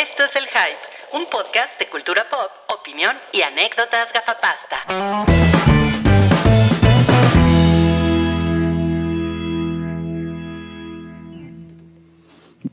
[0.00, 0.78] Esto es El Hype,
[1.12, 4.78] un podcast de cultura pop, opinión y anécdotas gafapasta.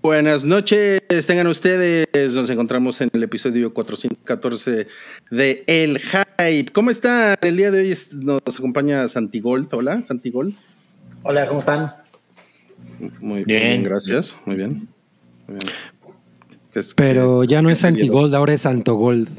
[0.01, 2.33] Buenas noches, tengan ustedes.
[2.33, 4.87] Nos encontramos en el episodio 414
[5.31, 6.71] de El Hype.
[6.71, 7.35] ¿Cómo están?
[7.41, 9.73] El día de hoy nos acompaña Santigold.
[9.73, 10.55] Hola, Santigold.
[11.23, 11.91] Hola, ¿cómo están?
[13.19, 13.83] Muy bien, Bien.
[13.83, 14.35] gracias.
[14.45, 14.87] Muy bien.
[15.47, 15.73] Muy bien.
[16.77, 17.83] ¿Qué es- Pero ya no es?
[17.83, 19.29] Antigold, ahora es Santogold.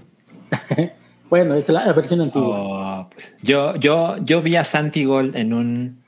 [1.31, 3.03] Bueno, es la, la versión antigua.
[3.03, 6.03] Oh, pues, yo, yo, yo vi a Santi Gold en un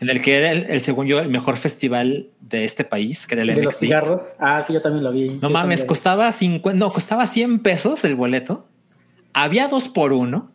[0.00, 3.34] en el que era el, el, según yo el mejor festival de este país, que
[3.36, 4.34] era el de los cigarros.
[4.40, 5.28] Ah, sí, yo también lo vi.
[5.28, 5.86] No Yo mames, también.
[5.86, 8.66] costaba 50, no, costaba 100 pesos el boleto.
[9.32, 10.50] Había dos por uno.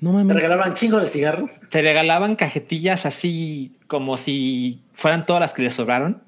[0.00, 0.34] No ¿Te mames.
[0.36, 1.60] regalaban chingo de cigarros?
[1.70, 6.20] Te regalaban cajetillas así como si fueran todas las que les sobraron.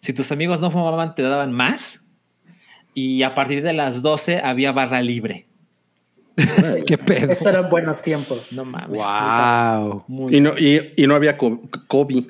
[0.00, 2.01] Si tus amigos no fumaban, te daban más.
[2.94, 5.46] Y a partir de las 12 había barra libre.
[6.86, 7.30] Qué pedo.
[7.32, 8.52] Esos eran buenos tiempos.
[8.52, 9.00] No mames.
[9.02, 10.04] Wow.
[10.08, 12.24] Muy- Y no, y, y no había co- COVID.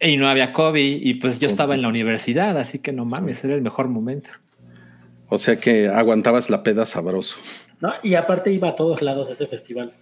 [0.00, 3.42] Y no había COVID y pues yo estaba en la universidad, así que no mames,
[3.44, 4.30] era el mejor momento.
[5.28, 7.36] O sea que aguantabas la peda sabroso.
[7.80, 7.92] ¿no?
[8.04, 9.92] Y aparte iba a todos lados ese festival.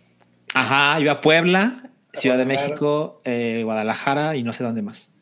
[0.55, 2.45] Ajá, iba a Puebla, Ciudad de.
[2.47, 5.12] México, eh, Guadalajara y no sé dónde más.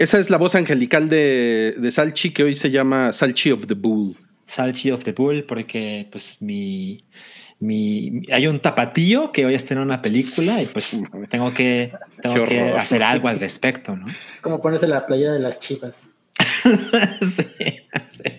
[0.00, 3.74] Esa es la voz angelical de, de Salchi, que hoy se llama Salchi of the
[3.74, 4.16] Bull.
[4.46, 7.04] Salchi of the Bull, porque pues mi,
[7.58, 10.98] mi hay un tapatío que hoy está en una película y pues
[11.30, 11.92] tengo que,
[12.22, 14.06] tengo que hacer algo al respecto, ¿no?
[14.32, 16.12] Es como ponerse la playa de las chivas.
[17.20, 17.46] sí,
[18.08, 18.32] sí.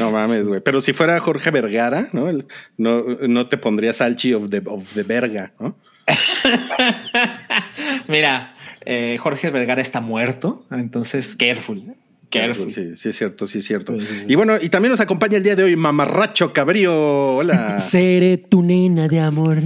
[0.00, 0.60] No mames, güey.
[0.60, 2.28] Pero si fuera Jorge Vergara, ¿no?
[2.28, 2.46] El-
[2.78, 5.76] no, no te pondría Salchi of the, of the Verga, ¿no?
[8.08, 8.55] Mira,
[8.86, 11.94] eh, Jorge Vergara está muerto, entonces careful.
[12.30, 12.72] Careful.
[12.72, 13.98] Sí, sí es cierto, sí es cierto.
[14.00, 14.24] Sí, sí, sí.
[14.28, 17.36] Y bueno, y también nos acompaña el día de hoy Mamarracho Cabrío.
[17.36, 17.78] Hola.
[17.90, 19.58] Seré tu nena de amor.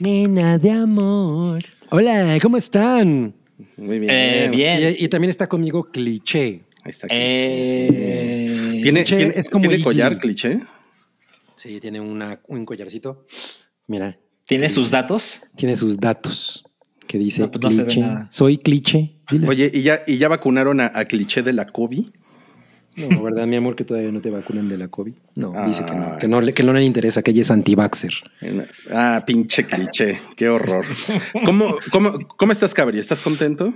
[0.00, 1.62] Nena de amor.
[1.90, 3.34] Hola, ¿cómo están?
[3.78, 4.10] Muy bien.
[4.12, 4.96] Eh, bien.
[4.98, 6.60] Y, y también está conmigo Cliché.
[6.84, 7.06] Ahí está.
[7.10, 7.62] Eh,
[8.74, 8.80] sí.
[8.82, 10.60] ¿Tiene, cliché tiene- es como tiene collar, cliché?
[11.56, 13.22] Sí, tiene una, un collarcito.
[13.86, 15.42] Mira, ¿Tiene sus datos?
[15.56, 16.62] tiene sus datos.
[17.06, 18.04] Que dice No, pues no Cliché.
[18.30, 19.12] Soy Cliché.
[19.30, 19.48] Diles.
[19.48, 22.06] Oye, ¿y ya, ¿y ya vacunaron a, a cliché de la COVID?
[22.96, 25.12] No, ¿verdad, mi amor, que todavía no te vacunan de la COVID?
[25.34, 26.10] No, dice que Ah.
[26.14, 28.12] no, que no, le- que no le interesa, que ella es anti-vaxxer.
[28.90, 30.18] Ah, pinche cliché.
[30.34, 30.86] Qué horror.
[31.44, 32.98] ¿Cómo, cómo, cómo estás, Cabri?
[32.98, 33.74] ¿Estás contento?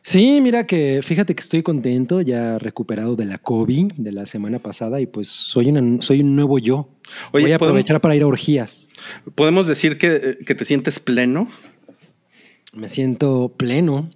[0.00, 4.58] Sí, mira que fíjate que estoy contento, ya recuperado de la COVID de la semana
[4.60, 6.88] pasada y pues soy, una- soy un nuevo yo.
[7.32, 8.88] Oye, Voy a ¿podemos- aprovechar para ir a orgías.
[9.34, 11.48] ¿Podemos decir que, que te sientes pleno?
[12.72, 14.10] Me siento pleno.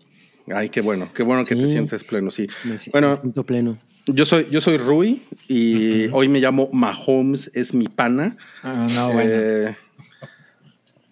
[0.52, 2.46] Ay, qué bueno, qué bueno que te sientes pleno, sí.
[2.64, 3.78] Me, Bueno, me siento pleno.
[4.06, 8.36] yo soy, yo soy Rui y hoy me llamo Mahomes, es mi pana.
[8.62, 9.30] Ah, no, bueno.
[9.32, 9.76] Eh,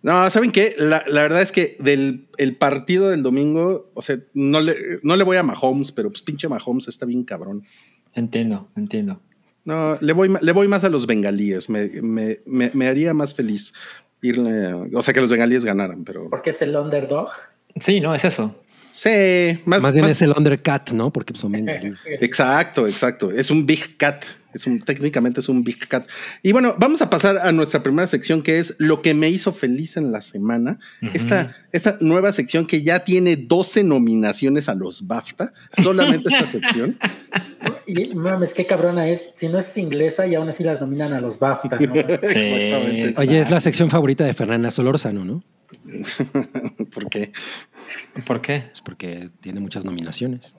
[0.03, 0.75] no, ¿saben qué?
[0.79, 5.17] La, la verdad es que del el partido del domingo, o sea, no le, no
[5.17, 7.63] le voy a Mahomes, pero pues pinche Mahomes está bien cabrón.
[8.15, 9.21] Entiendo, entiendo.
[9.65, 11.69] No, le voy, le voy más a los bengalíes.
[11.69, 13.75] Me, me, me, me haría más feliz
[14.23, 17.31] irle, o sea, que los bengalíes ganaran, pero Porque es el underdog.
[17.81, 18.55] Sí, no, es eso.
[18.91, 21.13] Sí, más, Más bien más- es el undercut, ¿no?
[21.13, 21.99] Porque son bengalíes.
[22.21, 23.31] Exacto, exacto.
[23.31, 24.25] Es un big cat.
[24.53, 26.09] Es un, técnicamente es un big cat.
[26.43, 29.53] Y bueno, vamos a pasar a nuestra primera sección que es lo que me hizo
[29.53, 30.81] feliz en la semana.
[31.15, 35.53] Esta, esta nueva sección que ya tiene 12 nominaciones a los BAFTA.
[35.81, 36.99] Solamente esta sección.
[37.87, 39.31] Y mames, qué cabrona es.
[39.35, 41.79] Si no es inglesa y aún así las nominan a los BAFTA.
[41.79, 41.95] ¿no?
[42.23, 43.21] Exactamente.
[43.21, 45.45] Oye, es la sección favorita de Fernanda Solórzano, ¿no?
[46.93, 47.33] ¿Por qué?
[48.27, 48.65] ¿Por qué?
[48.73, 50.55] Es porque tiene muchas nominaciones.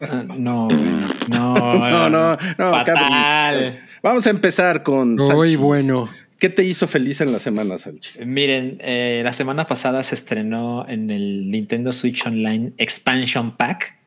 [0.00, 0.66] Ah, no,
[1.30, 3.80] no, No, no, no, Fatal.
[4.02, 5.56] Vamos a empezar con Muy Salchi.
[5.56, 6.08] bueno.
[6.38, 8.18] ¿Qué te hizo feliz en la semana, Salchi?
[8.24, 13.98] Miren, eh, la semana pasada se estrenó en el Nintendo Switch Online Expansion Pack,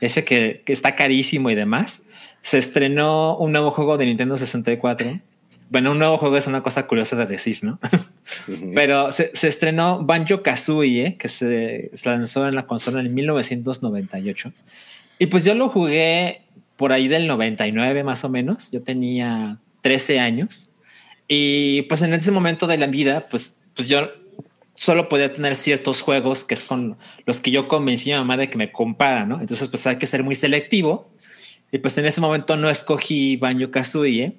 [0.00, 2.02] ese que, que está carísimo y demás.
[2.42, 5.18] Se estrenó un nuevo juego de Nintendo 64.
[5.70, 7.78] Bueno, un nuevo juego es una cosa curiosa de decir, ¿no?
[8.74, 14.52] Pero se, se estrenó Banjo Kazooie, que se, lanzó en la consola en 1998.
[15.18, 16.42] Y pues yo lo jugué
[16.76, 18.70] por ahí del 99 más o menos.
[18.70, 20.70] Yo tenía 13 años.
[21.26, 24.10] Y pues en ese momento de la vida, pues, pues yo
[24.74, 26.96] solo podía tener ciertos juegos que es con
[27.26, 29.40] los que yo convencí a mi mamá de que me comprara, ¿no?
[29.40, 31.10] Entonces pues hay que ser muy selectivo.
[31.72, 34.36] Y pues en ese momento no escogí Banjo Kazooie.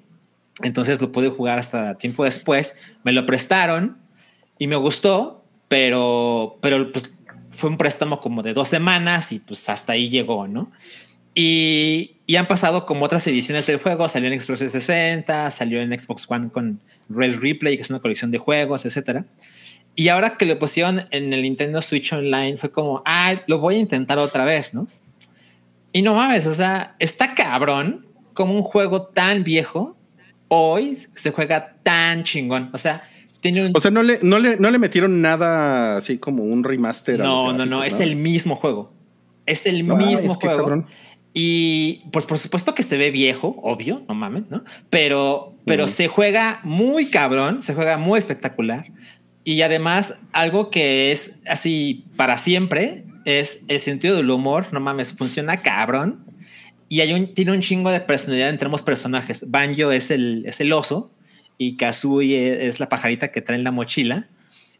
[0.62, 2.76] Entonces lo pude jugar hasta tiempo después.
[3.04, 3.98] Me lo prestaron
[4.58, 7.14] y me gustó, pero, pero pues
[7.50, 10.70] fue un préstamo como de dos semanas y pues hasta ahí llegó, ¿no?
[11.34, 15.98] Y, Y han pasado como otras ediciones del juego, salió en Xbox 360, salió en
[15.98, 19.24] Xbox One con Red Replay, que es una colección de juegos, etcétera.
[19.96, 23.76] Y ahora que lo pusieron en el Nintendo Switch Online, fue como, ah, lo voy
[23.76, 24.86] a intentar otra vez, ¿no?
[25.92, 29.96] Y no mames, o sea, está cabrón como un juego tan viejo
[30.50, 32.68] hoy se juega tan chingón.
[32.72, 33.02] O sea,
[33.40, 33.72] tiene un.
[33.74, 37.18] O sea, no le, no le, no le metieron nada así como un remaster.
[37.18, 38.92] No, no, no, es el mismo juego.
[39.46, 40.84] Es el mismo juego.
[41.32, 44.64] Y pues por supuesto que se ve viejo, obvio, no mames, ¿no?
[44.90, 48.86] Pero, pero se juega muy cabrón, se juega muy espectacular.
[49.44, 55.12] Y además, algo que es así para siempre es el sentido del humor, no mames,
[55.12, 56.24] funciona cabrón.
[56.90, 59.48] Y hay un, tiene un chingo de personalidad entre ambos personajes.
[59.48, 61.14] Banjo es el, es el oso
[61.56, 64.26] y Kazooie es la pajarita que trae en la mochila.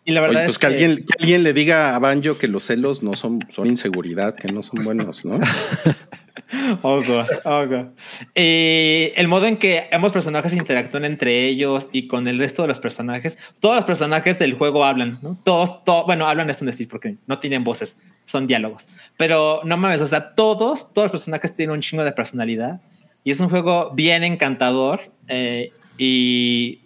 [0.04, 3.04] Y la verdad pues es que, alguien, alguien le diga a Banjo que los celos
[3.04, 5.38] no son, son inseguridad, que no son buenos, ¿no?
[6.82, 7.92] Ojo, ojo.
[8.34, 12.68] Eh, el modo en que ambos personajes interactúan entre ellos y con el resto de
[12.68, 15.38] los personajes, todos los personajes del juego hablan, ¿no?
[15.44, 17.96] Todos, bueno, hablan es un decir porque no tienen voces,
[18.30, 18.88] son diálogos.
[19.16, 22.80] Pero no mames, o sea, todos, todos los personajes tienen un chingo de personalidad
[23.24, 25.12] y es un juego bien encantador.
[25.28, 26.80] Eh, y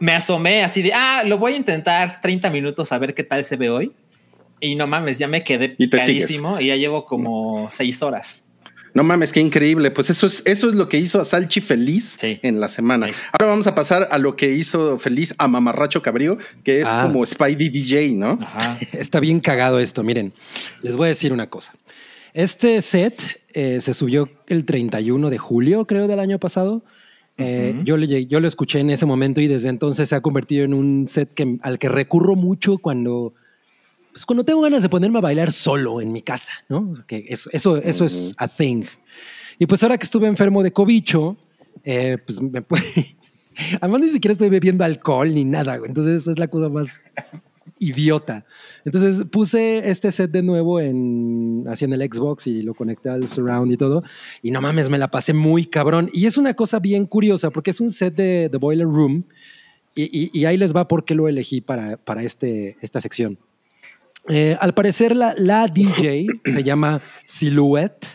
[0.00, 3.44] me asomé así de, ah, lo voy a intentar 30 minutos a ver qué tal
[3.44, 3.92] se ve hoy.
[4.60, 5.88] Y no mames, ya me quedé y
[6.60, 8.43] y ya llevo como seis horas.
[8.94, 9.90] No mames, qué increíble.
[9.90, 13.08] Pues eso es, eso es lo que hizo a Salchi feliz en la semana.
[13.32, 17.02] Ahora vamos a pasar a lo que hizo feliz a Mamarracho Cabrío, que es ah.
[17.02, 18.38] como Spidey DJ, ¿no?
[18.92, 20.04] Está bien cagado esto.
[20.04, 20.32] Miren,
[20.80, 21.74] les voy a decir una cosa.
[22.34, 23.20] Este set
[23.52, 26.84] eh, se subió el 31 de julio, creo, del año pasado.
[27.36, 30.64] Eh, yo, le, yo lo escuché en ese momento y desde entonces se ha convertido
[30.64, 33.34] en un set que, al que recurro mucho cuando
[34.14, 36.92] pues cuando tengo ganas de ponerme a bailar solo en mi casa, ¿no?
[37.04, 38.84] Que eso, eso, eso es a thing.
[39.58, 41.36] Y pues ahora que estuve enfermo de cobicho,
[41.82, 42.64] eh, pues me
[43.80, 45.88] Además, ni siquiera estoy bebiendo alcohol ni nada, güey.
[45.88, 47.02] Entonces, es la cosa más
[47.80, 48.46] idiota.
[48.84, 53.26] Entonces, puse este set de nuevo en, así en el Xbox y lo conecté al
[53.28, 54.04] surround y todo.
[54.42, 56.08] Y no mames, me la pasé muy cabrón.
[56.12, 59.24] Y es una cosa bien curiosa porque es un set de The Boiler Room.
[59.96, 63.38] Y, y, ahí les va por qué lo elegí para, para este, esta sección.
[64.28, 68.06] Eh, al parecer la, la DJ se llama Silhouette.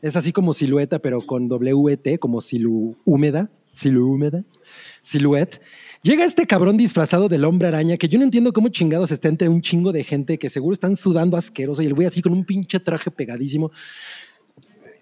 [0.00, 4.44] Es así como silueta, pero con WT, como silu húmeda, silu húmeda,
[5.00, 5.60] silhouette.
[6.02, 9.48] Llega este cabrón disfrazado del hombre araña que yo no entiendo cómo chingados está entre
[9.48, 12.44] un chingo de gente que seguro están sudando asqueroso y el güey así con un
[12.44, 13.72] pinche traje pegadísimo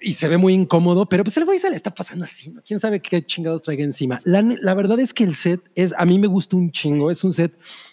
[0.01, 2.63] y se ve muy incómodo, pero pues el güey se le está pasando así, ¿no?
[2.63, 4.21] ¿Quién sabe qué chingados traiga encima?
[4.25, 7.25] La, la verdad es que el set es, a mí me gusta un chingo, es
[7.25, 7.53] un set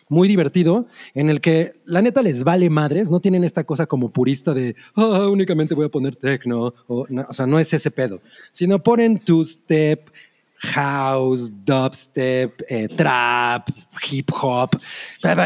[0.10, 4.12] muy divertido en el que la neta les vale madres, no tienen esta cosa como
[4.12, 8.22] purista de ah, únicamente voy a poner techno, o, o sea, no es ese pedo,
[8.52, 10.10] sino ponen two-step,
[10.58, 13.70] house, dubstep, eh, trap,
[14.10, 14.78] hip hop,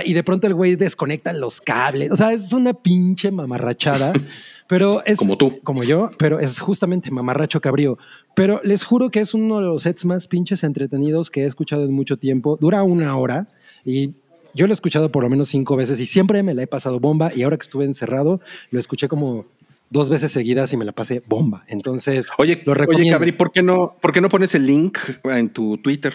[0.05, 4.13] y de pronto el güey desconecta los cables, o sea, es una pinche mamarrachada.
[4.67, 7.97] Pero es como tú, como yo, pero es justamente mamarracho cabrío.
[8.35, 11.85] Pero les juro que es uno de los sets más pinches entretenidos que he escuchado
[11.85, 12.57] en mucho tiempo.
[12.59, 13.47] Dura una hora
[13.85, 14.13] y
[14.57, 16.99] yo lo he escuchado por lo menos cinco veces y siempre me la he pasado
[16.99, 19.45] bomba y ahora que estuve encerrado lo escuché como
[19.89, 21.63] dos veces seguidas y me la pasé bomba.
[21.67, 23.03] Entonces, oye, lo recomiendo.
[23.03, 26.13] Oye, Cabri, ¿por qué no, por qué no pones el link en tu Twitter?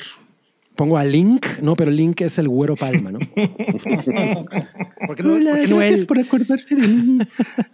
[0.74, 3.18] Pongo a Link, no, pero Link es el güero palma, ¿no?
[5.06, 7.18] porque no, Hola, gracias por acordarse de mí.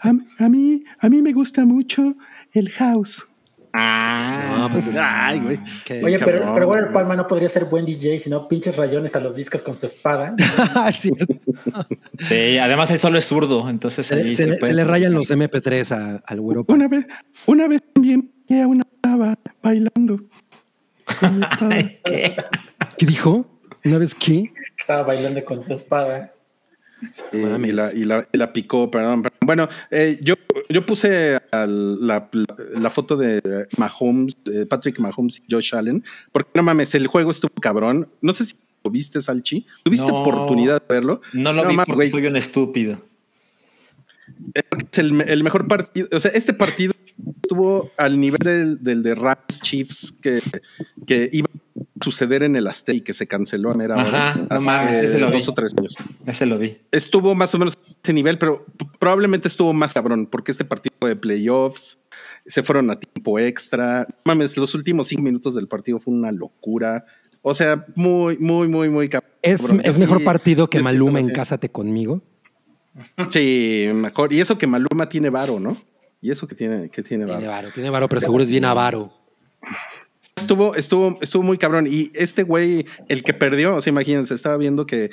[0.01, 0.83] A, mí.
[0.99, 2.17] a mí me gusta mucho
[2.53, 3.25] el house.
[3.73, 5.59] Ah, pues ay, güey.
[6.03, 9.37] Oye, pero, pero bueno, Palma no podría ser buen DJ, sino pinches rayones a los
[9.37, 10.35] discos con su espada.
[10.93, 11.11] sí.
[12.21, 16.65] sí, además él solo es zurdo, entonces se, se, le rayan los MP3 al güero.
[16.69, 17.07] Una vez,
[17.47, 20.21] una vez también que una estaba bailando.
[22.05, 22.37] ¿Qué?
[22.97, 23.47] ¿Qué dijo?
[23.85, 24.53] ¿Una vez qué?
[24.77, 26.33] Estaba bailando con su espada.
[27.33, 29.25] Y, la, y, la, picó, perdón.
[29.41, 30.35] Bueno, eh, yo,
[30.69, 32.29] yo puse la,
[32.75, 34.37] la, foto de Mahomes,
[34.69, 38.09] Patrick Mahomes y Josh Allen, porque no mames, el juego estuvo cabrón.
[38.21, 39.67] No sé si lo viste, Salchi.
[39.83, 41.21] ¿Tuviste oportunidad de verlo?
[41.33, 43.01] No lo vi porque soy un estúpido.
[44.55, 46.09] Es el, el, mejor partido.
[46.13, 46.93] O sea, este partido
[47.43, 50.41] estuvo al nivel del, del de Rams Chiefs que,
[51.07, 51.68] que iba a
[52.01, 54.47] suceder en el Azteca y que se canceló a mera hora.
[54.51, 55.95] no mames, ese lo dos o tres años.
[56.27, 56.79] Ese lo vi.
[56.91, 58.65] Estuvo más o menos a ese nivel, pero
[58.99, 61.99] probablemente estuvo más cabrón porque este partido de playoffs
[62.47, 64.07] se fueron a tiempo extra.
[64.25, 67.05] Mames, los últimos cinco minutos del partido fue una locura.
[67.43, 69.31] O sea, muy, muy, muy, muy cabrón.
[69.43, 72.23] ¿Es, es mejor partido que Maluma en Cásate conmigo?
[73.29, 74.33] Sí, mejor.
[74.33, 75.77] Y eso que Maluma tiene varo, ¿no?
[76.21, 79.13] ¿Y eso que tiene, que tiene Tiene varo, tiene varo, pero seguro es bien avaro.
[80.41, 81.87] Estuvo, estuvo, estuvo muy cabrón.
[81.89, 85.11] Y este güey, el que perdió, o sea, imagínense, estaba viendo que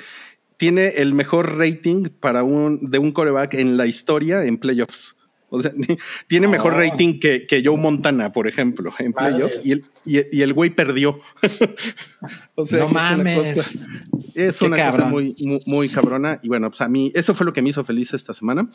[0.56, 5.16] tiene el mejor rating para un, de un coreback en la historia en playoffs.
[5.48, 5.72] O sea,
[6.28, 6.78] tiene mejor Oh.
[6.78, 9.64] rating que, que Joe Montana, por ejemplo, en playoffs.
[9.66, 11.18] Y el, y, y el güey perdió.
[12.54, 13.52] o sea, No es una mames.
[13.54, 13.86] cosa-
[14.34, 15.10] es Qué una cosa cabrón.
[15.10, 16.40] muy, muy, muy cabrona.
[16.42, 18.68] Y bueno, pues a mí, eso fue lo que me hizo feliz esta semana.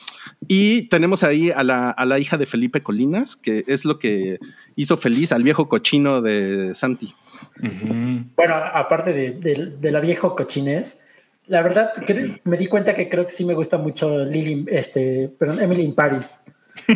[0.48, 4.40] Y tenemos ahí a la, a la hija de Felipe Colinas, que es lo que
[4.76, 7.14] hizo feliz al viejo cochino de Santi.
[8.36, 11.00] Bueno, aparte de, de- de la viejo cochinés,
[11.48, 11.92] la verdad
[12.44, 15.96] me di cuenta que creo que sí me gusta mucho Lily, este, perdón, Emily in
[15.96, 16.44] Paris.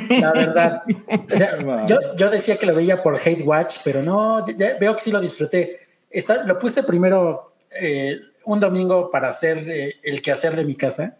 [0.09, 0.83] La verdad.
[1.33, 4.77] O sea, yo, yo decía que lo veía por Hate Watch, pero no, ya- ya
[4.79, 5.79] veo que sí lo disfruté.
[6.09, 11.17] Está, lo puse primero eh, un domingo para hacer eh, el quehacer de mi casa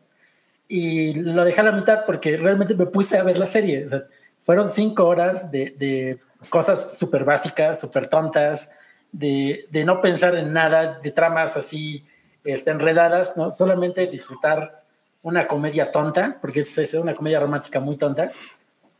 [0.68, 3.84] y lo dejé a la mitad porque realmente me puse a ver la serie.
[3.86, 4.04] O sea,
[4.42, 6.20] fueron cinco horas de, de
[6.50, 8.72] cosas súper básicas, súper tontas,
[9.12, 12.06] de, de no pensar en nada, de tramas así
[12.44, 13.50] este, enredadas, ¿no?
[13.50, 14.85] Solamente disfrutar
[15.26, 18.32] una comedia tonta, porque es, es una comedia romántica muy tonta.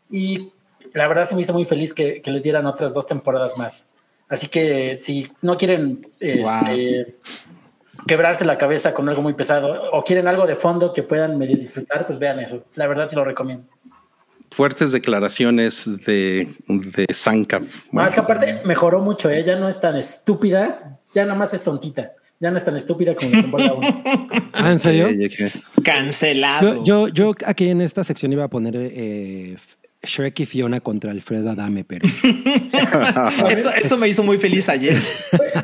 [0.10, 0.52] Y
[0.94, 3.90] la verdad se me hizo muy feliz que, que les dieran otras dos temporadas más.
[4.28, 7.14] Así que si no quieren este,
[8.08, 11.58] quebrarse la cabeza con algo muy pesado o quieren algo de fondo que puedan medio
[11.58, 12.66] disfrutar, pues vean eso.
[12.74, 13.68] La verdad sí lo recomiendo.
[14.50, 17.62] Fuertes declaraciones de, de Sanka.
[17.92, 19.44] Más que aparte mejoró mucho, ¿eh?
[19.44, 22.14] ya no es tan estúpida, ya nada más es tontita.
[22.40, 24.04] Ya no es tan estúpida como la temporada uno.
[24.54, 25.08] Ah, ¿en serio?
[25.84, 26.84] Cancelado.
[26.84, 29.58] Yo, yo, yo aquí en esta sección iba a poner eh,
[30.06, 32.08] Shrek y Fiona contra Alfredo Adame, pero
[33.50, 34.96] eso, eso me hizo muy feliz ayer.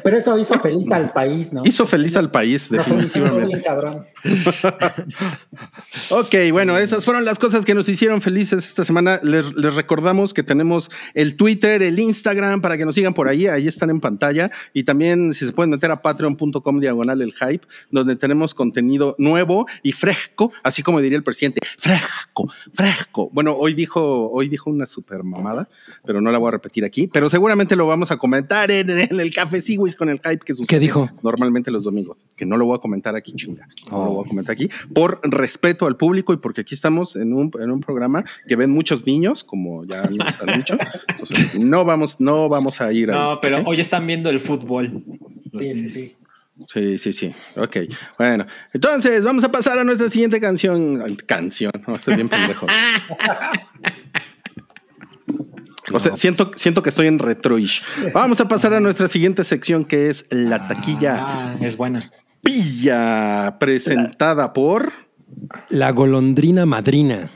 [0.03, 1.63] Pero eso hizo feliz al país, ¿no?
[1.65, 3.47] Hizo feliz al país, definitivamente.
[3.47, 4.05] bien cabrón.
[6.09, 9.19] Ok, bueno, esas fueron las cosas que nos hicieron felices esta semana.
[9.23, 13.47] Les, les recordamos que tenemos el Twitter, el Instagram, para que nos sigan por ahí.
[13.47, 14.51] Ahí están en pantalla.
[14.73, 19.67] Y también, si se pueden meter a patreon.com diagonal el hype, donde tenemos contenido nuevo
[19.83, 23.29] y fresco, así como diría el presidente, fresco, fresco.
[23.33, 25.69] Bueno, hoy dijo, hoy dijo una super mamada,
[26.05, 27.07] pero no la voy a repetir aquí.
[27.07, 30.53] Pero seguramente lo vamos a comentar en, en el café Siwis con el hype que
[30.53, 31.09] sucede dijo?
[31.21, 33.67] normalmente los domingos, que no lo voy a comentar aquí, chinga.
[33.89, 37.33] No lo voy a comentar aquí por respeto al público y porque aquí estamos en
[37.33, 40.77] un, en un programa que ven muchos niños, como ya nos han dicho.
[41.07, 45.03] Entonces, no vamos, no vamos a ir a No, pero hoy están viendo el fútbol.
[45.51, 46.15] Los Sí, sí, sí.
[46.67, 47.35] Sí, sí, sí.
[47.55, 47.77] Ok.
[48.17, 51.15] Bueno, entonces vamos a pasar a nuestra siguiente canción.
[51.25, 52.67] Canción, no, estoy bien pendejo.
[55.93, 57.83] O sea, siento, siento que estoy en retroish.
[58.13, 62.11] Vamos a pasar a nuestra siguiente sección que es la taquilla Ah, es buena.
[62.41, 64.91] pilla, presentada por.
[65.69, 67.29] la golondrina madrina.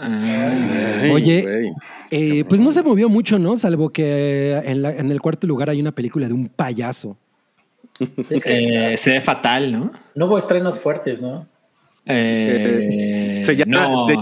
[0.00, 1.72] Ay, Oye.
[2.10, 3.56] Eh, pues no se movió mucho, ¿no?
[3.56, 7.16] Salvo que en, la- en el cuarto lugar hay una película de un payaso.
[8.30, 9.90] Es que Eh, se ve fatal, ¿no?
[10.14, 11.46] no hubo estrenos fuertes, ¿no?
[12.06, 14.06] Eh, Se llama no.
[14.06, 14.14] The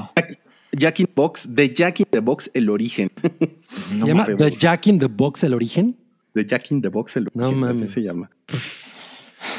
[0.77, 3.11] Jack, in the Box, The Jack in the Box, el origen.
[3.69, 4.27] Se No llama.
[4.37, 5.97] The Jack in the Box, el origen.
[6.35, 7.91] The Jack in the Box, el No origen, así mames.
[7.91, 8.31] se llama.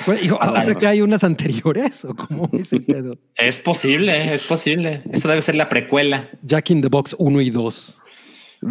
[0.05, 3.17] Pues, hijo, o sea que hay unas anteriores o cómo es el pedo.
[3.35, 5.03] Es posible, es posible.
[5.11, 6.29] Esta debe ser la precuela.
[6.43, 7.97] Jack in the Box 1 y 2.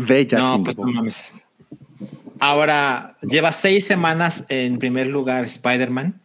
[0.06, 0.96] The Jack no, in pues the no Box.
[0.96, 1.34] mames.
[2.40, 6.22] Ahora, lleva seis semanas en primer lugar Spider-Man.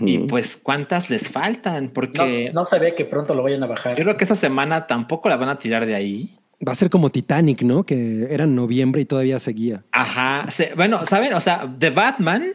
[0.00, 1.86] Y pues, ¿cuántas les faltan?
[1.86, 3.96] No, Porque no se ve que pronto lo vayan a bajar.
[3.96, 6.38] yo creo que esta semana tampoco la van a tirar de ahí.
[6.66, 7.82] Va a ser como Titanic, ¿no?
[7.82, 9.82] Que era en noviembre y todavía seguía.
[9.90, 10.48] Ajá.
[10.48, 11.34] Se- bueno, ¿saben?
[11.34, 12.52] O sea, The Batman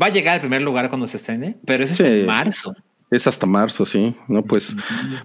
[0.00, 1.92] va a llegar al primer lugar cuando se estrene, pero Sí.
[1.92, 2.74] es en marzo.
[3.14, 4.14] Es hasta marzo, sí.
[4.28, 4.76] No, pues,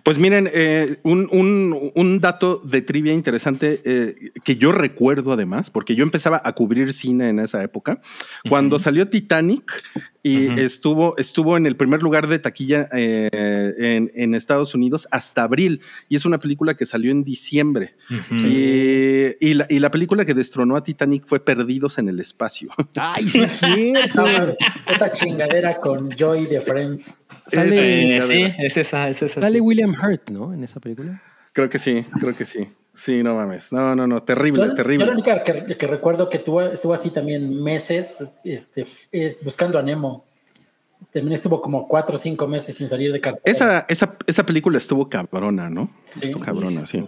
[0.03, 5.69] pues miren, eh, un, un- un dato de trivia interesante eh, que yo recuerdo además,
[5.69, 8.01] porque yo empezaba a cubrir cine en esa época,
[8.47, 9.83] cuando salió Titanic
[10.21, 13.29] y estuvo, estuvo en el primer lugar de taquilla eh,
[13.77, 17.95] en, en Estados Unidos hasta abril, y es una película que salió en diciembre.
[18.31, 22.69] Y, y la, y la película que destronó a Titanic fue Perdidos en el Espacio.
[22.95, 23.93] ¡Ay, sí!
[24.15, 24.55] No, mames,
[24.87, 27.21] esa chingadera con Joy de Friends.
[27.49, 29.41] Sale, Eh, sí, es esa, es esa.
[29.41, 29.61] sale sí.
[29.61, 30.53] William Hurt, ¿no?
[30.53, 31.21] En esa película.
[31.53, 32.67] creo que sí, creo que sí.
[32.95, 33.71] Sí, no mames.
[33.71, 34.99] No, no, no, terrible, Yo, terrible.
[34.99, 39.79] yo la única que, que recuerdo que tuvo, estuvo así también meses este, es buscando
[39.79, 40.25] a Nemo.
[41.13, 43.43] También estuvo como cuatro o cinco meses sin salir de cartera.
[43.45, 45.91] Esa, esa, esa película estuvo cabrona, ¿no?
[46.01, 46.25] Sí.
[46.25, 47.05] Estuvo cabrona, sí.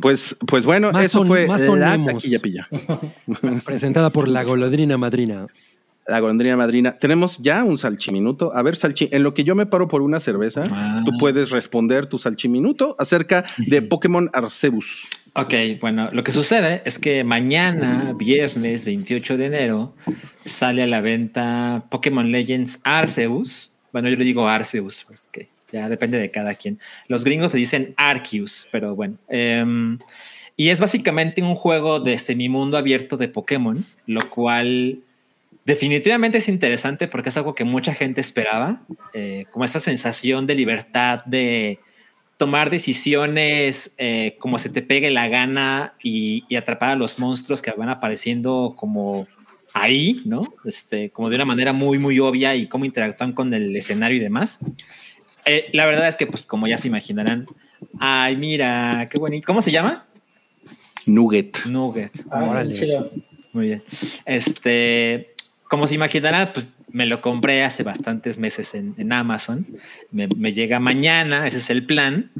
[0.00, 2.68] Pues, pues bueno, Más eso son- fue más la taquilla pilla.
[3.64, 5.46] Presentada por la golondrina madrina.
[6.06, 6.98] La golondrina madrina.
[6.98, 8.54] Tenemos ya un salchiminuto.
[8.54, 11.02] A ver, salchi, en lo que yo me paro por una cerveza, Ah.
[11.04, 15.10] tú puedes responder tu salchiminuto acerca de Pokémon Arceus.
[15.34, 19.94] Ok, bueno, lo que sucede es que mañana, viernes 28 de enero,
[20.44, 23.72] sale a la venta Pokémon Legends Arceus.
[23.92, 26.78] Bueno, yo le digo Arceus, pues que ya depende de cada quien.
[27.08, 29.16] Los gringos le dicen Arceus, pero bueno.
[29.28, 29.98] em,
[30.54, 34.98] y es básicamente un juego de semimundo abierto de Pokémon, lo cual
[35.64, 38.80] definitivamente es interesante porque es algo que mucha gente esperaba,
[39.12, 41.80] eh, como esa sensación de libertad, de
[42.36, 47.62] tomar decisiones eh, como se te pegue la gana y, y atrapar a los monstruos
[47.62, 49.26] que van apareciendo como
[49.74, 50.54] ahí, ¿no?
[50.64, 54.20] Este, como de una manera muy, muy obvia y cómo interactúan con el escenario y
[54.20, 54.58] demás.
[55.44, 57.46] Eh, la verdad es que, pues, como ya se imaginarán,
[57.98, 59.46] ay, mira, qué bonito.
[59.46, 60.06] ¿Cómo se llama?
[61.06, 61.64] Nugget.
[61.66, 62.12] Nugget.
[62.30, 62.72] Ah, Órale.
[63.52, 63.82] Muy bien.
[64.24, 65.31] Este,
[65.72, 69.66] como se imaginará, pues me lo compré hace bastantes meses en, en Amazon.
[70.10, 72.30] Me, me llega mañana, ese es el plan.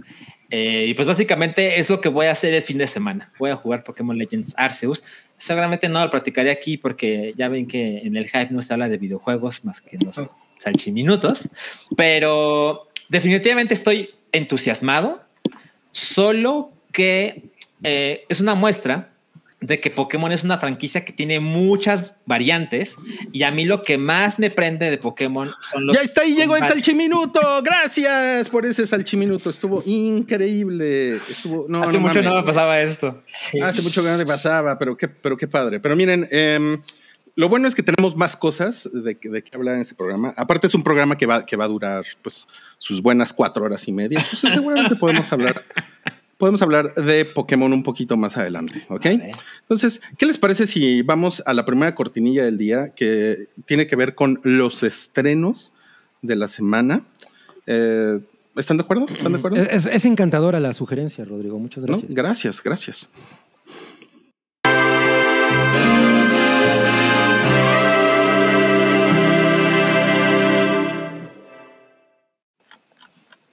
[0.50, 3.32] Eh, y pues básicamente es lo que voy a hacer el fin de semana.
[3.38, 5.02] Voy a jugar Pokémon Legends Arceus.
[5.38, 8.90] Seguramente no lo practicaré aquí porque ya ven que en el hype no se habla
[8.90, 10.20] de videojuegos más que en los
[10.58, 11.48] salchiminutos.
[11.96, 15.22] Pero definitivamente estoy entusiasmado.
[15.90, 17.44] Solo que
[17.82, 19.11] eh, es una muestra
[19.62, 22.96] de que Pokémon es una franquicia que tiene muchas variantes
[23.32, 26.34] y a mí lo que más me prende de Pokémon son los Ya está ahí,
[26.34, 27.40] llegó el salchiminuto.
[27.62, 29.50] Gracias por ese salchiminuto.
[29.50, 31.12] Estuvo increíble.
[31.16, 32.24] Estuvo, no, Hace no mucho mames.
[32.30, 33.22] no me pasaba esto.
[33.24, 33.60] Sí.
[33.60, 35.80] Hace mucho que no te pasaba, pero qué, pero qué padre.
[35.80, 36.80] Pero miren, em,
[37.34, 40.34] lo bueno es que tenemos más cosas de, que- de qué hablar en este programa.
[40.36, 42.46] Aparte es un programa que va, que va a durar pues,
[42.78, 44.18] sus buenas cuatro horas y media.
[44.20, 45.64] Entonces seguramente podemos hablar,
[46.38, 49.06] podemos hablar de Pokémon un poquito más adelante, ¿ok?
[49.62, 53.96] Entonces, ¿qué les parece si vamos a la primera cortinilla del día que tiene que
[53.96, 55.72] ver con los estrenos
[56.20, 57.04] de la semana?
[57.66, 58.20] Eh,
[58.56, 59.06] ¿Están de acuerdo?
[59.08, 59.56] ¿Están de acuerdo?
[59.58, 61.58] Es, es encantadora la sugerencia, Rodrigo.
[61.58, 62.00] Muchas ¿No?
[62.08, 62.62] gracias.
[62.62, 63.10] Gracias,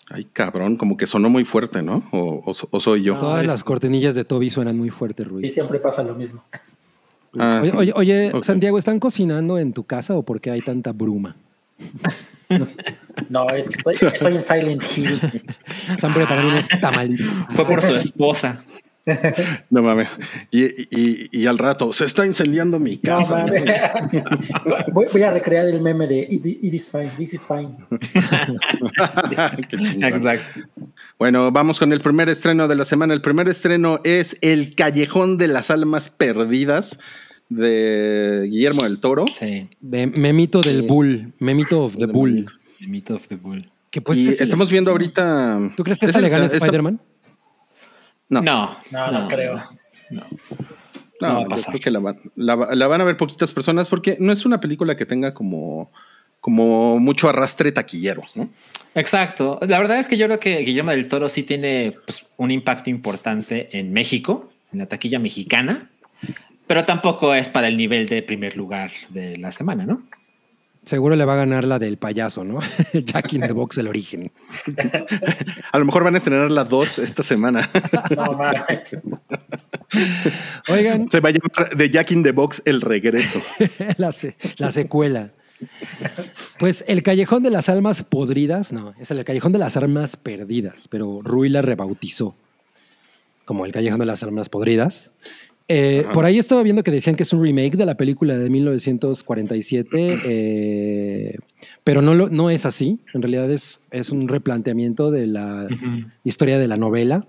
[0.10, 2.04] Ay, cabrón, como que sonó muy fuerte, ¿no?
[2.12, 3.18] O, o- o soy yo.
[3.18, 5.54] Todas las cortinillas de Toby suenan muy fuerte, Y Ruiz.
[5.54, 6.44] siempre pasa lo mismo.
[7.38, 8.32] Ah, Oye, oye.
[8.42, 11.36] Santiago, ¿están cocinando en tu casa o por qué hay tanta bruma?
[13.30, 15.20] No, es que estoy, estoy en Silent Hill.
[15.92, 17.28] Están preparando unos tamalitos.
[17.52, 18.64] Fue por su esposa.
[19.70, 20.08] No mames.
[20.52, 23.46] Y, y- y al rato, se está incendiando mi No, casa.
[24.94, 27.76] voy, voy a recrear el meme de it, it is fine, this is fine.
[29.70, 30.08] Qué.
[30.08, 30.60] Exacto.
[31.18, 33.14] Bueno, vamos con el primer estreno de la semana.
[33.14, 37.00] El primer estreno es El Callejón de las Almas Perdidas
[37.50, 39.26] de Guillermo del Toro.
[39.34, 39.70] Sí.
[39.80, 41.34] De Memito del Bull.
[41.40, 42.46] Memito of the Bull.
[42.80, 43.16] Memito.
[43.16, 43.70] Of the Bull.
[43.92, 45.60] Que pues y es el- estamos viendo ahorita.
[45.76, 46.58] ¿Tú crees que es esta le gana esta-
[48.30, 49.56] No, No, No, no, creo.
[50.12, 50.22] No.
[51.22, 51.72] no, no va a yo pasar.
[51.74, 54.60] creo que la, van- la la van a ver poquitas personas porque no es una
[54.60, 55.92] película que tenga como,
[56.40, 58.22] como mucho arrastre taquillero.
[58.36, 58.50] ¿no?
[58.96, 59.60] Exacto.
[59.68, 62.90] La verdad es que yo creo que Guillermo del Toro sí tiene pues, un impacto
[62.90, 65.90] importante en México, en la taquilla mexicana,
[66.68, 70.04] pero tampoco es para el nivel de primer lugar de la semana, ¿no?
[70.90, 72.58] Seguro le va a ganar la del payaso, ¿no?
[72.94, 74.32] Jack in the Box, el origen.
[75.72, 77.70] A lo mejor van a estrenar las dos esta semana.
[78.16, 78.98] No, mames.
[80.68, 83.40] Oigan, Se va a llamar The Jack in the Box El Regreso.
[83.98, 85.30] la, se- la secuela.
[86.58, 90.88] Pues el Callejón de las Almas Podridas, no, es el Callejón de las Almas Perdidas,
[90.90, 92.36] pero Rui la rebautizó
[93.46, 95.12] como el Callejón de las Almas Podridas.
[95.72, 98.50] Eh, por ahí estaba viendo que decían que es un remake de la película de
[98.50, 101.36] 1947, eh,
[101.84, 102.98] pero no, lo- no es así.
[103.14, 105.68] En realidad es, es un replanteamiento de la
[106.24, 107.28] historia de la novela,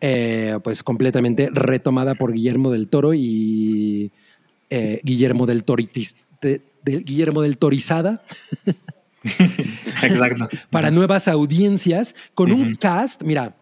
[0.00, 4.10] eh, pues completamente retomada por Guillermo del Toro y
[4.68, 8.22] eh, Guillermo del Toritis, de- del Guillermo del Torizada.
[10.02, 10.48] Exacto.
[10.70, 13.54] para nuevas audiencias con un cast, mira,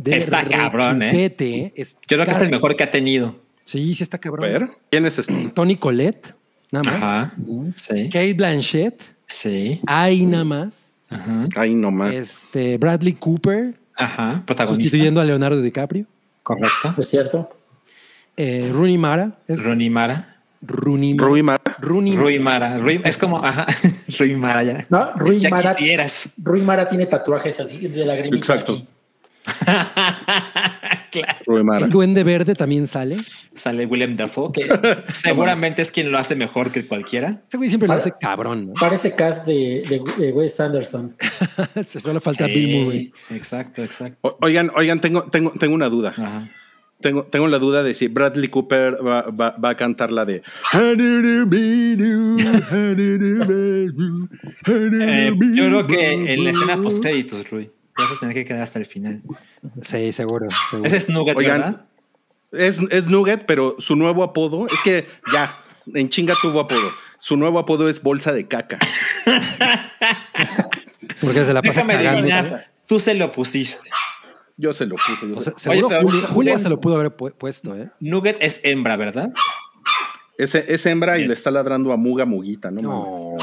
[0.00, 1.34] de Está cabrón, ¿eh?
[1.36, 3.36] Yo creo que es el mejor que ha tenido.
[3.64, 4.42] Sí, sí está A cabrón.
[4.48, 5.48] ver, ¿quién es este?
[5.54, 6.34] Tony Colette,
[6.70, 7.02] nada más.
[7.02, 7.34] Ajá.
[7.76, 8.04] Sí.
[8.10, 9.80] Kate Blanchett, Sí.
[9.86, 10.94] ahí nada más.
[11.08, 11.48] Ajá.
[11.56, 12.14] Ay, no más.
[12.14, 14.42] Este, Bradley Cooper, Ajá.
[14.46, 14.82] Protagonista.
[14.82, 16.06] sustituyendo a Leonardo DiCaprio.
[16.42, 16.94] Correcto.
[16.98, 17.56] ¿Es cierto?
[18.36, 19.38] Eh, Rooney Mara.
[19.48, 20.30] es- Rooney Mara.
[20.60, 21.28] Rooney Mara.
[21.28, 21.60] Rui Mara.
[21.78, 22.78] Rooney Rui Mara.
[22.78, 23.66] Rui- es como, ajá.
[24.18, 24.86] Rui Mara ya.
[24.88, 26.28] No, Rui ya Mara, quisieras.
[26.42, 28.72] Rui Mara tiene tatuajes así de lagrimita Exacto.
[28.74, 28.88] aquí.
[31.14, 33.16] El Duende Verde también sale.
[33.54, 34.68] Sale William Dafoe, que
[35.12, 37.42] seguramente es quien lo hace mejor que cualquiera.
[37.46, 38.72] Ese güey siempre lo hace cabrón.
[38.78, 41.16] Parece cast de, de, Wes Anderson.
[41.86, 43.12] Solo falta Bill Murray.
[43.30, 44.36] Exacto, exacto.
[44.40, 46.50] oigan, oigan, tengo, tengo, tengo una duda.
[47.00, 50.42] Tengo, tengo la duda de si Bradley Cooper va, va, va a cantar la de.
[54.66, 57.70] Eh, yo creo que en la escena post créditos, Rui.
[57.96, 59.22] Vas a tener que quedar hasta el final.
[59.82, 60.48] Sí, seguro.
[60.82, 61.86] Ese es Nugget, ¿verdad?
[62.52, 65.58] Es, es Nugget, pero su nuevo apodo es que ya,
[65.92, 66.92] en chinga tuvo apodo.
[67.18, 68.78] Su nuevo apodo es Bolsa de Caca.
[71.20, 72.56] Porque se la pasa Déjame cagando.
[72.86, 73.90] tú se lo pusiste.
[74.56, 75.52] Yo se lo puse.
[75.56, 75.88] seguro
[76.28, 77.90] Julia, se lo pudo haber puesto, ¿eh?
[78.00, 79.32] Nugget es hembra, ¿verdad?
[80.36, 82.82] Es, hembra y le está ladrando a Muga Muguita, ¿no?
[82.82, 83.36] no.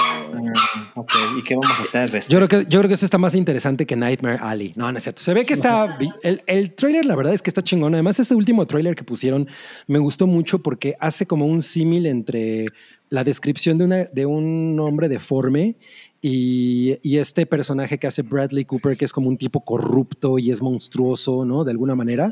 [1.01, 3.17] Ok, ¿y qué vamos a hacer al Yo creo, que, yo creo que eso está
[3.17, 4.73] más interesante que Nightmare Alley.
[4.75, 5.19] No, no es cierto.
[5.21, 5.97] Se ve que está.
[6.21, 7.95] El, el trailer, la verdad es que está chingón.
[7.95, 9.47] Además, este último trailer que pusieron
[9.87, 12.67] me gustó mucho porque hace como un símil entre
[13.09, 15.75] la descripción de, una, de un hombre deforme
[16.21, 20.51] y, y, este personaje que hace Bradley Cooper, que es como un tipo corrupto y
[20.51, 21.63] es monstruoso, ¿no?
[21.63, 22.31] De alguna manera.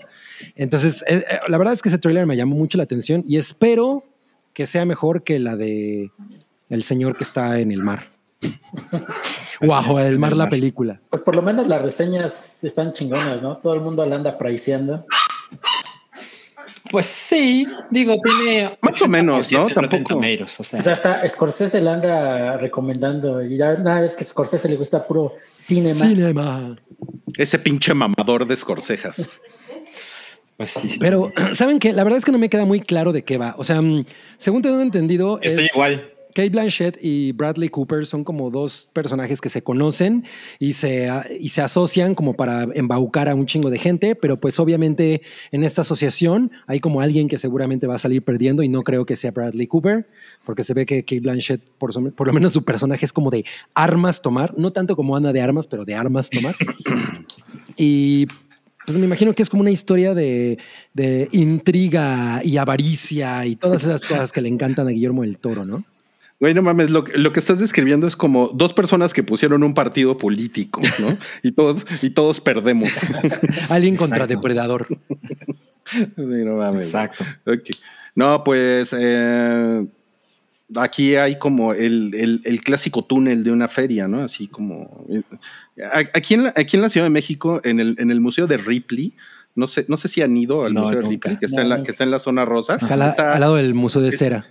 [0.55, 3.38] Entonces, eh, eh, la verdad es que ese trailer me llamó mucho la atención y
[3.38, 4.03] espero
[4.53, 6.12] que sea mejor que la de
[6.69, 8.18] el señor que está en el mar.
[9.62, 11.02] Bajo el mar la película.
[11.10, 13.58] Pues por lo menos las reseñas están chingonas, ¿no?
[13.58, 15.06] Todo el mundo la anda priceando.
[16.91, 19.67] Pues sí, digo, tiene más o menos, ¿no?
[19.67, 20.15] Tampoco.
[20.17, 20.91] o, sea.
[20.91, 26.08] hasta Scorsese la anda recomendando y ya nada es que Scorsese le gusta puro cinema.
[26.08, 26.75] Cinema.
[27.38, 29.28] Ese pinche mamador de Scorsejas.
[30.58, 31.93] Pues Pero, ¿saben qué?
[31.93, 33.56] La verdad es que no me queda muy claro de qué va.
[33.58, 34.06] O sea, mm,
[34.38, 35.39] según tengo entendido.
[35.41, 36.12] Estoy igual.
[36.34, 40.26] Kate Blanchett y Bradley Cooper son como dos personajes que se conocen
[40.60, 44.60] y se, y se asocian como para embaucar a un chingo de gente, pero pues
[44.60, 48.84] obviamente en esta asociación hay como alguien que seguramente va a salir perdiendo y no
[48.84, 50.08] creo que sea Bradley Cooper,
[50.46, 53.46] porque se ve que Kate Blanchett, por, por lo menos su personaje es como de
[53.74, 56.56] armas tomar, no tanto como Ana de armas, pero de armas tomar.
[57.78, 58.28] y
[58.89, 60.58] pues me imagino que es como una historia de,
[61.32, 65.84] intriga y avaricia y todas esas cosas que le encantan a Guillermo del Toro, ¿no?
[66.39, 70.17] Güey, no mames, lo, que estás describiendo es como dos personas que pusieron un partido
[70.17, 71.17] político, ¿no?
[71.43, 72.89] y todos, y todos perdemos.
[73.69, 74.88] Alguien contra depredador.
[75.86, 76.86] sí, no mames.
[76.86, 77.25] Exacto.
[78.15, 79.86] No, pues eh,
[80.75, 84.23] aquí hay como el, el, clásico túnel de una feria, ¿no?
[84.23, 85.06] Así como
[86.13, 88.58] Aquí en, la, aquí en la Ciudad de México, en el, en el Museo de
[88.58, 89.13] Ripley,
[89.56, 91.84] no sé, no sé si han ido al Museo de Ripley, que está, en la,
[91.84, 92.75] que está en la zona rosa.
[92.75, 94.45] Está, al lado del Museo de Cera.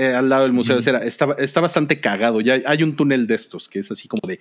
[0.00, 1.00] Eh, al lado del Museo de Cera.
[1.00, 2.40] Está, está bastante cagado.
[2.40, 4.40] Ya hay un túnel de estos que es así como de.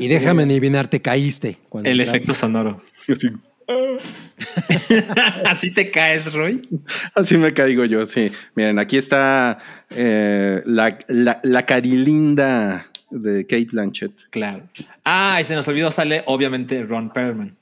[0.00, 1.58] y déjame adivinar, te caíste.
[1.84, 2.82] el efecto sonoro.
[5.44, 6.68] Así te caes, Roy.
[7.14, 8.32] Así me caigo yo, sí.
[8.56, 9.58] Miren, aquí está
[9.90, 10.98] eh, la,
[11.44, 14.10] la, carilinda de Kate Blanchett.
[14.30, 14.64] Claro.
[15.04, 17.56] Ah, y se nos olvidó, sale obviamente Ron Perlman.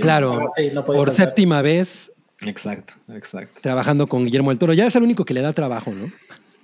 [0.00, 2.10] Claro, ah, por séptima vez.
[2.46, 3.60] Exacto, exacto.
[3.60, 4.72] Trabajando con Guillermo del Toro.
[4.72, 6.10] Ya es el único que le da trabajo, ¿no?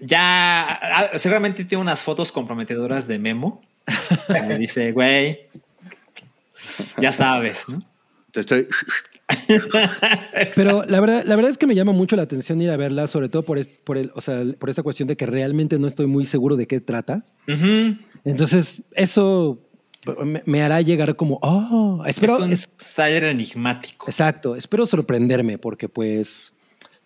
[0.00, 3.62] Ya, ah, seguramente tiene unas fotos comprometedoras de Memo.
[4.28, 5.40] Me dice, güey,
[6.98, 7.82] ya sabes, ¿no?
[8.34, 8.66] estoy.
[10.54, 13.06] Pero la verdad, la verdad es que me llama mucho la atención ir a verla,
[13.06, 16.06] sobre todo por, por, el, o sea, por esta cuestión de que realmente no estoy
[16.06, 17.24] muy seguro de qué trata.
[18.24, 19.69] Entonces, eso
[20.46, 22.44] me, hará llegar como, oh, espero.
[22.46, 24.06] Es un taller enigmático.
[24.06, 26.52] Exacto, espero sorprenderme, porque pues.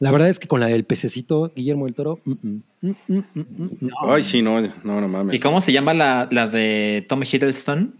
[0.00, 2.20] La verdad es que con la del pececito, Guillermo del Toro.
[2.24, 5.34] Mm, mm, mm, Ay, sí, no, no, no mames.
[5.34, 7.94] ¿Y cómo se llama la, la de Tom Hiddleston?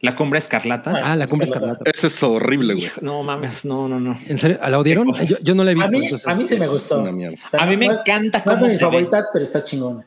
[0.00, 0.94] La cumbre escarlata.
[1.02, 1.90] Ah, la cumbre escarlata.
[1.90, 2.90] Eso es horrible, güey.
[3.00, 4.18] No mames, no, no, no.
[4.26, 4.58] ¿En serio?
[4.68, 5.12] ¿La odiaron?
[5.42, 5.88] Yo, no la he visto.
[5.88, 7.04] A mí, a mí sí me gustó.
[7.04, 8.42] a mí me encanta.
[8.44, 10.06] No es de mis favoritas, pero está chingona.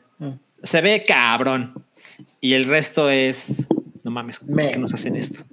[0.62, 1.74] Se ve cabrón.
[2.40, 3.66] Y el resto es.
[4.04, 5.44] No mames, ¿por qué nos hacen esto?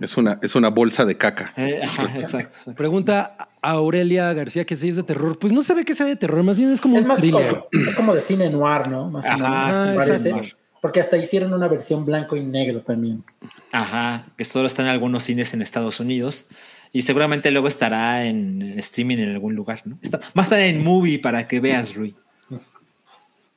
[0.00, 1.52] Es una, es una bolsa de caca.
[1.56, 5.38] Eh, ajá, exacto, Pregunta a Aurelia García que si es de terror.
[5.38, 6.98] Pues no se ve que sea de terror, más bien es como.
[6.98, 9.10] Es más como, es como de cine noir, ¿no?
[9.10, 9.96] Más o menos.
[9.96, 10.54] parece.
[10.80, 13.22] Porque hasta hicieron una versión blanco y negro también.
[13.70, 16.46] Ajá, que solo está en algunos cines en Estados Unidos.
[16.92, 19.96] Y seguramente luego estará en, streaming en algún lugar, ¿no?
[20.12, 22.14] va a estar en movie para que veas, Rui.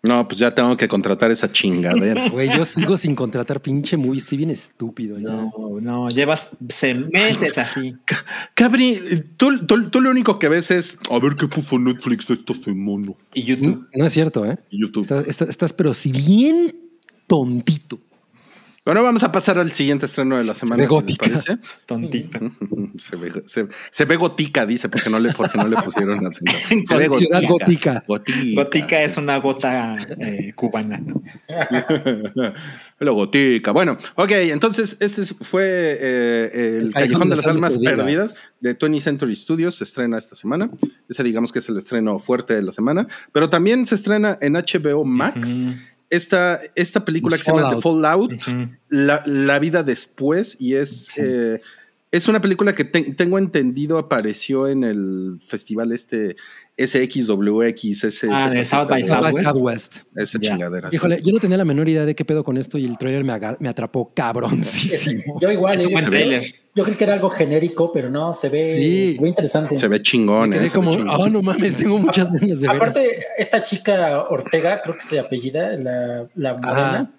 [0.08, 2.30] No, pues ya tengo que contratar esa chingadera.
[2.36, 5.18] Güey, yo sigo sin contratar pinche movie, estoy bien estúpido.
[5.20, 6.50] No, no, llevas
[7.12, 7.96] meses así.
[8.54, 12.54] Cabri, tú, tú, lo único que ves es a ver qué puso Netflix de esta
[12.54, 13.14] semana.
[13.34, 13.88] Y YouTube.
[13.94, 14.58] No, es cierto, ¿eh?
[14.72, 15.08] YouTube.
[15.28, 16.76] estás pero si bien
[17.28, 18.00] tontito.
[18.86, 20.84] Bueno, vamos a pasar al siguiente estreno de la semana.
[20.84, 21.26] ve gótica.
[21.26, 21.58] parece?
[21.88, 22.40] Tontita.
[23.00, 26.54] Se ve, se, se ve gotica, dice, porque no le, porque no le pusieron acento.
[26.86, 28.04] Se ve Ciudad gótica.
[28.08, 28.62] Gotica.
[28.64, 31.22] Gótica es una gota eh, cubana, ¿no?
[33.00, 33.72] Lo gotica.
[33.72, 35.66] Bueno, ok, entonces este fue
[36.00, 39.76] eh, el, Callejón de las Almas Perdidas de 20 Century Studios.
[39.76, 40.70] Se estrena esta semana.
[41.10, 43.08] Ese digamos que es el estreno fuerte de la semana.
[43.32, 45.60] Pero también se estrena en HBO Max.
[46.10, 48.34] Esta, esta película The que se llama The Fallout.
[48.90, 51.62] La, la vida después, y es, eh,
[52.18, 56.36] es una película que te- tengo entendido apareció en el festival este
[56.78, 59.46] SXWX, ese, Ah, de South by South by Southwest.
[59.48, 59.96] Southwest.
[60.16, 60.90] esa chingadera.
[60.92, 63.24] Híjole, yo no tenía la menor idea de qué pedo con esto y el trailer
[63.24, 65.40] me, aga- me atrapó cabroncísimo.
[65.42, 66.44] Yo igual, Es un yo, buen yo- trailer.
[66.76, 69.16] yo creí que era algo genérico, pero no, se ve, Sí.
[69.16, 69.78] se ve interesante.
[69.78, 71.10] Se ve chingón, Me eh, quedé ve como, chingón.
[71.10, 72.76] oh, no mames, tengo muchas ganas de ver.
[72.76, 77.18] Aparte, esta chica Ortega, creo que se apellida, la, la morena, eh,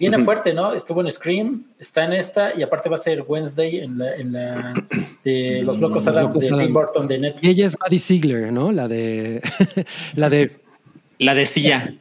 [0.00, 0.72] viene fuerte, ¿no?
[0.72, 4.32] Estuvo en Scream, está en esta y aparte va a ser Wednesday en la, en
[4.32, 4.74] la
[5.22, 6.72] de Los Locos Los Adams Locos de Tim.
[6.72, 7.48] Burton de Y Netflix.
[7.48, 8.72] ella es Maddie Ziegler, ¿no?
[8.72, 9.42] La de.
[10.14, 10.52] la de.
[11.18, 11.94] La de silla.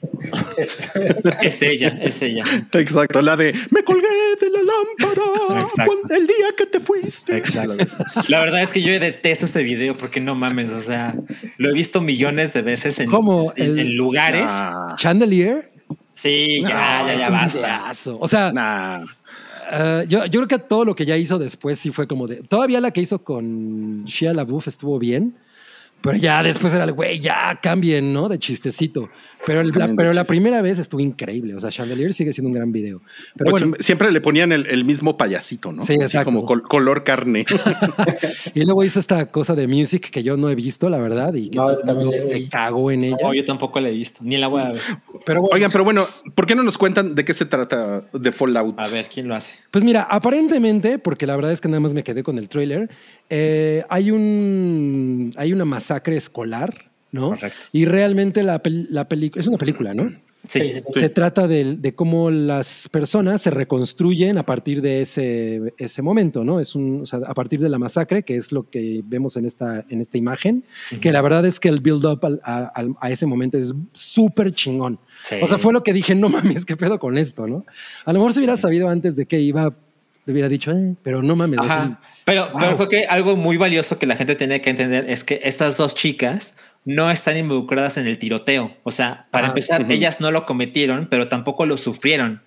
[0.58, 0.92] Es-
[1.42, 2.44] Es ella, es ella.
[2.74, 4.08] Exacto, la de me colgué
[4.42, 7.38] de la lámpara cuando- el día que te fuiste.
[7.38, 7.76] Exacto.
[8.28, 11.16] La verdad es que yo detesto ese video porque no mames, o sea,
[11.58, 13.54] lo he visto millones de veces en, ¿Cómo?
[13.56, 14.46] en, El- en lugares.
[14.46, 15.72] Nah, Chandelier.
[16.14, 17.92] Sí, ya, No, ya, ya basta.
[18.20, 19.04] O sea, nah.
[19.72, 22.38] eh, yo, yo creo que todo lo que ya hizo después sí fue como de.
[22.44, 25.36] Todavía la que hizo con Shia LaBeouf estuvo bien.
[26.02, 28.28] Pero ya después era el güey, ya cambien, ¿no?
[28.28, 29.10] De chistecito.
[29.46, 31.54] Pero, el- la, pero primera vez estuvo increíble.
[31.56, 33.02] O sea, Chandelier sigue siendo un gran video.
[33.36, 35.82] Pero Pues bueno, siempre le ponían el, el mismo payasito, ¿no?
[35.82, 36.26] Sí, Así exacto.
[36.26, 37.46] como col- color carne.
[38.54, 41.50] y luego hizo esta cosa de music que yo no he visto, la verdad, y
[41.50, 43.18] que No, también se cagó en ella.
[43.22, 44.82] No, yo tampoco la he visto, ni la voy a ver.
[45.26, 48.32] Pero bueno, Oigan, pero bueno, ¿por qué no nos cuentan de qué se trata de
[48.32, 48.80] Fallout?
[48.80, 49.56] A ver, ¿quién lo hace?
[49.72, 52.90] Pues mira, aparentemente, porque la verdad es que nada más me quedé con el tráiler,
[53.30, 57.30] eh, hay un hay una masacre escolar, ¿no?
[57.30, 57.58] Correcto.
[57.72, 60.12] Y realmente la, la película es una película, ¿no?
[60.46, 60.92] Sí, sí, sí.
[60.94, 66.44] Se trata de, de cómo las personas se reconstruyen a partir de ese, ese momento,
[66.44, 66.60] ¿no?
[66.60, 69.46] Es un, o sea, a partir de la masacre, que es lo que vemos en
[69.46, 70.66] esta, en esta imagen,
[71.00, 75.00] que la verdad es que el build-up a, al- a ese momento es súper chingón.
[75.24, 75.36] Sí.
[75.42, 77.64] O sea, fue lo que dije, no mames, qué pedo con esto, ¿no?
[78.04, 79.74] A lo mejor si hubiera sabido antes de qué iba,
[80.26, 81.62] le hubiera dicho, eh, pero no mames.
[81.64, 82.02] es Ajá.
[82.26, 82.60] Pero, Wow.
[82.60, 85.78] pero creo que algo muy valioso que la gente tiene que entender es que estas
[85.78, 88.76] dos chicas no están involucradas en el tiroteo.
[88.84, 92.42] O sea, para Ah, empezar, ellas no lo cometieron, pero tampoco lo sufrieron.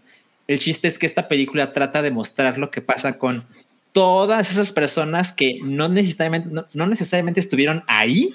[0.46, 3.44] El chiste es que esta película trata de mostrar lo que pasa con
[3.92, 8.34] todas esas personas que no necesariamente, no, no necesariamente estuvieron ahí,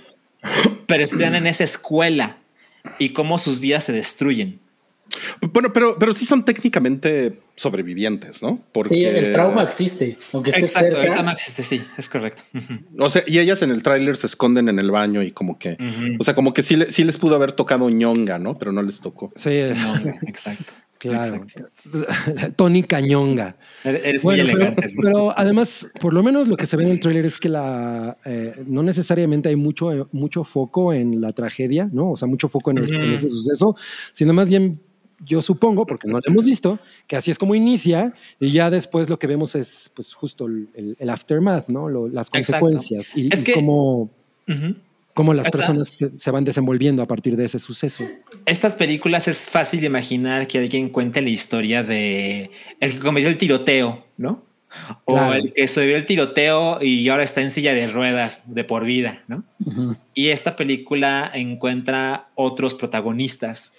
[0.88, 2.38] pero están en esa escuela
[2.98, 4.60] y cómo sus vidas se destruyen.
[5.54, 8.60] Bueno, pero, pero sí son técnicamente sobrevivientes, ¿no?
[8.74, 11.22] Porque, Sí, el trauma existe, aunque esté Exacto, cerca.
[11.24, 12.44] no existe, sí, es correcto.
[12.98, 15.74] O sea, y ellas en el tráiler se esconden en el baño y como que,
[15.74, 16.16] Ujú.
[16.20, 18.58] o sea, como que sí, sí les pudo haber tocado ñonga, ¿no?
[18.58, 19.32] Pero no les tocó.
[19.36, 19.50] Sí,
[20.28, 20.74] exacto.
[20.98, 21.36] claro.
[21.36, 21.70] Exacto.
[22.56, 23.56] Tony Cañonga.
[23.84, 24.86] Eres eres Bueno, muy pero, elegante.
[24.88, 24.98] Luis.
[25.04, 28.18] pero además, por lo menos lo que se ve en el tráiler es que la
[28.26, 32.12] eh, no necesariamente hay mucho, mucho foco en la tragedia, ¿no?
[32.12, 33.76] O sea, mucho foco en, este, en este suceso,
[34.14, 34.82] sino más bien
[35.26, 39.10] yo supongo, porque no lo hemos visto, que así es como inicia y ya después
[39.10, 41.90] lo que vemos es pues justo el, aftermath, ¿no?
[41.90, 42.60] Lo- las Exacto.
[42.66, 44.10] consecuencias y, Es y que- cómo,
[45.14, 48.04] cómo las personas se, se van desenvolviendo a partir de ese suceso.
[48.46, 53.38] Estas películas es fácil imaginar que alguien cuente la historia de el que cometió el
[53.38, 54.44] tiroteo, ¿no?
[55.04, 55.34] O Claro.
[55.34, 59.22] el que sobrevivió el tiroteo y ahora está en silla de ruedas de por vida,
[59.28, 59.44] ¿no?
[60.14, 63.74] Y esta película encuentra otros protagonistas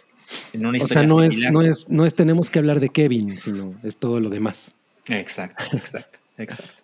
[0.52, 3.38] en una O sea, no es, no, es, no es tenemos que hablar de Kevin,
[3.38, 4.74] sino es todo lo demás.
[5.08, 6.82] Exacto, exacto, exacto.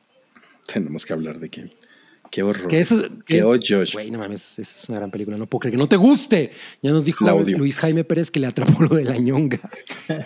[0.72, 1.72] Tenemos que hablar de Kevin.
[2.30, 2.68] Qué horror.
[2.68, 3.92] Que eso, que Qué es-.
[3.92, 5.36] Güey, no mames, es una gran película.
[5.36, 6.52] No puedo creer que no te guste.
[6.82, 7.26] Ya nos dijo.
[7.40, 9.60] Luis Jaime Pérez que le atrapó lo de la ñonga.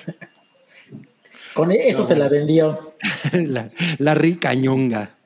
[1.55, 2.95] Con eso se la vendió.
[3.33, 5.17] la, la rica ñonga.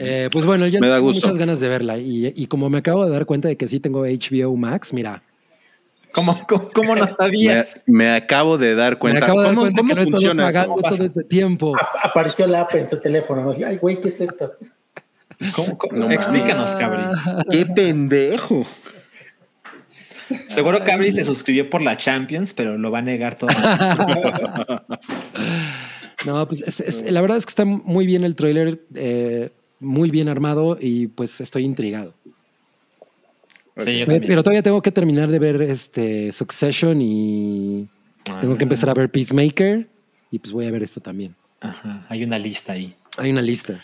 [0.00, 1.26] Eh, pues bueno, Me da tengo gusto.
[1.26, 1.98] muchas ganas de verla.
[1.98, 5.22] Y, y como me acabo de dar cuenta de que sí tengo HBO Max, mira,
[6.12, 7.80] ¿Cómo, cómo, cómo no Me, sabías?
[7.86, 9.24] me acabo de dar me cuenta.
[9.24, 10.58] acabo de dar ¿Cómo, cuenta cómo que no funciona eso?
[10.58, 11.74] pagando todo este tiempo.
[11.76, 13.42] A- Apareció la app en su teléfono.
[13.42, 13.66] ¿no?
[13.66, 14.52] Ay, güey, ¿qué es esto?
[15.56, 15.96] ¿Cómo- cómo?
[15.96, 16.76] No Explícanos.
[16.78, 17.02] Cabri.
[17.50, 18.66] Qué pendejo.
[20.48, 23.48] Seguro Cabri se suscribió por la Champions, pero lo va a negar todo.
[26.26, 30.08] No, pues es- es- la verdad es que está muy bien el tráiler, eh, muy
[30.10, 32.14] bien armado y pues estoy intrigado.
[33.76, 37.88] Sí, yo Pero, todavía tengo que terminar de ver este Succession y
[38.40, 39.88] tengo que empezar a ver Peacemaker
[40.30, 41.34] y pues voy a ver esto también.
[41.60, 42.94] Ajá, hay una lista ahí.
[43.16, 43.80] Hay una lista.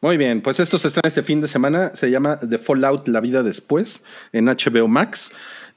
[0.00, 1.94] Muy bien, pues esto se estrena este fin de semana.
[1.94, 5.32] Se llama The Fallout, La Vida Después en HBO Max.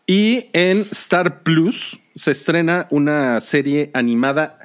[0.06, 4.60] Y en Star Plus se estrena una serie animada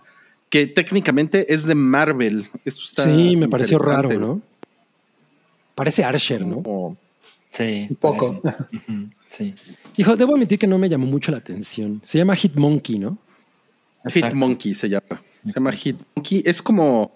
[0.50, 2.48] que técnicamente es de Marvel.
[2.64, 4.10] Esto está sí, me pareció raro.
[4.18, 4.42] ¿no?
[5.74, 6.62] Parece Archer, ¿no?
[6.62, 6.96] Como-
[7.50, 7.86] Sí.
[7.90, 8.40] Un poco.
[9.28, 9.54] Sí.
[9.96, 12.00] Hijo, debo admitir que no me llamó mucho la atención.
[12.04, 13.18] Se llama Hitmonkey, ¿no?
[14.04, 14.28] Exacto.
[14.28, 15.22] Hitmonkey se llama.
[15.44, 16.42] Se llama Hitmonkey.
[16.44, 17.12] Es como,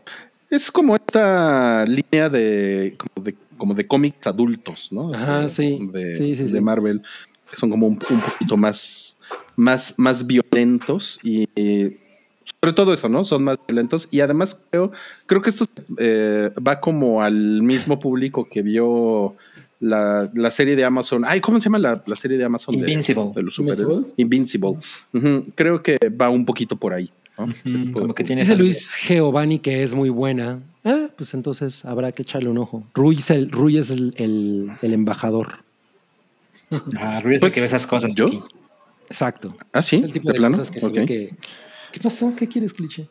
[0.51, 5.15] es como esta línea de, como de, como de cómics adultos, ¿no?
[5.15, 5.79] Ajá, De- sí.
[5.93, 6.61] De, Sí, sí, de sí.
[6.61, 7.03] Marvel.
[7.51, 9.19] Que son como un, un poquito más,
[9.57, 11.99] más, más violentos y, y
[12.61, 13.25] sobre todo eso, ¿no?
[13.25, 14.91] Son más violentos y además creo,
[15.27, 15.67] creo que esto
[15.99, 19.37] eh, va como al mismo público que vio
[19.83, 21.25] la, la serie de Amazon.
[21.27, 22.75] Ay, ¿cómo se llama la, la serie de Amazon?
[22.77, 23.33] de- Invincible.
[23.35, 24.07] De, los superhéroes?
[24.17, 24.79] Invincible.
[25.55, 27.11] Creo que va un poquito por ahí.
[27.37, 27.47] ¿no?
[27.47, 30.61] De- que tiene Dice Luis Giovanni que es muy buena.
[30.85, 32.85] Ah, pues entonces habrá que echarle un ojo.
[32.95, 35.65] Rui es el, Rui es el, el- el embajador.
[36.97, 38.15] Ah, Ruiz Pues, que ve esas cosas.
[38.15, 38.27] ¿yo?
[38.29, 38.41] aquí.
[39.09, 39.55] Exacto.
[39.73, 40.57] Ah, sí, Es el tipo de, de, plano.
[40.59, 40.95] cosas que se Ok.
[40.95, 41.35] ve que.
[41.93, 42.33] ¿Qué pasó?
[42.37, 43.09] ¿Qué quieres, cliché?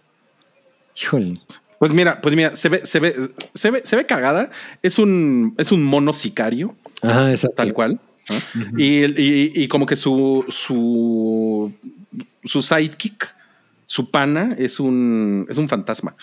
[0.99, 1.39] Híjole.
[1.81, 3.15] Pues mira, pues mira, se ve, se ve,
[3.55, 4.51] se ve, se ve cagada.
[4.83, 7.55] Es un, es un mono sicario, Ajá, exacto.
[7.55, 7.99] tal cual.
[8.29, 8.79] ¿no?
[8.79, 11.73] y, y- y como que su, su,
[12.43, 13.27] su sidekick,
[13.87, 16.15] su pana, es un, es un fantasma.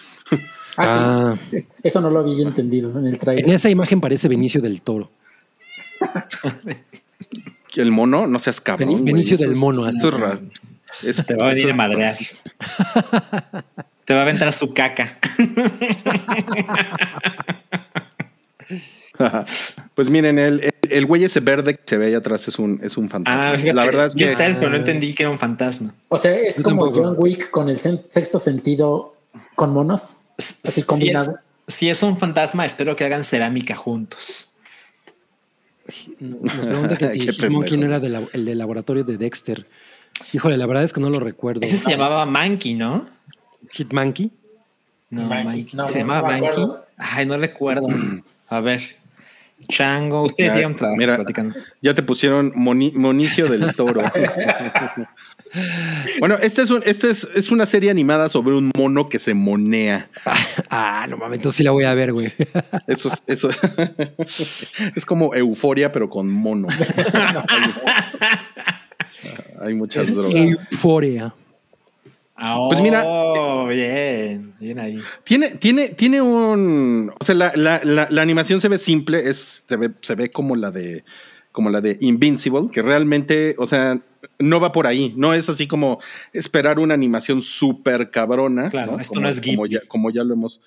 [0.77, 1.67] Ah, Ah, sí.
[1.83, 3.51] Eso no lo había entendido en el en trailer.
[3.51, 5.11] esa imagen parece Benicio del Toro.
[7.75, 9.05] El mono, no seas cabrón.
[9.05, 9.99] Benicio eso del es- mono, así.
[9.99, 10.39] Esto
[11.03, 12.17] es Te va a venir a madrear.
[14.09, 15.19] Te va a aventar su caca.
[19.95, 22.81] pues miren, el, el, el güey ese verde que se ve ahí atrás es un,
[22.83, 23.51] es un fantasma.
[23.51, 25.95] Ah, fíjate, la verdad es que trailer, pero no entendí que era un fantasma.
[26.09, 27.07] O sea, es Yo como tampoco.
[27.07, 29.15] John Wick con el sexto sentido
[29.55, 31.49] con monos, así Si combinados.
[31.67, 34.49] es, si es un fantasma, espero que hagan cerámica juntos.
[36.19, 37.09] Nos pregunta que
[37.69, 39.67] si no era de la- el del laboratorio de Dexter.
[40.33, 41.61] Híjole, la verdad es que no lo recuerdo.
[41.63, 43.05] Ese se llamaba Monkey, ¿no?
[43.73, 44.31] Hitmonkey.
[45.11, 46.87] No, ¿Se no, llamaba acuerdo.
[46.97, 47.87] Ay, no recuerdo.
[48.49, 48.81] A ver.
[49.69, 50.23] Chango.
[50.23, 51.17] Ustedes Ya, sigan mira.
[51.17, 51.57] platicando.
[51.83, 54.03] Ya te pusieron moni- Monicio del Toro.
[56.21, 60.09] bueno, es, un, este es, es una serie animada sobre un mono que se monea.
[60.71, 62.31] Ah, no mames, entonces sí la voy a ver, güey.
[62.87, 63.49] Eso es, eso
[64.95, 66.69] es como euforia, pero con mono.
[69.63, 70.35] Hay muchas drogas.
[70.71, 71.33] Euforia.
[72.69, 74.55] Pues mira, Oh, bien.
[74.61, 75.01] Bien ahí.
[75.25, 77.13] Tiene, tiene, tiene un.
[77.19, 80.31] O sea, la, la- la- la animación se ve simple, es, se, ve, se ve
[80.31, 81.05] como la de
[81.53, 84.01] como la de Invincible, que realmente, o sea,
[84.39, 85.13] no va por ahí.
[85.17, 85.99] No es así como
[86.33, 88.71] esperar una animación súper cabrona.
[88.71, 90.61] Claro, esto como, no es como ya, como ya lo hemos.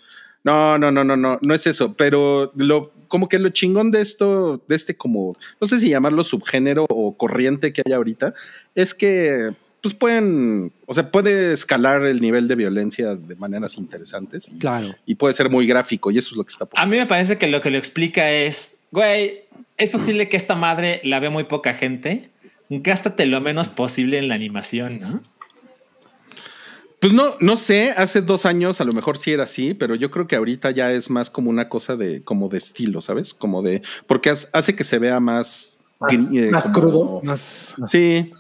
[0.44, 1.94] No, no, no, no, no, no es eso.
[1.96, 6.26] Pero lo, como que lo chingón de esto, de este como, no sé si llamarlo
[6.26, 8.34] subgénero o corriente que hay ahorita,
[8.76, 9.52] es que
[9.82, 14.48] pues pueden, o sea, puede escalar el nivel de violencia de maneras interesantes.
[14.50, 14.96] Y, Claro.
[15.06, 17.08] y puede ser muy gráfico y eso es lo que está por A mí me
[17.08, 19.42] parece que lo que lo explica es, güey,
[19.78, 22.30] es posible que esta madre la ve muy poca gente.
[22.70, 25.22] Gástate lo menos posible en la animación, ¿no?
[27.00, 30.12] Pues no, no sé, hace dos años a lo mejor sí era así, pero yo
[30.12, 33.34] creo que ahorita ya es más como una cosa de, como de estilo, ¿sabes?
[33.34, 37.22] Como de, porque hace- que se vea más, Más- eh, más como- crudo.
[37.24, 38.32] Más, más- Sí,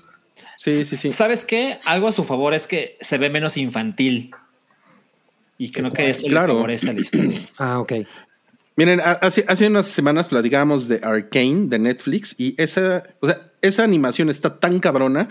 [0.64, 1.10] sí, sí, sí.
[1.12, 1.80] ¿Sabes qué?
[1.86, 4.32] Algo a su favor es que se ve menos infantil.
[5.58, 6.48] Y creo que eso Claro.
[6.48, 7.50] le favorece a la historia.
[7.58, 7.94] Ah, ok.
[8.76, 13.52] Miren, ha- hace, hace unas semanas platicábamos de Arcane de Netflix y esa, o sea,
[13.62, 15.30] esa animación está tan cabrona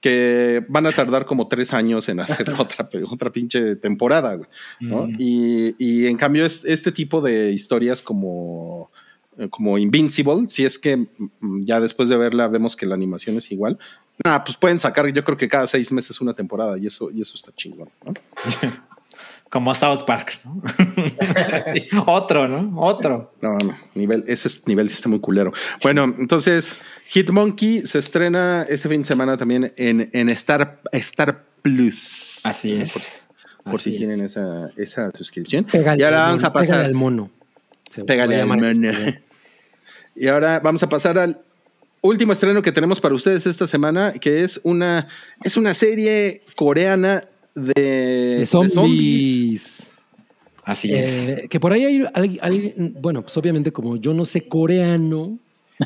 [0.00, 4.48] que van a tardar como tres años en hacer otra, otra pinche temporada, güey.
[4.80, 5.06] ¿no?
[5.06, 5.16] Mm.
[5.18, 8.99] Y, y en cambio, es- este tipo de historias como, eh,
[9.48, 13.50] como Invincible, si es que mm, ya después de verla vemos que la animación es
[13.52, 13.78] igual,
[14.24, 17.20] nah, pues pueden sacar, yo creo que cada seis meses una temporada y eso, y
[17.22, 17.88] eso está chingón.
[18.04, 18.12] ¿no?
[19.50, 20.62] Como South Park, ¿no?
[22.06, 22.80] Otro, ¿no?
[22.80, 23.34] Otro.
[23.40, 25.52] No, no, nivel, ese es- nivel sí está muy culero.
[25.82, 26.76] Bueno, entonces,
[27.08, 32.40] Hitmonkey se estrena este fin de semana también en, en Star, Star Plus.
[32.44, 32.82] Así ¿no?
[32.82, 33.24] es.
[33.64, 34.36] Por, por si tienen es.
[34.36, 35.64] esa, esa suscripción.
[35.64, 36.68] Pégale y ahora vamos mono, a pasar.
[36.76, 37.30] Pégale al mono.
[37.90, 38.68] Se- Pégale al mono.
[40.16, 41.40] Y ahora vamos a pasar al
[42.02, 45.08] último estreno que tenemos para ustedes esta semana, que es una,
[45.44, 47.22] es una serie coreana
[47.54, 49.90] de, De de zombies.
[50.64, 51.28] Así es.
[51.28, 55.38] Eh, que por ahí hay al- alguien, bueno, pues obviamente como yo no sé coreano,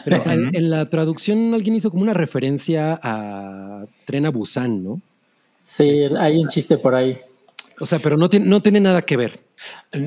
[0.05, 5.01] pero al- en la traducción alguien hizo como una referencia a Tren a Busan, ¿no?
[5.61, 7.19] Sí, hay un chiste por ahí.
[7.81, 9.41] O sea, pero no tiene, no tiene nada que ver.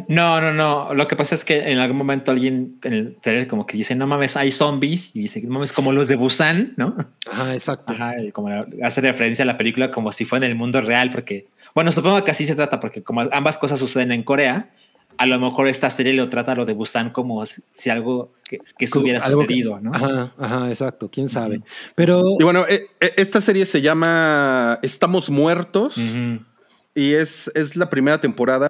[0.08, 0.94] No, no, no.
[0.94, 3.96] Lo que pasa es que en algún momento alguien en el trailer como que dice,
[3.96, 5.12] no mames, hay zombies.
[5.14, 6.96] Y dice, no mames, como los de Busan, ¿no?
[7.30, 7.94] Ajá, exacto.
[7.94, 8.50] Ajá, y como
[8.84, 12.24] hace referencia a la película como si fuera en el mundo real, porque, bueno, supongo
[12.24, 14.70] que así se trata, porque como ambas cosas suceden en Corea,
[15.18, 18.88] a lo mejor esta serie lo trata lo de Busan como si algo que, que
[18.98, 19.94] hubiera sucedido, ¿no?
[19.94, 21.62] Ajá, ajá, exacto, quién sabe.
[21.96, 22.24] Pero.
[22.40, 25.98] Y bueno, eh, eh, esta serie se llama Estamos Muertos
[26.98, 28.68] y es, es la primera temporada.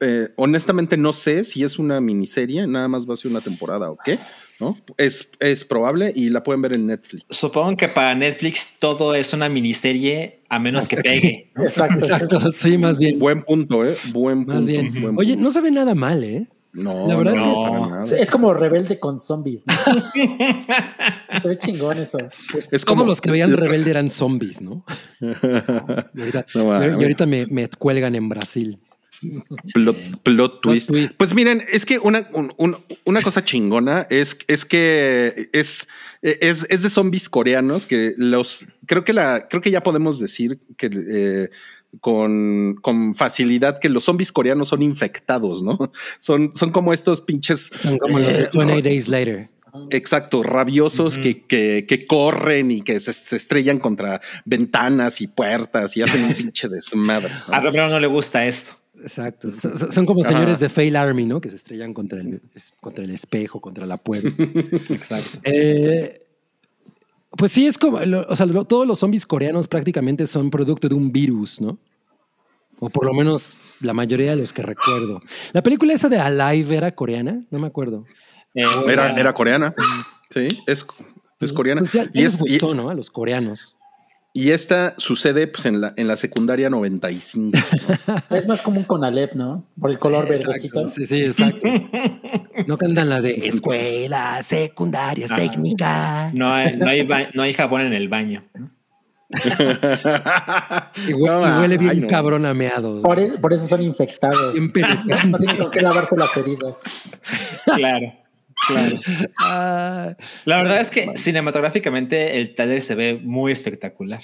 [0.00, 3.90] Eh, honestamente, no sé si es una miniserie, nada más va a ser una temporada
[3.90, 4.18] o qué.
[4.58, 4.78] ¿no?
[4.96, 7.26] Es, es probable y la pueden ver en Netflix.
[7.28, 11.50] Supongo que para Netflix todo es una miniserie a menos que pegue.
[11.56, 12.50] Exacto, exacto.
[12.50, 13.18] Sí, más bien.
[13.18, 13.94] Buen punto, ¿eh?
[14.12, 14.62] Buen punto.
[14.62, 15.14] Bien.
[15.18, 16.46] Oye, no se ve nada mal, ¿eh?
[16.76, 17.34] No, la verdad
[18.02, 19.64] es que es, como rebelde con zombies.
[19.66, 19.74] ¿no?
[21.40, 22.18] se ve chingón eso.
[22.70, 24.84] Es como los que veían rebelde eran zombies, ¿no?
[25.20, 28.78] y ahorita, me, me cuelgan en Brasil.
[30.22, 30.90] Plot, twist.
[31.16, 32.28] Pues miren, es que una,
[33.04, 35.88] una cosa chingona es, es que es,
[36.20, 40.60] es, es, de zombies coreanos que los creo que la creo que ya podemos decir
[40.76, 41.50] que eh,
[42.00, 45.78] con, con, facilidad que los zombies coreanos son infectados, ¿no?
[46.18, 47.70] Son, son como estos pinches.
[47.74, 49.50] Son como los de 28 eh, Days Later.
[49.90, 56.02] Exacto, rabiosos que, que, que, corren y que se, estrellan contra ventanas y puertas y
[56.02, 57.32] hacen un pinche desmadre.
[57.48, 58.72] A Romero no le gusta esto.
[59.00, 59.52] Exacto.
[59.90, 61.40] Son, como señores de Fail Army, ¿no?
[61.40, 62.40] Que se estrellan contra el,
[62.80, 64.30] contra el espejo, contra la puerta.
[64.90, 65.38] Exacto.
[65.44, 66.25] Eh,
[67.30, 71.12] pues sí, es como, o sea, todos los zombies coreanos prácticamente son producto de un
[71.12, 71.78] virus, ¿no?
[72.78, 75.22] O por lo menos la mayoría de los que recuerdo.
[75.52, 78.04] La película esa de Alive era coreana, no me acuerdo.
[78.54, 79.74] era, era coreana.
[80.30, 80.86] Sí, es,
[81.40, 81.80] es coreana.
[81.80, 82.90] Pues y les gustó, ¿no?
[82.90, 83.75] A los coreanos.
[84.36, 87.56] Y esta sucede pues, en, la, en la secundaria 95.
[88.28, 89.66] es más común con Alep, ¿no?
[89.80, 90.86] Por el color verdecito.
[90.90, 91.66] Sí, sí, exacto.
[92.66, 96.34] No cantan la de escuelas secundarias técnicas.
[96.34, 98.44] No hay, no, hay no hay jabón en el baño.
[101.08, 103.02] y, huele, bien cabrón a meados.
[103.02, 104.54] Por, por, eso son infectados.
[104.54, 106.82] no tienen con qué lavarse las heridas.
[107.74, 108.12] Claro.
[108.66, 108.96] Claro.
[109.38, 114.22] Ah, la verdad es que cinematográficamente el taller se ve muy espectacular.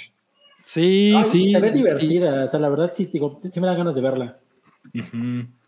[0.57, 1.53] Sí, sí.
[1.53, 2.45] Se ve divertida.
[2.45, 4.39] O sea, la verdad sí, digo, sí me da ganas de verla.
[4.95, 5.17] A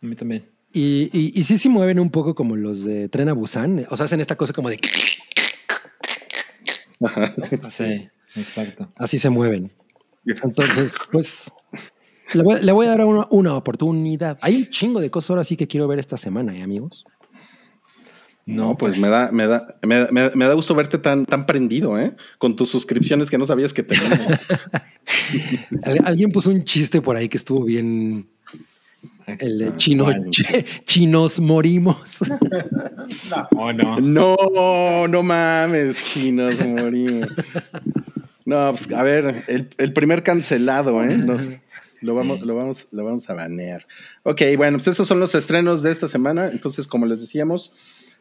[0.07, 0.51] mí también.
[0.73, 3.87] Y, y, y, sí se mueven un poco como los de Tren a Busan.
[3.91, 4.81] O sea, hacen esta cosa como de.
[7.71, 8.93] sí, exacto.
[8.97, 9.71] Así se mueven.
[10.27, 11.53] Entonces, pues.
[12.33, 12.43] Le
[12.73, 14.39] voy, a dar una, una, oportunidad.
[14.41, 17.05] Hay un chingo de cosas ahora sí que quiero ver esta semana, ¿eh, amigos?
[18.47, 22.15] No, pues, me da, me da, me, me, da gusto verte tan, tan prendido, ¿eh?
[22.37, 24.41] Con tus suscripciones que no sabías que tenías.
[26.05, 28.27] Alguien puso un chiste por ahí que estuvo bien.
[29.27, 30.09] El de chino,
[30.85, 32.19] chinos morimos.
[33.51, 34.01] no, no.
[34.01, 37.29] No, no mames, chinos morimos.
[38.45, 41.17] No, pues a ver, el, el primer cancelado, ¿eh?
[41.17, 43.87] lo, vamos, lo, vamos, lo vamos a banear.
[44.23, 46.49] Ok, bueno, pues esos son los estrenos de esta semana.
[46.49, 47.73] Entonces, como les decíamos,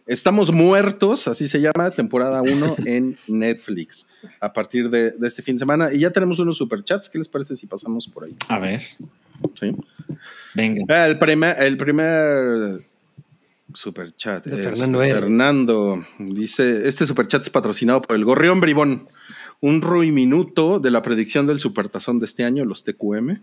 [0.06, 4.06] Estamos muertos, así se llama, temporada 1 en Netflix,
[4.42, 5.94] a partir de, este fin de semana.
[5.94, 7.08] Y ya tenemos unos superchats.
[7.08, 8.36] ¿Qué les parece si pasamos por ahí?
[8.50, 8.82] A ver.
[9.60, 9.76] Sí.
[10.54, 10.84] Venga.
[10.90, 12.86] Ah, el primer, el primer
[13.74, 19.08] superchat de Fernando, Fernando dice: Este superchat es patrocinado por el Gorrión Bribón.
[19.62, 19.80] Un
[20.14, 23.40] minuto de la predicción del supertazón de este año, los TQM.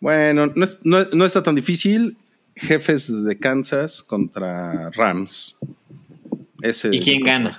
[0.00, 2.16] Bueno, no está tan difícil
[2.58, 5.56] jefes de Kansas contra Rams.
[6.62, 7.50] Ese ¿Y quién gana?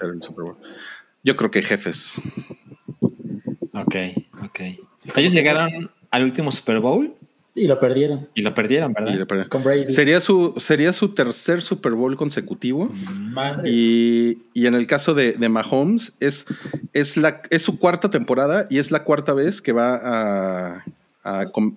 [1.24, 2.22] Yo creo que jefes.
[3.74, 3.96] Ok,
[4.44, 4.60] ok.
[5.16, 7.16] Ellos llegaron al último Super Bowl.
[7.56, 8.30] Y lo perdieron.
[8.36, 9.48] Y lo perdieron, ¿verdad?
[9.48, 9.90] Con Brady.
[9.90, 12.92] Sería su, sería su tercer Super Bowl consecutivo.
[13.66, 16.46] Y, en el caso de, de Mahomes, es,
[16.94, 20.86] es, la, es su cuarta temporada y es la cuarta vez que va a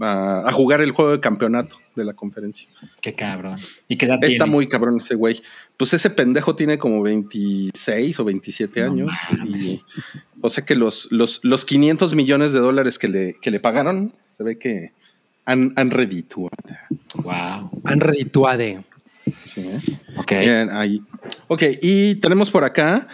[0.00, 2.68] a, jugar el juego de campeonato de la conferencia.
[3.00, 3.56] Qué cabrón.
[3.88, 5.42] ¿Y qué Está muy cabrón ese güey.
[5.76, 9.10] Pues ese pendejo tiene como 26 o 27 años.
[10.40, 14.14] o sea que los, los, los 500 millones de dólares que le, que le pagaron,
[14.30, 14.92] se ve que
[15.44, 16.50] han, han redituado.
[17.14, 17.82] Wow.
[17.84, 18.84] Han redituado.
[19.44, 19.64] Sí.
[20.16, 20.32] Ok.
[20.72, 21.02] ahí.
[21.48, 23.06] Ok, y tenemos por acá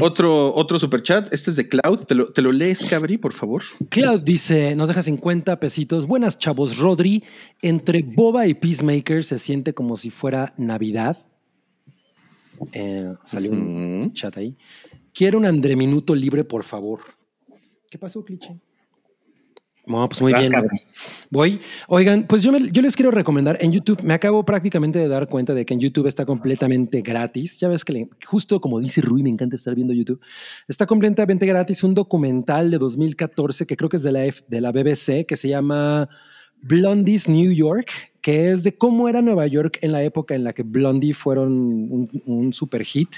[0.00, 1.32] otro, otro super chat.
[1.32, 2.04] Este es de Cloud.
[2.04, 3.62] ¿Te lo, ¿Te lo, lees, Cabri, por favor?
[3.88, 6.06] Cloud dice: Nos deja 50 pesitos.
[6.06, 6.78] Buenas, chavos.
[6.78, 7.24] Rodri,
[7.60, 11.18] entre Boba y Peacemaker se siente como si fuera Navidad.
[12.72, 14.56] Eh, salió un chat ahí.
[15.12, 17.00] Quiero un André Minuto libre, por favor.
[17.90, 18.60] ¿Qué pasó, Cliché?
[19.90, 20.52] No, pues muy bien.
[21.30, 21.60] Voy.
[21.88, 24.00] Oigan, pues yo, yo les quiero recomendar en YouTube.
[24.02, 27.58] Me acabo prácticamente de dar cuenta de que en YouTube está completamente gratis.
[27.58, 30.20] Ya ves que justo como dice Rui, me encanta estar viendo YouTube.
[30.68, 34.70] Está completamente gratis un documental de 2014 que creo que es de la, de la
[34.70, 36.08] BBC que se llama
[36.62, 40.52] Blondie's New York que es de cómo era Nueva York en la época en la
[40.52, 43.08] que Blondie fueron un, super hit,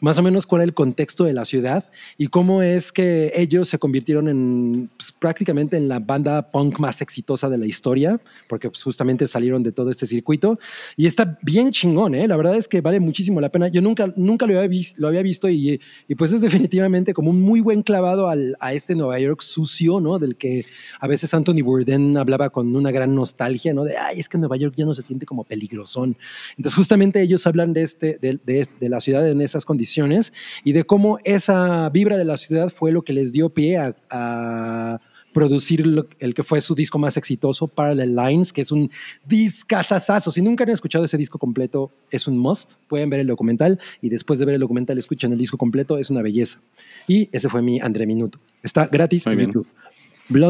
[0.00, 3.68] más o menos cuál era el contexto de la ciudad y cómo es que ellos
[3.68, 8.70] se convirtieron en pues, prácticamente en la banda punk más exitosa de la historia, porque
[8.70, 10.58] pues, justamente salieron de todo este circuito
[10.96, 12.26] y está bien chingón, ¿eh?
[12.28, 13.68] la verdad es que vale muchísimo la pena.
[13.68, 17.40] Yo nunca, nunca lo, había lo había visto y, y, pues es definitivamente como un
[17.40, 20.18] muy buen clavado al, a este Nueva York sucio, ¿no?
[20.18, 20.64] Del que
[21.00, 23.84] a veces Anthony Bourdain hablaba con una gran nostalgia, ¿no?
[23.84, 26.16] De, ay, es que Nueva York ya no se siente como peligrosón.
[26.56, 30.32] Entonces, justamente ellos hablan de, este, de, de, la ciudad en esas condiciones
[30.64, 35.00] y de cómo esa vibra de la ciudad fue lo que les dio pie a,
[35.32, 35.84] producir
[36.18, 38.90] el que fue su disco más exitoso, Parallel Lines, que es un
[39.26, 40.32] discazazazo.
[40.32, 42.72] Si nunca han escuchado ese disco completo, es un must.
[42.88, 46.08] Pueden ver el documental y después de ver el documental escuchan el disco completo, es
[46.08, 46.62] una belleza.
[47.06, 48.40] Y ese fue mi André Minuto.
[48.62, 49.66] Está gratis en YouTube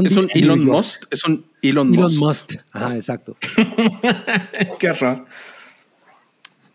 [0.04, 1.06] es un Elon Musk.
[1.10, 2.54] Es un Elon, Elon Musk.
[2.72, 3.36] Ah, exacto.
[4.78, 5.26] Qué raro.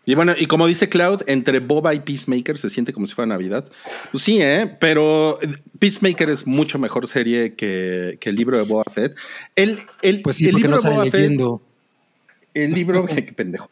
[0.04, 3.28] Y bueno, y como dice Cloud, entre Boba y Peacemaker se siente como si fuera
[3.28, 3.70] Navidad.
[4.10, 4.76] Pues sí, ¿eh?
[4.80, 5.38] Pero
[5.78, 9.14] Peacemaker es mucho mejor serie que, que el libro de Boba Fett.
[9.54, 11.40] El, el, pues sí, el libro no de Boba Fett.
[12.54, 13.70] El libro, qué pendejo.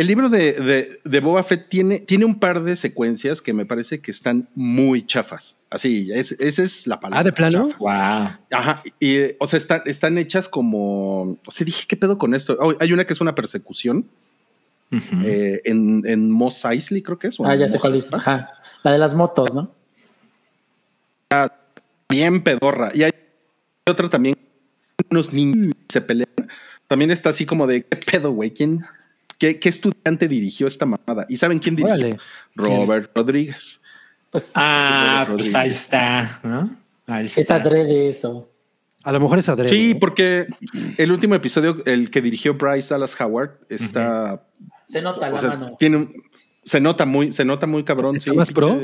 [0.00, 4.00] El libro de, de, Boba Fett tiene, tiene un par de secuencias que me parece
[4.00, 5.58] que están muy chafas.
[5.68, 7.20] Así, esa es la palabra.
[7.20, 7.68] Ah, de plano.
[7.78, 7.90] Wow.
[7.90, 8.82] Ajá.
[8.98, 11.36] Y, o sea, están, están hechas como.
[11.44, 12.56] O sea, dije, ¿qué pedo con esto?
[12.58, 14.06] Oh, hay una que es una persecución
[15.22, 17.38] eh, en, en Moss Eisley, creo que es.
[17.38, 18.10] Ah, ya sé cuál es.
[18.14, 18.54] Ajá.
[18.82, 19.70] La de las motos, ¿no?
[21.28, 21.52] Ah,
[22.08, 22.90] bien pedorra.
[22.94, 23.12] Y hay
[23.86, 24.34] otra también.
[25.10, 26.30] Unos niños se pelean.
[26.88, 28.50] También está así como de, ¿qué pedo, güey?
[28.50, 28.82] ¿Quién,
[29.40, 31.24] ¿Qué, estudiante dirigió esta mamada?
[31.30, 32.18] ¿Y saben quién dirigió?
[32.54, 33.80] Robert Rodríguez.
[34.28, 36.76] Pues, ah, pues ahí está, ¿no?
[37.18, 38.48] Es adrede eso.
[39.02, 39.70] A lo mejor es adrede.
[39.70, 40.46] Sí, porque
[40.98, 44.44] el último episodio, el que dirigió Bryce Dallas Howard, está.
[44.82, 45.76] Se nota la mano.
[45.78, 46.04] Tiene
[46.62, 48.16] se nota muy, se nota muy cabrón.
[48.16, 48.78] ¿Está más pro?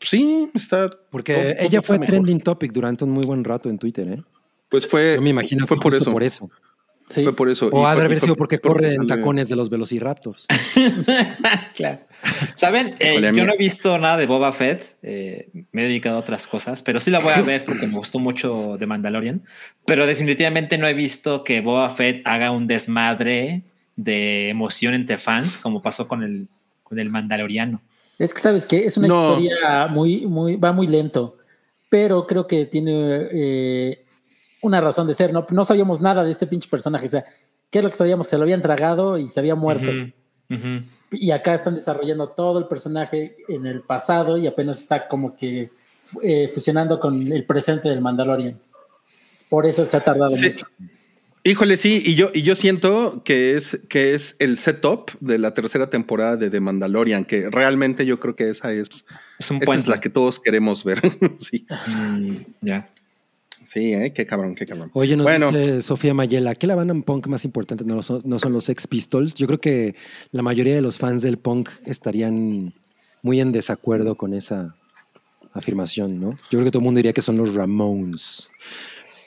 [0.00, 0.88] Sí, está.
[1.10, 4.22] Porque ella fue trending topic durante un muy buen rato en Twitter, ¿eh?
[4.70, 5.16] Pues fue.
[5.16, 6.10] Yo me imagino fue por eso.
[6.10, 6.50] por eso.
[7.10, 7.68] Fue por eso.
[7.72, 10.46] O ha de haber sido porque corre en tacones de los velociraptors.
[11.74, 12.00] claro.
[12.54, 14.96] Saben, eh, yo no he visto nada de Boba Fett.
[15.02, 17.96] Eh, me he dedicado a otras cosas, pero sí la voy a ver porque me
[17.96, 19.42] gustó mucho de Mandalorian.
[19.86, 23.62] Pero definitivamente no he visto que Boba Fett haga un desmadre
[23.96, 26.48] de emoción entre fans, como pasó con el,
[26.82, 27.80] con el Mandaloriano.
[28.18, 31.38] Es que sabes que es una historia muy, muy, va muy lento,
[31.88, 34.04] pero creo que tiene eh,
[34.62, 35.46] una razón de ser, ¿no?
[35.50, 37.24] No sabíamos nada de este pinche personaje, o sea,
[37.70, 38.26] ¿qué es lo que sabíamos?
[38.26, 39.90] Se lo habían tragado y se había muerto.
[41.12, 45.70] Y acá están desarrollando todo el personaje en el pasado y apenas está como que
[46.22, 48.58] eh, fusionando con el presente del Mandalorian.
[49.48, 50.66] Por eso se ha tardado mucho.
[51.42, 55.54] Híjole, sí, y yo, y yo siento que es, que es el setup de la
[55.54, 59.06] tercera temporada de The Mandalorian, que realmente yo creo que esa es,
[59.38, 61.00] es, esa es la que todos queremos ver.
[61.38, 61.66] sí.
[61.86, 62.90] Mm, ya.
[63.72, 64.12] Sí, ¿eh?
[64.12, 64.90] qué cabrón, qué cabrón.
[64.94, 65.52] Oye, nos bueno.
[65.52, 68.88] dice Sofía Mayela, ¿qué la banda punk más importante no son, no son los Ex
[68.88, 69.36] Pistols?
[69.36, 69.94] Yo creo que
[70.32, 72.74] la mayoría de los fans del punk estarían
[73.22, 74.74] muy en desacuerdo con esa
[75.52, 76.30] afirmación, ¿no?
[76.50, 78.50] Yo creo que todo el mundo diría que son los Ramones.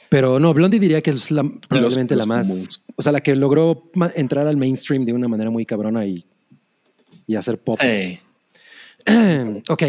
[0.09, 1.29] Pero no, Blondie diría que es
[1.69, 5.65] probablemente la más, o sea, la que logró entrar al mainstream de una manera muy
[5.65, 6.25] cabrona y,
[7.27, 7.79] y hacer pop.
[9.69, 9.83] ok.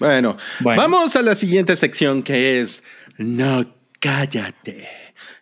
[0.00, 2.82] bueno, vamos a la siguiente sección que es
[3.22, 3.66] no
[4.00, 4.88] cállate.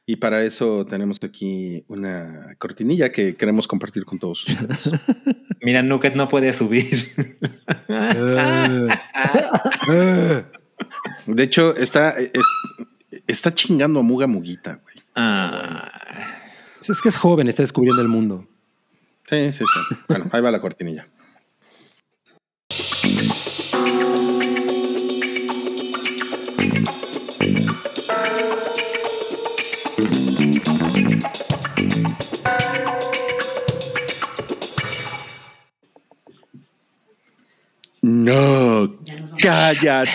[0.07, 4.93] Y para eso tenemos aquí una cortinilla que queremos compartir con todos ustedes.
[5.63, 7.13] Mira, Nuket no puede subir.
[11.27, 12.17] de hecho, está,
[13.27, 14.97] está chingando a Muga Muguita, güey.
[15.15, 15.91] Ah.
[16.81, 18.49] Es que es joven, está descubriendo el mundo.
[19.29, 19.97] Sí, sí, sí.
[20.09, 21.07] Bueno, ahí va la cortinilla.
[38.31, 38.97] No,
[39.39, 40.11] cállate.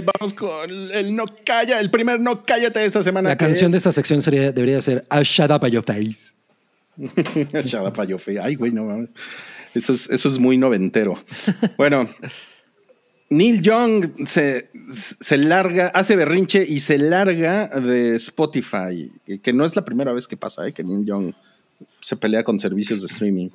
[0.00, 3.28] Vamos con el no calla, el primer no cállate de esta semana.
[3.28, 6.32] La canción de esta sección sería, debería ser A Shut Up Your Face.
[7.62, 8.40] shut Up Your Face.
[8.40, 9.10] Ay, güey, no mames.
[9.74, 11.22] Eso es, eso es muy noventero.
[11.76, 12.08] Bueno,
[13.28, 19.12] Neil Young se, se, larga, hace berrinche y se larga de Spotify,
[19.42, 20.72] que no es la primera vez que pasa, ¿eh?
[20.72, 21.34] que Neil Young
[22.00, 23.50] se pelea con servicios de streaming.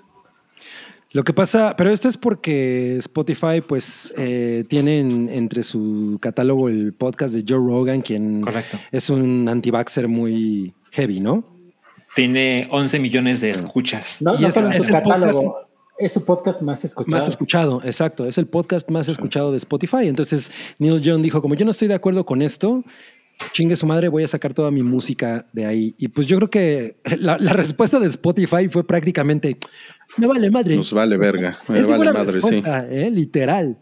[1.13, 6.93] Lo que pasa, pero esto es porque Spotify, pues, eh, tiene entre su catálogo el
[6.93, 8.43] podcast de Joe Rogan, quien
[8.91, 11.43] es un anti-vaxxer muy heavy, ¿no?
[12.15, 14.23] Tiene 11 millones de escuchas.
[14.23, 15.59] No, no solo en su catálogo.
[15.99, 17.21] Es su podcast más escuchado.
[17.21, 18.25] Más escuchado, exacto.
[18.25, 20.07] Es el podcast más escuchado de Spotify.
[20.07, 20.49] Entonces,
[20.79, 22.83] Neil John dijo, como yo no estoy de acuerdo con esto,
[23.51, 25.95] chingue su madre, voy a sacar toda mi música de ahí.
[25.97, 29.57] Y pues yo creo que la, respuesta de Spotify fue prácticamente,
[30.17, 30.75] me vale madre.
[30.75, 32.63] Nos vale verga, me vale madre, sí.
[32.65, 33.09] ¿eh?
[33.11, 33.77] Literal.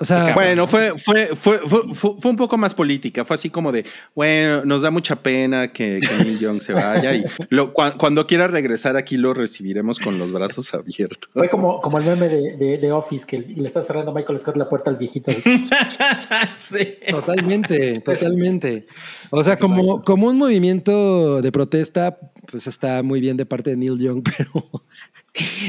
[0.00, 1.60] O sea, bueno, fue, fue, fue,
[1.94, 3.24] fue, un poco más política.
[3.24, 7.14] Fue así como de, bueno, nos da mucha pena que, que Neil Young se vaya
[7.14, 7.24] y
[7.72, 11.30] cuando quiera regresar aquí lo recibiremos con los brazos abiertos.
[11.32, 14.68] Fue como, como el meme de, de, Office que le está cerrando Michael Scott la
[14.68, 15.30] puerta al viejito.
[16.58, 16.98] sí.
[17.08, 18.86] Totalmente, totalmente.
[19.30, 22.18] O sea, como, como un movimiento de protesta,
[22.50, 24.70] pues está muy bien de parte de Neil Young, pero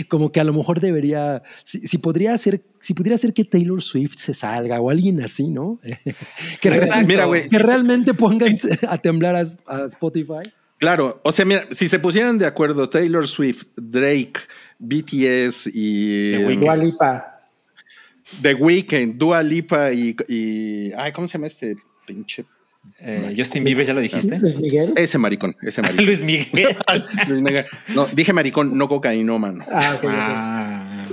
[0.10, 4.18] como que a lo mejor debería, si, podría ser, si pudiera ser que Taylor Swift
[4.18, 5.80] se salga o alguien así, ¿no?
[6.62, 6.70] que,
[7.06, 8.54] mira, que realmente pongan
[8.88, 10.44] a temblar a, Spotify.
[10.78, 14.42] Claro, o sea, mira, si se pusieran de acuerdo Taylor Swift, Drake,
[14.80, 17.32] BTS y Dua Lipa.
[18.42, 22.46] The Weeknd, Dua Lipa y, y ay, ¿cómo se llama este pinche
[23.00, 24.40] eh, Justin Bieber, ¿ya lo dijiste?
[24.40, 24.94] Luis Miguel.
[24.96, 26.06] Ese maricón, ese maricón.
[26.06, 26.78] Luis Miguel.
[27.28, 27.66] Luis Miguel.
[27.94, 29.66] No, dije maricón, no cocainómano.
[29.72, 30.06] Ah, ok.
[30.08, 31.06] Ah.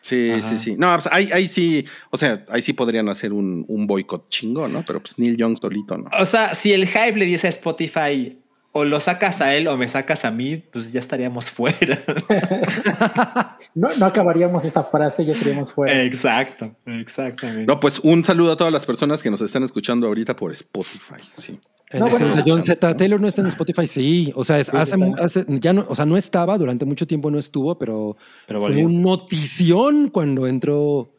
[0.00, 0.76] Sí, sí, sí.
[0.76, 4.68] No, pues ahí, ahí, sí, o sea, ahí sí podrían hacer un, un boicot chingo,
[4.68, 4.84] ¿no?
[4.84, 6.10] Pero pues Neil Young solito, ¿no?
[6.20, 8.38] O sea, si el hype le dice a Spotify,
[8.76, 12.02] o lo sacas a él o me sacas a mí, pues ya estaríamos fuera.
[13.74, 16.02] no, no acabaríamos esa frase, ya estaríamos fuera.
[16.02, 17.66] Exacto, exactamente.
[17.66, 21.22] No, pues un saludo a todas las personas que nos están escuchando ahorita por Spotify.
[21.36, 21.60] Sí.
[21.92, 22.96] No, bueno, John Z.
[22.96, 24.32] Taylor no está en Spotify, sí.
[24.34, 28.16] O sea, hace, ya no, o sea, no estaba, durante mucho tiempo no estuvo, pero,
[28.48, 31.12] pero fue una notición cuando entró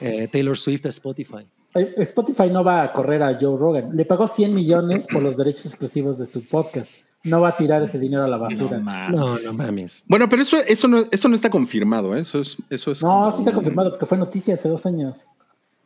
[0.00, 1.46] eh, Taylor Swift a Spotify.
[1.74, 3.96] Spotify no va a correr a Joe Rogan.
[3.96, 6.92] Le pagó 100 millones por los derechos exclusivos de su podcast.
[7.24, 8.78] No va a tirar ese dinero a la basura.
[8.78, 10.04] No, no, mames.
[10.08, 12.16] Bueno, pero eso, eso, no, eso no está confirmado.
[12.16, 12.20] ¿eh?
[12.20, 15.28] Eso es, eso es no, sí está confirmado porque fue noticia hace dos años.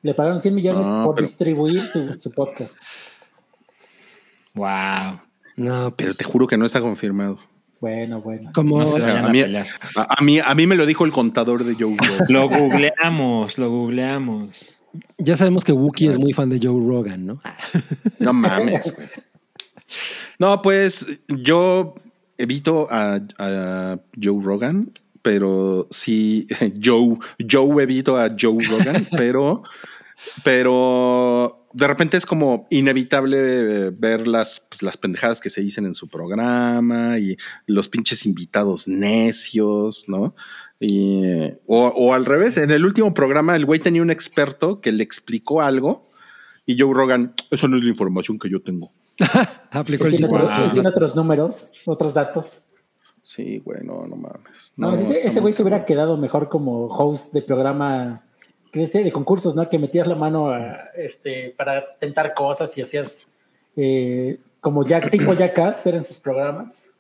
[0.02, 2.78] Le pagaron 100 millones por distribuir su, podcast.
[4.54, 5.20] Wow.
[5.56, 7.38] No, pero te juro que no está confirmado.
[7.80, 8.50] Bueno, bueno.
[8.54, 12.26] Como a, mí, a, mí, a mí me lo dijo el contador de Joe Rogan.
[12.28, 14.75] lo googleamos, lo googleamos.
[15.18, 17.40] Ya sabemos que Wookie es muy fan de Joe Rogan, ¿no?
[18.18, 18.94] No mames.
[20.38, 21.94] No, pues yo
[22.38, 23.20] evito a,
[24.20, 24.92] Joe Rogan,
[25.22, 26.46] pero sí,
[26.82, 27.18] Joe,
[27.50, 29.62] Joe evito a Joe Rogan, pero,
[30.44, 35.94] pero de repente es como inevitable ver las, pues, las pendejadas que se dicen en
[35.94, 37.36] su programa y
[37.66, 40.34] los pinches invitados necios, ¿no?
[40.78, 41.22] Y,
[41.66, 45.62] o, al revés, en el último programa el güey tenía un experto que le explicó
[45.62, 46.10] algo
[46.66, 48.92] y Joe Rogan, eso no es la información que yo tengo.
[49.70, 50.28] Aplicó el tiene,
[50.72, 52.64] tiene otros números, otros datos.
[53.22, 54.72] Sí, güey, no, no mames.
[54.76, 58.22] No, ese, güey se hubiera quedado mejor como host de programa
[58.70, 59.68] que de concursos, ¿no?
[59.68, 60.52] Que metías la mano
[60.94, 63.26] este, para tentar cosas y hacías
[63.76, 66.92] eh, como Jack, tipo Jackass eran sus programas.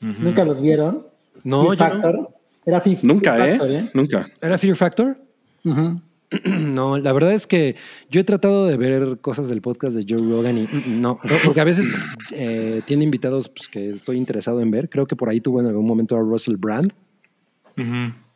[0.00, 1.06] Nunca los vieron.
[1.42, 2.30] No, Factor.
[2.68, 3.88] Era Fear Nunca, Factor, ¿eh?
[3.94, 4.28] Nunca.
[4.42, 5.16] ¿Era Fear Factor?
[6.44, 7.74] No, la verdad es que
[8.10, 11.62] yo he tratado de ver cosas del podcast de Joe Rogan y mm, no, porque
[11.62, 11.86] a veces
[12.32, 14.90] eh, tiene invitados pues, que estoy interesado en ver.
[14.90, 16.92] Creo que por ahí tuvo en algún momento a Russell Brand.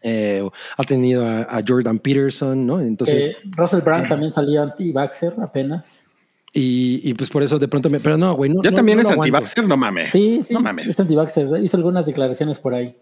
[0.00, 2.80] Eh, ha tenido a, Jordan Peterson, ¿no?
[2.80, 3.36] Entonces.
[3.54, 6.08] Russell Brand también salió anti-Vaxxer apenas.
[6.54, 8.00] Y, pues por eso de pronto me.
[8.00, 8.54] Pero no, güey.
[8.54, 10.12] No, ya también es anti-Vaxxer, no mames.
[10.12, 10.54] Sí, sí.
[10.54, 10.88] No mames.
[10.88, 11.62] Es anti-Vaxxer.
[11.62, 12.96] Hizo algunas declaraciones por ahí.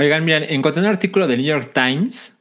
[0.00, 2.38] Oigan, miren, encontré un artículo del New York Times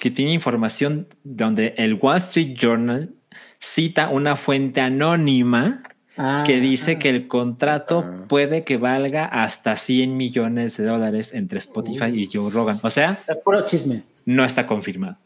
[0.00, 3.14] que tiene información donde el Wall Street Journal
[3.60, 5.84] cita una fuente anónima
[6.16, 6.42] ah.
[6.44, 8.24] que dice que el contrato ah.
[8.26, 12.80] puede que valga hasta 100 millones de dólares entre Spotify y Joe Rogan.
[12.82, 14.02] O sea, puro chisme.
[14.24, 15.18] No está confirmado.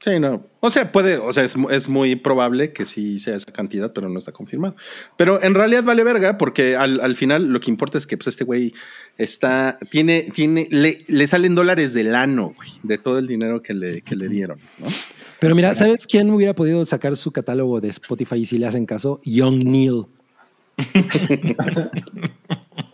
[0.00, 0.46] Sí, no.
[0.60, 4.18] O sea, puede, o sea, es, muy probable que sí sea esa cantidad, pero no
[4.18, 4.76] está confirmado.
[5.16, 8.44] Pero en realidad vale verga, porque al, final lo que importa es que pues, este
[8.44, 8.72] güey
[9.16, 13.74] está, tiene, tiene, le, le, salen dólares del ano, güey, de todo el dinero que
[13.74, 14.86] le, que le dieron, ¿no?
[15.40, 19.20] Pero mira, ¿sabes quién hubiera podido sacar su catálogo de Spotify si le hacen caso?
[19.24, 20.04] Young Neil.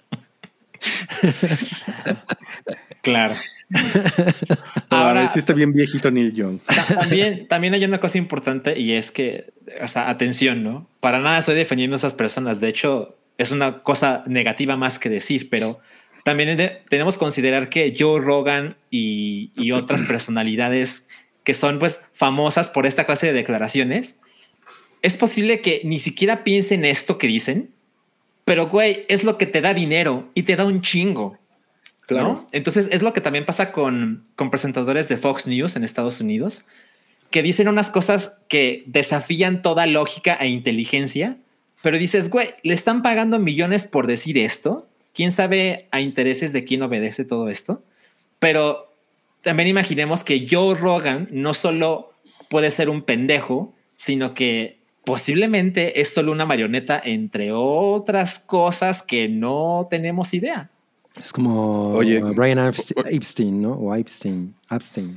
[3.02, 3.34] Claro.
[4.88, 6.58] Ahora sí está bien viejito Neil Young.
[6.88, 9.52] También, también hay una cosa importante y es que,
[9.94, 10.88] atención, ¿no?
[11.00, 12.60] Para nada estoy defendiendo a esas personas.
[12.60, 15.80] De hecho, es una cosa negativa más que decir, pero
[16.24, 16.56] también
[16.88, 21.06] tenemos que considerar que Joe Rogan y, y otras personalidades
[21.44, 24.16] que son pues famosas por esta clase de declaraciones,
[25.02, 27.74] es posible que ni siquiera piensen esto que dicen,
[28.44, 31.38] pero güey, es lo que te da dinero y te da un chingo.
[32.06, 32.46] Claro.
[32.52, 36.64] Entonces es lo que también pasa con, con presentadores de Fox News en Estados Unidos,
[37.30, 41.38] que dicen unas cosas que desafían toda lógica e inteligencia,
[41.82, 44.88] pero dices, güey, le están pagando millones por decir esto.
[45.14, 47.82] ¿Quién sabe a intereses de quién obedece todo esto?
[48.38, 48.90] Pero
[49.42, 52.12] también imaginemos que Joe Rogan no solo
[52.48, 59.28] puede ser un pendejo, sino que posiblemente es solo una marioneta entre otras cosas que
[59.28, 60.70] no tenemos idea.
[61.20, 63.72] Es como Oye, Brian Epstein, ¿no?
[63.72, 64.54] O Epstein.
[64.70, 65.16] Epstein.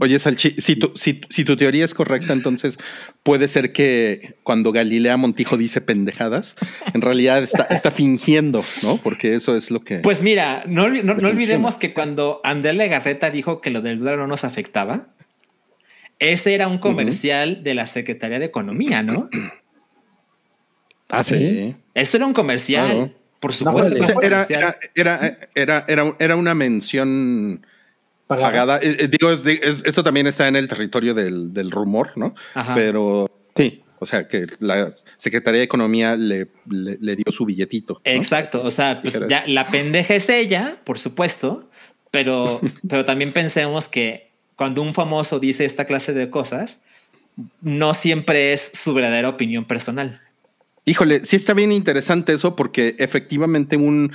[0.00, 2.78] Oye, Salchi, si tu, si, tu teoría es correcta, entonces
[3.22, 6.56] puede ser que cuando Galilea Montijo dice pendejadas,
[6.94, 8.96] en realidad está, está fingiendo, ¿no?
[8.96, 9.98] Porque eso es lo que.
[9.98, 14.26] Pues mira, no, no, olvidemos que cuando André Legarreta dijo que lo del dólar no
[14.26, 15.08] nos afectaba,
[16.18, 19.28] ese era un comercial de la Secretaría de Economía, ¿no?
[21.08, 21.74] Ah, sí.
[21.94, 23.14] Eso era un comercial.
[23.40, 24.20] Por supuesto.
[24.22, 24.46] era,
[24.94, 27.66] era, era, era, una mención
[28.26, 28.78] pagada.
[28.78, 32.34] Eh, eh, digo, esto también está en el territorio del, rumor, ¿no?
[32.74, 38.00] Pero sí, o sea, que la Secretaría de Economía le, le, dio su billetito.
[38.04, 38.62] Exacto.
[38.62, 41.70] O sea, pues ya la pendeja es ella, por supuesto,
[42.10, 46.80] pero, pero también pensemos que cuando un famoso dice esta clase de cosas,
[47.60, 50.20] no siempre es su verdadera opinión personal.
[50.84, 54.12] Híjole, sí está bien interesante eso porque efectivamente un,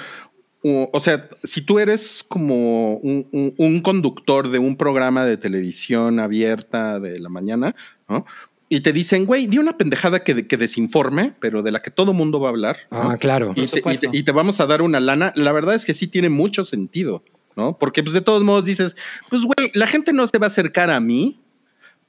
[0.64, 7.20] o sea, si tú eres como un, conductor de un programa de televisión abierta de
[7.20, 7.76] la mañana,
[8.08, 8.26] ¿no?
[8.72, 12.14] Y te dicen, güey, di una pendejada que, que desinforme, pero de la que todo
[12.14, 12.78] mundo va a hablar.
[12.92, 13.54] Ah, claro.
[13.56, 13.82] Y te,
[14.12, 15.34] y te, vamos a dar una lana.
[15.36, 17.24] La verdad es que sí tiene mucho sentido,
[17.60, 17.78] ¿no?
[17.78, 18.95] Porque pues de todos modos dices,
[19.30, 21.41] pues güey, la gente no se va a acercar a mí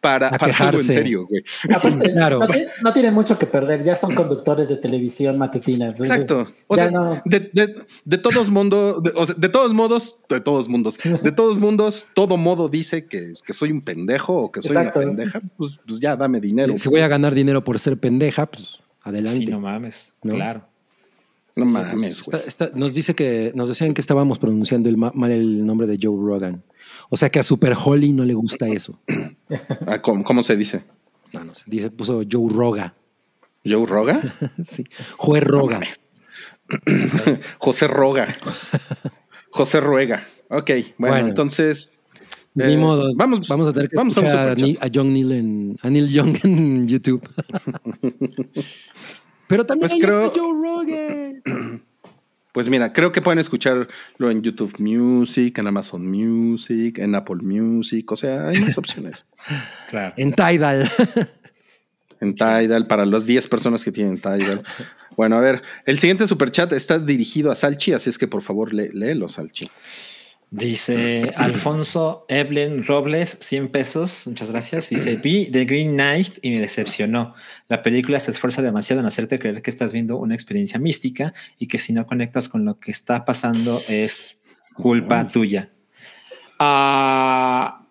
[0.01, 1.43] para, para en serio, güey.
[1.75, 2.41] Aparte, claro.
[2.83, 6.01] no, tienen mucho que perder, ya son conductores de televisión matutinas.
[6.01, 6.49] Exacto.
[6.69, 6.89] O sea,
[7.25, 7.75] de, de,
[8.05, 12.69] de, todos mundos, de, de, todos modos, de todos mundos, de todos mundos, todo modo
[12.69, 16.41] dice que, que soy un pendejo o que soy una pendeja, pues, pues, ya dame
[16.41, 16.79] dinero.
[16.79, 19.41] si voy a ganar dinero por ser pendeja, pues adelante.
[19.41, 20.70] Sí, no mames, claro.
[21.57, 22.23] No mames.
[22.23, 22.43] Güey.
[22.75, 26.63] nos dice que nos decían que estábamos pronunciando el, mal el nombre de Joe Rogan.
[27.09, 28.99] O sea que a Super Holly no le gusta eso.
[29.87, 30.85] Ah, ¿Cómo, se dice?
[31.33, 31.65] No, no sé.
[31.67, 32.95] Dice, puso Joe Roga.
[33.65, 34.21] ¿Joe Roga?
[34.63, 34.85] sí.
[35.17, 35.81] Joe Roga.
[37.59, 38.29] José Roga.
[39.51, 40.27] José Ruega.
[40.49, 41.99] Ok, bueno, entonces.
[42.55, 45.33] Pues ni eh, modo, vamos, vamos a tener que vamos escuchar a, a, John Neal
[45.33, 47.23] en, a Neil Young en YouTube.
[49.47, 50.33] Pero también pues creo...
[50.35, 51.30] Joe Rogan.
[52.53, 53.87] Pues mira, creo que pueden escucharlo
[54.19, 59.25] en YouTube Music, en Amazon Music, en Apple Music, o sea, hay más opciones.
[59.89, 60.15] claro.
[60.17, 60.91] En Tidal.
[62.21, 64.65] en Tidal, para las 10 personas que tienen Tidal.
[65.17, 68.73] Bueno, a ver, el siguiente superchat está dirigido a Salchi, así es que por favor
[68.73, 69.69] léelo, Salchi.
[70.51, 74.91] Dice Alfonso Evelyn Robles, 100 pesos, muchas gracias.
[74.91, 77.35] Dice, vi The Green Knight y me decepcionó.
[77.69, 81.69] La película se esfuerza demasiado en hacerte creer que estás viendo una experiencia mística y
[81.69, 84.39] que si no conectas con lo que está pasando es
[84.75, 85.71] culpa tuya.
[86.59, 87.87] Ah,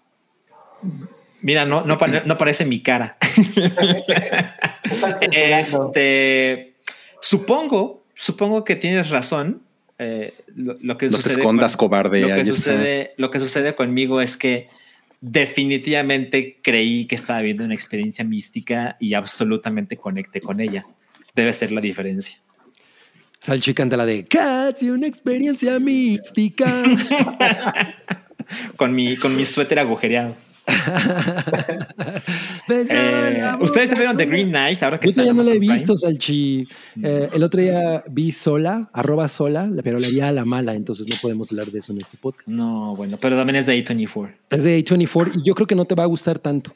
[1.41, 3.17] mira, no, no, no, parece mi cara.
[5.31, 6.75] este,
[7.21, 9.63] supongo, supongo que tienes razón
[9.99, 11.33] eh, lo, que sucede.
[11.33, 12.21] escondas, cobarde.
[12.21, 14.69] Lo que, sucede, lo que sucede conmigo es que
[15.19, 20.85] definitivamente creí que estaba viendo una experiencia mística y absolutamente conecté con ella.
[21.35, 22.39] Debe ser la diferencia.
[23.41, 26.83] Salchi canta la de casi una experiencia mística.
[28.77, 30.35] con, mi, con mi suéter agujereado.
[32.71, 36.67] Eh, Ustedes vieron The Green Knight ahora que Yo todavía no la he visto, Salchi.
[37.03, 41.07] Eh, el otro día vi sola, arroba sola, pero la vi a la mala, entonces
[41.09, 42.47] no podemos hablar de eso en este podcast.
[42.47, 44.33] No, bueno, pero también es de A24.
[44.51, 46.71] Es de A24 y yo creo que no te va a gustar tanto.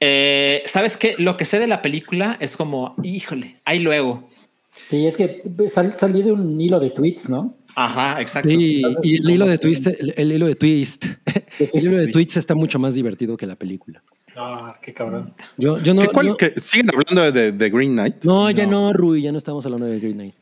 [0.00, 1.14] Eh, ¿Sabes qué?
[1.18, 4.28] Lo que sé de la película es como, híjole, ahí luego.
[4.86, 5.40] Sí, es que
[5.94, 7.54] salí de un hilo de tweets, ¿no?
[7.78, 8.48] Ajá, exacto.
[8.50, 8.82] y
[9.16, 11.04] el hilo de twist, el, hilo de twist,
[11.58, 14.02] el hilo de tweets está mucho más divertido que la película.
[14.34, 15.34] Ah, qué cabrón.
[15.58, 16.02] Yo, yo no,
[16.60, 18.16] ¿Siguen hablando de, Green Knight?
[18.22, 18.92] No, ya no.
[18.92, 20.34] Rui, ya no estamos hablando de Green Knight.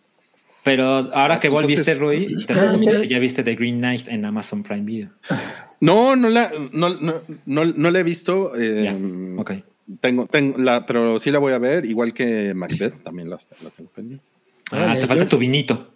[0.62, 3.00] Pero ahora que volviste, Rui, te Ah, pregunto ¿viste?
[3.00, 5.10] si ya viste The Green Knight en Amazon Prime Video.
[5.80, 7.14] No, no la, no, no,
[7.44, 8.56] no, no la he visto.
[8.56, 8.96] eh, Ya,
[9.38, 9.52] ok.
[10.00, 13.68] Tengo, tengo la, pero sí la voy a ver, igual que Macbeth, también la, la
[13.70, 14.24] tengo pendiente.
[14.70, 15.93] Ah, te falta yo- tu vinito.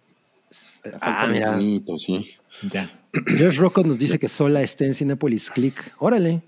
[1.00, 1.52] Ah, mira.
[1.52, 2.30] bonito, sí.
[2.62, 2.90] Ya.
[3.12, 5.92] Josh Rocco nos dice que sola está en Cinepolis Click.
[5.98, 6.42] Órale.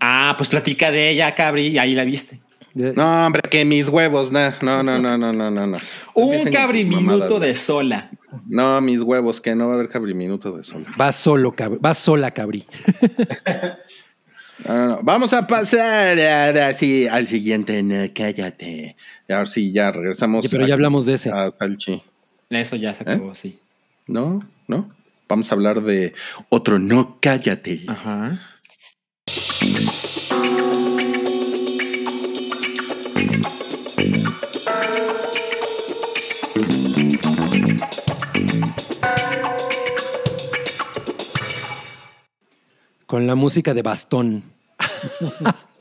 [0.00, 2.40] Ah, pues platica de ella, Cabri, y ahí la viste.
[2.74, 5.66] No, hombre, que mis huevos, no, no, no, no, no, no, no.
[5.66, 5.78] no.
[6.14, 8.10] Un Cabri minuto de sola.
[8.46, 10.84] No, mis huevos, que no va a haber cabri minuto de sol.
[11.00, 11.78] Va solo, cabri.
[11.78, 12.66] Va sola, cabri.
[14.66, 14.98] No, no, no.
[15.02, 17.82] Vamos a pasar ahora sí al siguiente.
[17.82, 18.96] No, cállate.
[19.28, 20.44] Ahora sí, ya regresamos.
[20.44, 21.30] Oye, pero ya hablamos de ese.
[21.30, 22.02] A Salchi.
[22.50, 23.58] Eso ya se acabó, sí.
[24.06, 24.90] No, no.
[25.28, 26.14] Vamos a hablar de
[26.48, 27.82] otro no cállate.
[27.88, 28.40] Ajá.
[43.06, 44.44] Con la música de bastón.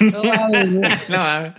[0.00, 0.68] No mames,
[1.08, 1.52] No, mames.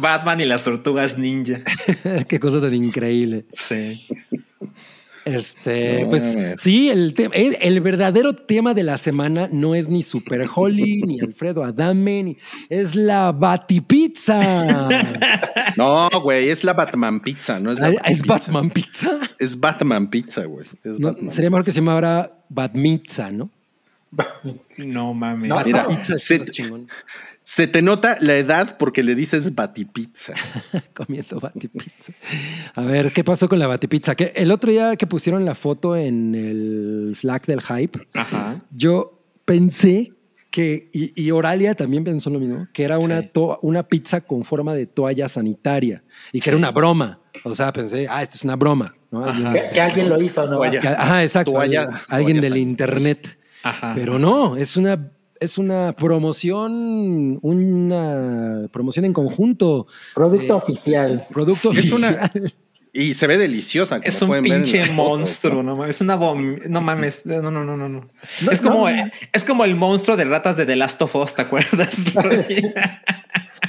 [0.00, 1.60] Batman y las tortugas ninja.
[2.28, 3.44] Qué cosa tan increíble.
[3.54, 4.06] Sí.
[5.24, 6.60] Este, No pues mames.
[6.60, 11.02] sí, el, te- el, el verdadero tema de la semana no es ni Super Holly,
[11.06, 12.36] ni Alfredo Adame, ni,
[12.68, 14.88] es la Batipizza.
[15.76, 18.22] No, güey, es la Batman Pizza, no es la ¿Es.
[18.22, 19.20] Batman Pizza?
[19.38, 20.66] Es Batman Pizza, güey.
[20.98, 23.48] No, sería mejor que se llamara Batmitza, ¿no?
[24.78, 25.48] No mames.
[25.48, 25.86] No, Mira,
[26.18, 26.42] se-.
[27.44, 30.34] Se te nota la edad porque le dices Batipizza.
[30.94, 32.12] Comiendo Batipizza.
[32.74, 34.14] A ver, ¿qué pasó con la Batipizza?
[34.14, 38.60] Que el otro día que pusieron la foto en el Slack del Hype, Ajá.
[38.70, 40.12] yo pensé
[40.50, 43.30] que, y, y Oralia también pensó lo mismo, que era una, Sí.
[43.32, 47.20] to- una pizza con forma de toalla sanitaria y que era una broma.
[47.44, 48.94] O sea, pensé, ah, esto es una broma.
[49.10, 49.24] ¿no?
[49.24, 49.50] Ajá.
[49.50, 50.56] Que, que alguien lo hizo, ¿no?
[50.58, 50.80] Toalla.
[50.80, 51.52] Que- Ajá, exacto.
[51.52, 52.70] Toalla- alguien alguien toalla del sanitaria.
[52.70, 53.38] internet.
[53.64, 53.92] Ajá.
[53.96, 55.10] Pero no, es una,
[55.42, 59.86] es una promoción, una promoción en conjunto.
[60.14, 61.24] Producto oficial.
[61.32, 61.98] Producto Es oficial.
[61.98, 62.32] una-
[62.94, 63.96] Y se ve deliciosa.
[63.96, 65.70] como Es un pueden ver en pinche fotos, monstruo, ¿no?
[65.70, 65.76] ¿no?
[65.76, 65.96] mames.
[65.96, 67.24] Es una vom- No mames.
[67.24, 68.08] No, no, no, no, no.
[68.50, 69.04] Es, como, no.
[69.32, 71.96] es como el monstruo de ratas de The Last of Us, ¿te acuerdas?
[72.44, 72.62] Sí.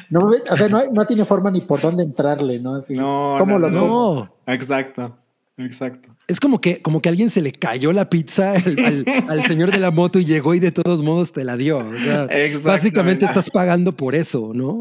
[0.10, 2.76] No, me- o sea, no, no tiene forma ni por dónde entrarle, ¿no?
[2.76, 3.80] Así, No, ¿Cómo no, lo no.
[3.80, 4.30] como?
[4.46, 5.18] No, Exacto.
[5.58, 6.10] Exacto.
[6.28, 9.44] Es como que, como que a alguien se le cayó la pizza al, al- al
[9.46, 11.80] señor de la moto y llegó y de todos modos te la dio.
[11.80, 12.28] O sea,
[12.64, 14.80] básicamente estás pagando por eso, ¿no?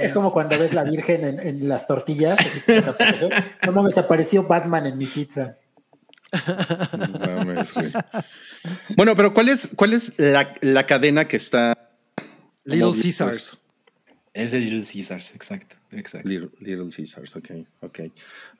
[0.00, 2.38] Es, como cuando ves la Virgen en, en las tortillas.
[2.40, 3.28] Así que aparece,
[3.66, 5.56] no mames, apareció Batman en mi pizza.
[6.96, 7.92] No mames, güey.
[8.96, 11.76] Bueno, pero ¿cuál es, cuál es la, la cadena que está?
[12.64, 13.58] Little Caesars.
[14.34, 15.76] Es de Little Caesars, exacto.
[15.90, 16.28] exacto.
[16.28, 18.00] Little, Little Caesars, ok, ok.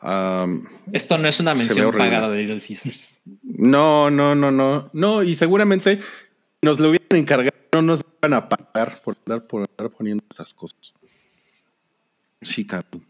[0.01, 3.19] Um, Esto no es una mención pagada de Little Caesars.
[3.43, 4.91] no, no, no, no.
[4.93, 6.01] No, y seguramente
[6.63, 10.55] nos lo hubieran encargado, no nos van a pagar por andar, por andar poniendo estas
[10.55, 10.95] cosas.
[12.43, 13.05] Sí, cabrón.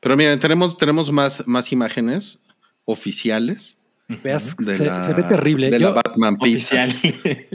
[0.00, 2.38] Pero miren, tenemos, tenemos más, más imágenes
[2.84, 3.78] oficiales
[4.22, 5.70] Veas, de se, la, se ve terrible.
[5.70, 6.84] de Yo- la Batman Pizza.
[6.84, 7.46] Oficial.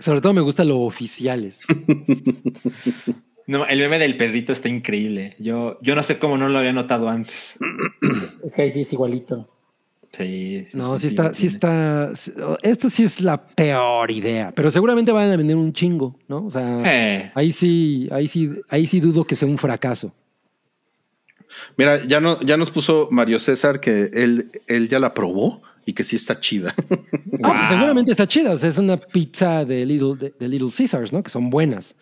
[0.00, 1.62] sobre todo me gustan los oficiales.
[3.46, 5.36] no, el meme del perrito está increíble.
[5.38, 7.58] Yo, yo no sé cómo no lo había notado antes.
[8.44, 9.44] Es que ahí sí es igualito.
[10.12, 10.66] Sí.
[10.74, 12.12] No, sí sí, está, sí está.
[12.62, 16.44] Esta sí es la peor idea, pero seguramente van a vender un chingo, ¿no?
[16.46, 20.12] O sea, Eh, ahí sí, ahí sí, ahí sí dudo que sea un fracaso.
[21.76, 25.92] Mira, ya, no, ya nos puso Mario César que él, él ya la probó y
[25.94, 26.74] que sí está chida.
[27.44, 28.52] Ah, pues seguramente está chida.
[28.52, 31.24] O sea, es una pizza de Little, de, de Little Caesars, ¿no?
[31.24, 31.96] Que son buenas.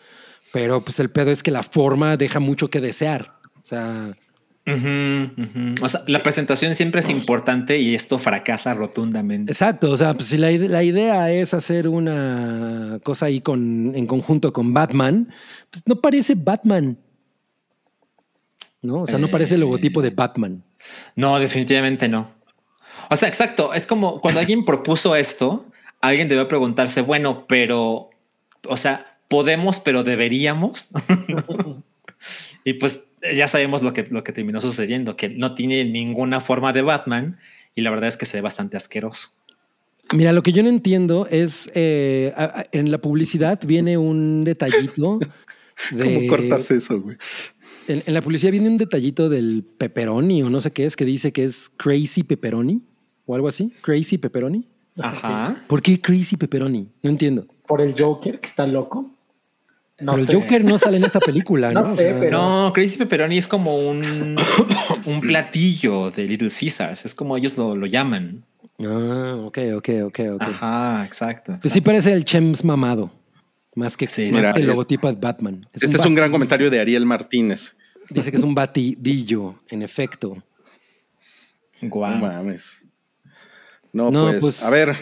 [0.53, 3.35] Pero pues el pedo es que la forma deja mucho que desear.
[3.61, 4.13] O sea.
[4.67, 9.51] O sea, la presentación siempre es importante y esto fracasa rotundamente.
[9.51, 9.91] exacto.
[9.91, 14.53] O sea, pues si la, la idea es hacer una cosa ahí con, en conjunto
[14.53, 15.33] con Batman,
[15.71, 16.99] pues no parece Batman.
[18.83, 19.03] ¿No?
[19.03, 20.63] O sea, no parece el logotipo de Batman.
[21.17, 22.31] No, definitivamente no.
[23.11, 23.75] O sea, exacto.
[23.75, 25.67] Es como cuando alguien propuso esto,
[26.01, 28.11] alguien debe preguntarse, bueno, pero,
[28.69, 30.89] o sea, podemos, pero deberíamos.
[32.65, 33.01] y pues
[33.35, 37.39] ya sabemos lo que, lo que terminó sucediendo, que no tiene ninguna forma de Batman
[37.75, 39.29] y la verdad es que se ve bastante asqueroso.
[40.13, 42.35] Mira, lo que yo no entiendo es eh,
[42.73, 45.21] en la publicidad viene un detallito.
[45.93, 47.17] De, ¿Cómo cortas eso, güey?
[47.89, 51.07] En, en la publicidad viene un detallito del pepperoni o no sé qué es que
[51.07, 52.83] dice que es crazy pepperoni
[53.25, 53.73] o algo así.
[53.81, 54.69] Crazy pepperoni.
[54.99, 55.65] Ajá.
[55.69, 56.87] ¿Por qué crazy pepperoni?
[57.03, 57.47] No entiendo.
[57.67, 59.11] Por el Joker, que está loco.
[60.01, 60.33] No pero sé.
[60.33, 61.81] el Joker no sale en esta película, ¿no?
[61.81, 64.37] No sé, pero- No, Crazy Pepperoni es como un
[65.05, 67.05] un platillo de Little Caesars.
[67.05, 68.45] Es como ellos lo, lo llaman.
[68.83, 70.43] Ah, ok, ok, ok, ok.
[70.43, 71.59] Ajá, exacto.
[71.61, 73.11] Pues sí parece el Chems mamado.
[73.75, 75.61] Más que, Sí, más mira, que el es- logotipo de Batman.
[75.73, 77.77] Este es un gran comentario de Ariel Martínez.
[78.09, 80.43] Dice que es un batidillo, en efecto.
[81.83, 82.15] Guau.
[82.19, 82.79] No mames.
[83.93, 84.97] No, No, pues, pues- a ver.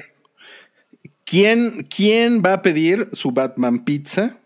[1.24, 4.38] ¿Quién, ¿Quién va a pedir su Batman pizza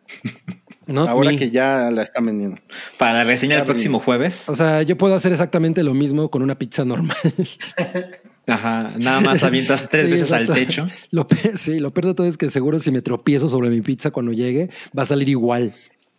[0.86, 1.36] Not ahora me.
[1.36, 2.60] que ya la están vendiendo?
[2.98, 3.76] Para la reseña del Está bien.
[3.76, 4.48] próximo jueves.
[4.48, 7.16] O sea, yo puedo hacer exactamente lo mismo con una pizza normal.
[8.48, 8.90] Ajá.
[8.98, 10.88] Nada más la avientas tres Sí, veces al techo.
[11.12, 14.10] Lo sí, lo peor de todo es que seguro si me tropiezo sobre mi pizza
[14.10, 15.72] cuando llegue, va a salir igual.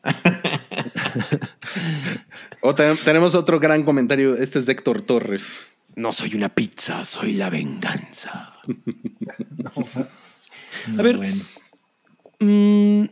[2.61, 4.35] O te- tenemos otro gran comentario.
[4.35, 5.65] Este es de Héctor Torres.
[5.95, 8.53] No soy una pizza, soy la venganza.
[10.97, 11.17] A ver.
[11.17, 11.43] Bueno.
[12.39, 13.05] Mm,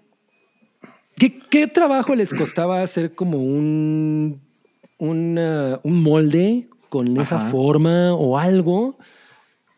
[1.22, 4.41] ¿qué, qué trabajo les costaba hacer como un,
[4.97, 7.49] una- un molde con esa Ajá.
[7.51, 8.97] forma o algo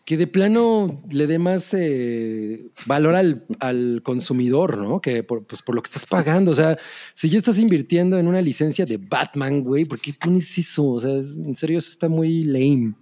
[0.06, 5.00] que de plano le dé más eh, valor al, al consumidor, ¿no?
[5.00, 6.52] Que por, pues por lo que estás pagando.
[6.52, 6.78] O sea,
[7.14, 10.86] si ya estás invirtiendo en una licencia de Batman, güey, ¿por qué pones eso?
[10.86, 12.94] O sea, es- en serio, eso está muy lame.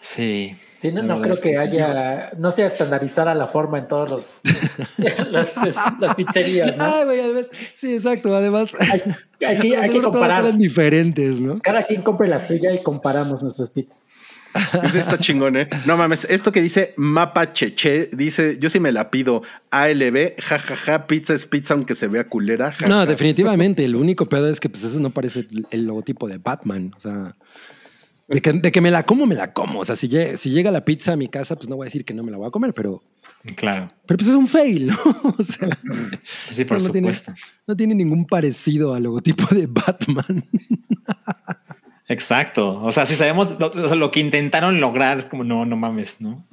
[0.00, 0.56] Sí.
[0.76, 4.40] Sí, no, no creo es que haya, no sea estandarizada la forma en todos los
[5.30, 6.84] las, es- las pizzerías, ¿no?
[6.84, 8.34] Ay, güey, además, sí, exacto.
[8.34, 9.00] Además, Hay,
[9.46, 10.56] hay que, hay que todas comparar.
[10.58, 11.60] diferentes, ¿no?
[11.60, 14.18] Cada quien compre la suya y comparamos nuestras pizzas.
[14.82, 15.68] Ese está chingón, ¿eh?
[15.86, 19.42] No mames, esto que dice Mapa Cheche, dice, yo sí me la pido.
[19.70, 22.70] ALB, jajaja, ja, ja, pizza es pizza aunque se vea culera.
[22.72, 23.06] ja, No, ja.
[23.06, 23.82] definitivamente.
[23.84, 26.92] El único pedo es que pues eso no parece el logotipo de Batman.
[26.98, 27.34] O sea,
[28.32, 29.80] de que, de que me la como, me la como.
[29.80, 32.04] O sea, si, si llega la pizza a mi casa, pues no voy a decir
[32.04, 33.02] que no me la voy a comer, pero,
[33.56, 33.88] Claro.
[34.06, 34.96] pero pues es un fail, ¿no?
[35.38, 35.68] O sea,
[36.50, 37.34] Sí, por no tiene, supuesto.
[37.66, 40.44] no tiene ningún parecido al logotipo de Batman.
[42.08, 42.82] Exacto.
[42.82, 45.76] O sea, si sabemos lo, o sea, lo que intentaron lograr, es como, no, no
[45.76, 46.44] mames, ¿no?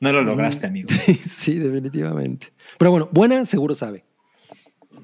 [0.00, 0.88] No, lo lograste, amigo.
[1.28, 2.48] sí, definitivamente.
[2.78, 4.04] Pero bueno, buena seguro sabe.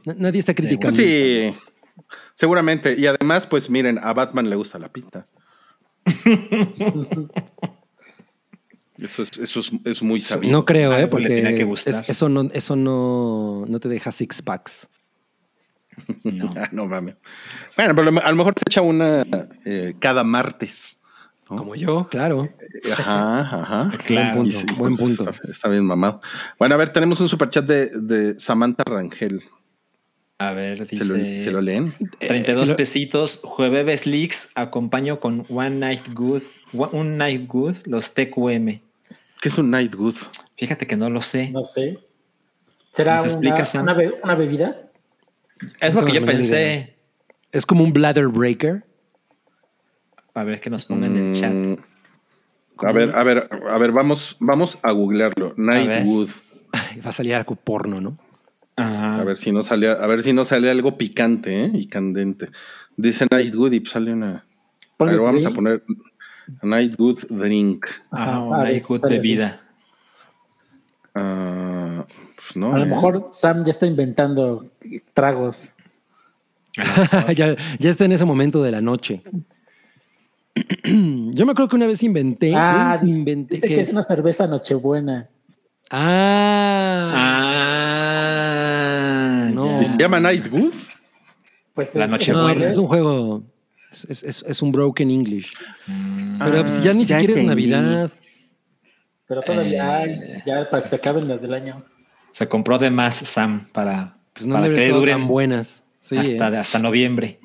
[0.04, 0.96] Na- Nadie está criticando.
[0.96, 1.52] Sí,
[2.34, 2.96] seguramente.
[2.98, 5.26] Y además, pues miren, a Batman le gusta la pizza.
[8.98, 10.52] Eso es, eso es, es muy sabido.
[10.52, 11.02] No creo, ¿eh?
[11.02, 11.94] Algo le tenía que Porque gustar.
[12.02, 14.88] es- eso, no, eso no, no te deja six packs.
[16.24, 16.52] No.
[16.72, 17.16] No mames.
[17.76, 19.24] Bueno, pero a lo mejor se echa una
[19.64, 20.98] eh, cada martes.
[21.48, 21.56] ¿no?
[21.56, 22.48] Como yo, claro.
[22.92, 23.92] Ajá, ajá.
[24.04, 24.42] Claro.
[24.42, 25.30] Buen punto, sí, buen pues, punto.
[25.30, 26.20] Está, está bien mamado.
[26.58, 29.42] Bueno, a ver, tenemos un superchat de, de Samantha Rangel.
[30.38, 31.38] A ver, ¿Se lo, dice.
[31.38, 31.94] se lo leen?
[32.18, 36.42] 32 Eh, lo- pesitos, jueves leaks, acompaño con One Night Good,
[36.92, 38.80] un Night Good, los TQM.
[39.40, 40.16] ¿Qué es un Night Good?
[40.56, 41.50] Fíjate que no lo sé.
[41.50, 41.98] No sé.
[42.90, 44.90] ¿Será ¿Nos una, explica, una, be- una bebida?
[45.80, 46.96] Es lo No que yo pensé.
[47.52, 48.84] Es como un bladder breaker.
[50.34, 51.54] A ver que nos pongan en el chat.
[51.54, 51.76] Mm,
[52.86, 55.54] A ver, a ver, a ver, vamos, vamos a googlearlo.
[55.56, 56.28] Nightwood.
[57.04, 58.18] Va a salir algo porno, ¿no?
[58.76, 59.20] Ajá.
[59.20, 61.70] A ver si no sale, a ver si no sale algo picante ¿eh?
[61.74, 62.50] y candente.
[62.96, 64.44] Dice Nightwood y sale una.
[64.98, 65.82] Ver, vamos a poner
[66.62, 67.86] Nightwood Drink.
[68.10, 69.28] Ajá, Ajá, una a ver, Good sale así.
[69.28, 69.60] bebida.
[71.14, 72.04] Ah,
[72.36, 72.74] pues no.
[72.74, 72.88] A lo ¿eh?
[72.88, 74.66] mejor Sam ya está inventando
[75.14, 75.74] tragos.
[77.34, 79.22] ya, ya está en ese momento de la noche.
[80.84, 82.52] Yo me acuerdo que una vez inventé.
[82.54, 85.28] Ah, inventé dice que es una cerveza Nochebuena.
[85.90, 87.56] Ah, Ah, No.
[87.56, 87.75] ¿Y ya.
[89.96, 90.72] Se llama Nightwood?
[91.74, 92.48] Pues La es- Nochebuena.
[92.48, 93.42] no, es- pues es un juego.
[94.08, 95.52] Es, es- un broken English.
[95.86, 97.66] Mm, Pero pues ya ni ya siquiera es entendí.
[97.70, 98.10] Navidad.
[99.28, 100.42] Pero todavía hay, Eh.
[100.46, 101.84] ya para que se acaben las del año.
[102.32, 105.82] se compró de más Sam para, Pues no para que duren tan buenas.
[105.98, 106.56] Sí, hasta, eh.
[106.58, 107.40] hasta noviembre.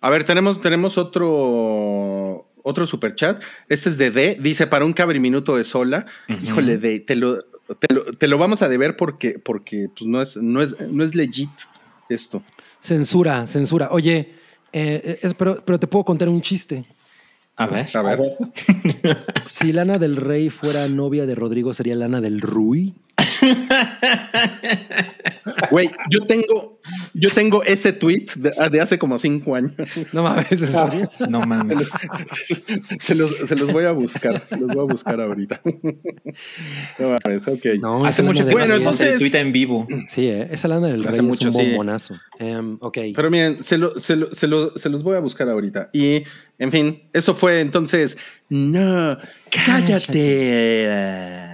[0.00, 3.40] A ver, tenemos, tenemos otro, otro superchat.
[3.68, 4.38] Este es de D.
[4.40, 6.06] Dice, para un cabriminuto de sola.
[6.42, 7.38] Híjole, D, te lo,
[7.76, 11.02] te lo, te lo vamos a deber porque, porque pues, no, es, no, es, no
[11.04, 11.50] es legit
[12.08, 12.42] esto.
[12.78, 13.88] Censura, censura.
[13.90, 14.32] Oye,
[14.72, 16.84] eh, es- pero, pero te puedo contar un chiste.
[17.56, 17.88] A ver.
[17.94, 18.20] A ver,
[19.44, 22.94] Si Lana del Rey fuera novia de Rodrigo, ¿sería Lana del Rui?
[25.70, 26.80] Güey, yo tengo,
[27.14, 29.72] yo tengo ese tweet de, de hace como cinco años.
[30.12, 31.10] No mames, ¿en serio?
[31.28, 31.88] No mames.
[33.00, 35.60] Se los, se los voy a buscar, se los voy a buscar ahorita.
[36.98, 37.64] No mames, ok.
[37.80, 39.86] No, Hace mucho del Bueno, entonces- tweet en vivo.
[40.08, 41.68] Sí, eh, esa Lana del Hace Rey mucho, es un sí.
[41.68, 42.14] bombonazo.
[42.38, 42.98] Em, ok.
[43.14, 45.90] Pero miren, se, lo- se, lo- se, lo- se los voy a buscar ahorita.
[45.92, 46.24] Y,
[46.58, 48.16] en fin, eso fue entonces.
[48.48, 49.16] No,
[49.50, 51.51] cállate.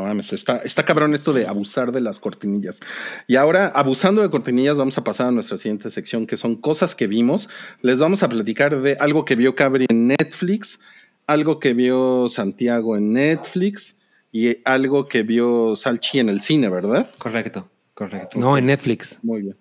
[0.00, 2.80] Mames, está, está cabrón esto de abusar de las cortinillas.
[3.26, 6.94] Y ahora, abusando de cortinillas, vamos a pasar a nuestra siguiente sección, que son cosas
[6.94, 7.50] que vimos.
[7.82, 10.80] Les vamos a platicar de algo que vio Cabri en Netflix,
[11.26, 13.96] algo que vio Santiago en Netflix
[14.32, 17.06] y algo que vio Salchi en el cine, ¿verdad?
[17.18, 18.38] Correcto, correcto.
[18.38, 19.18] No, en Netflix.
[19.22, 19.56] Muy bien.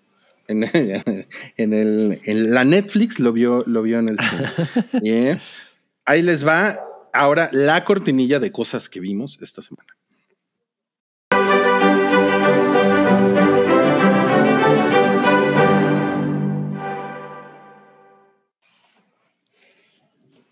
[0.47, 0.63] En,
[1.57, 5.41] en, el, en la Netflix lo vio, lo vio en el cine.
[6.05, 6.79] Ahí les va
[7.13, 9.93] ahora la cortinilla de cosas que vimos esta semana.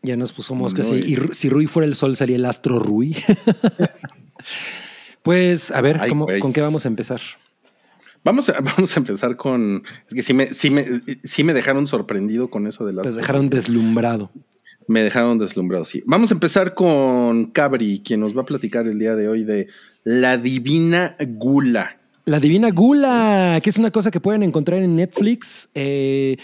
[0.02, 0.82] Ya nos puso mosca.
[0.84, 3.16] y si Rui fuera el sol, sería el astro Rui.
[5.24, 6.00] pues, a ver,
[6.40, 7.22] ¿con qué vamos a empezar?
[8.24, 9.84] Vamos a, vamos a empezar con.
[10.08, 10.86] Es que sí me, sí me,
[11.24, 13.10] sí me dejaron sorprendido con eso de las.
[13.10, 14.32] Te dejaron deslumbrado.
[14.88, 16.02] Me dejaron deslumbrado, sí.
[16.06, 19.68] Vamos a empezar con Cabri, quien nos va a platicar el día de hoy de
[20.04, 21.98] la divina gula.
[22.26, 25.70] La divina gula, que es una cosa que pueden encontrar en Netflix.
[25.76, 26.38] Eh,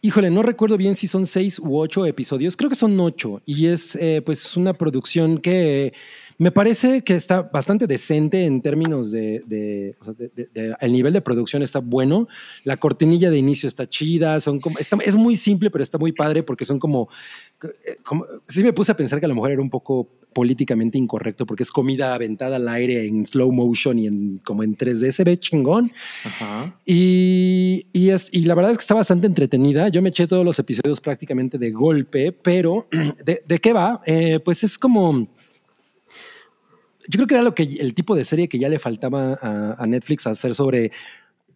[0.00, 2.56] híjole, no recuerdo bien si son seis u ocho episodios.
[2.56, 3.42] Creo que son ocho.
[3.44, 5.92] Y es eh, pues una producción que
[6.38, 9.94] me parece que está bastante decente en términos de,
[10.80, 12.28] el nivel de producción está bueno.
[12.62, 16.78] La cortinilla de inicio está chida, es muy simple, pero está muy padre porque son
[16.78, 17.08] como,
[18.02, 21.46] como, sí me puse a pensar que a lo mejor era un poco políticamente incorrecto
[21.46, 25.24] porque es comida aventada al aire en slow motion y en como en 3D se
[25.24, 25.90] ve chingón.
[26.84, 29.88] Y, y, es, y la verdad es que está bastante entretenida.
[29.88, 32.86] Yo me eché todos los episodios prácticamente de golpe, pero
[33.24, 34.02] ¿de, qué va?
[34.04, 35.26] Eh, pues es como
[37.08, 39.86] yo creo que era lo que el tipo de serie que ya le faltaba a,
[39.86, 40.90] Netflix hacer sobre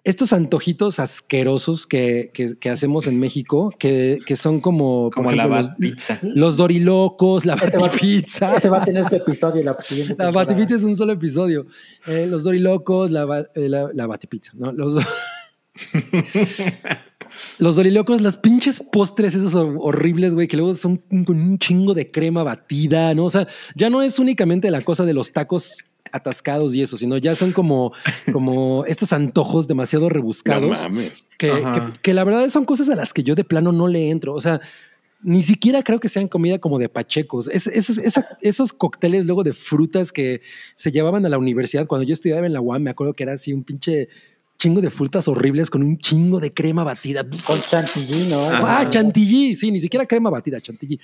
[0.05, 5.71] estos antojitos asquerosos que, que, hacemos en México, que, que son como, como, la los,
[5.71, 6.19] pizza.
[6.23, 8.55] Los dorilocos, la batipizza.
[8.57, 10.17] Ese va a tener su episodio la siguiente.
[10.19, 11.67] La batipizza es un solo episodio.
[12.07, 14.73] Eh, los dorilocos, la, eh, la, la batipizza, ¿no?
[14.73, 14.95] Los
[17.59, 22.11] Los dorilocos, las pinches postres esos horribles, güey, que luego son con un chingo de
[22.11, 23.27] crema batida, ¿no?
[23.27, 27.17] O sea, ya no es únicamente la cosa de los tacos atascados y eso, sino
[27.19, 27.93] ya son como,
[28.33, 30.79] como estos antojos demasiado rebuscados.
[31.39, 31.53] Que,
[32.03, 34.35] que, la verdad son cosas a las que yo de plano no le entro.
[34.35, 34.61] O sea,
[35.23, 37.49] ni siquiera creo que sean comida como de pachecos.
[37.49, 38.01] esos,
[38.41, 40.41] esos cócteles luego de frutas que
[40.75, 43.35] se llevaban a la universidad cuando yo estudiaba en la UAM, me acuerdo que era
[43.35, 44.09] así un pinche
[44.61, 47.25] chingo de frutas horribles con un chingo de crema batida.
[47.47, 48.49] Con chantilly, ¿no?
[48.53, 51.01] Ah, chantilly, sí, ni siquiera crema batida, chantilly.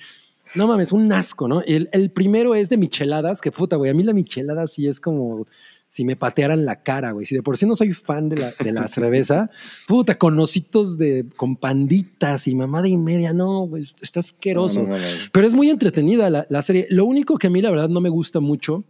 [0.55, 1.61] No mames, un asco, ¿no?
[1.61, 3.91] El, el primero es de micheladas, que puta, güey.
[3.91, 5.47] A mí la michelada sí es como
[5.89, 7.25] si me patearan la cara, güey.
[7.25, 9.49] Si de por sí no soy fan de la, de la cerveza,
[9.87, 14.87] puta, con ositos de, con panditas y mamada y media, no, güey, está asqueroso.
[15.31, 16.87] Pero es muy entretenida la, la serie.
[16.89, 18.83] Lo único que a mí, la verdad, no me gusta mucho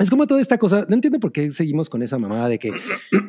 [0.00, 2.72] es como toda esta cosa, no entiendo por qué seguimos con esa mamada de que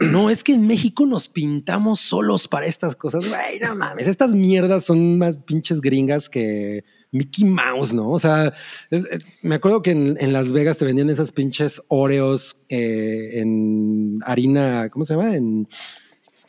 [0.09, 3.28] no, es que en México nos pintamos solos para estas cosas.
[3.28, 8.09] Güey, no mames, estas mierdas son más pinches gringas que Mickey Mouse, ¿no?
[8.12, 8.53] O sea,
[9.41, 15.03] me acuerdo que en, Las Vegas te vendían esas pinches Oreos eh, en harina, ¿cómo
[15.03, 15.36] se llama?
[15.36, 15.68] En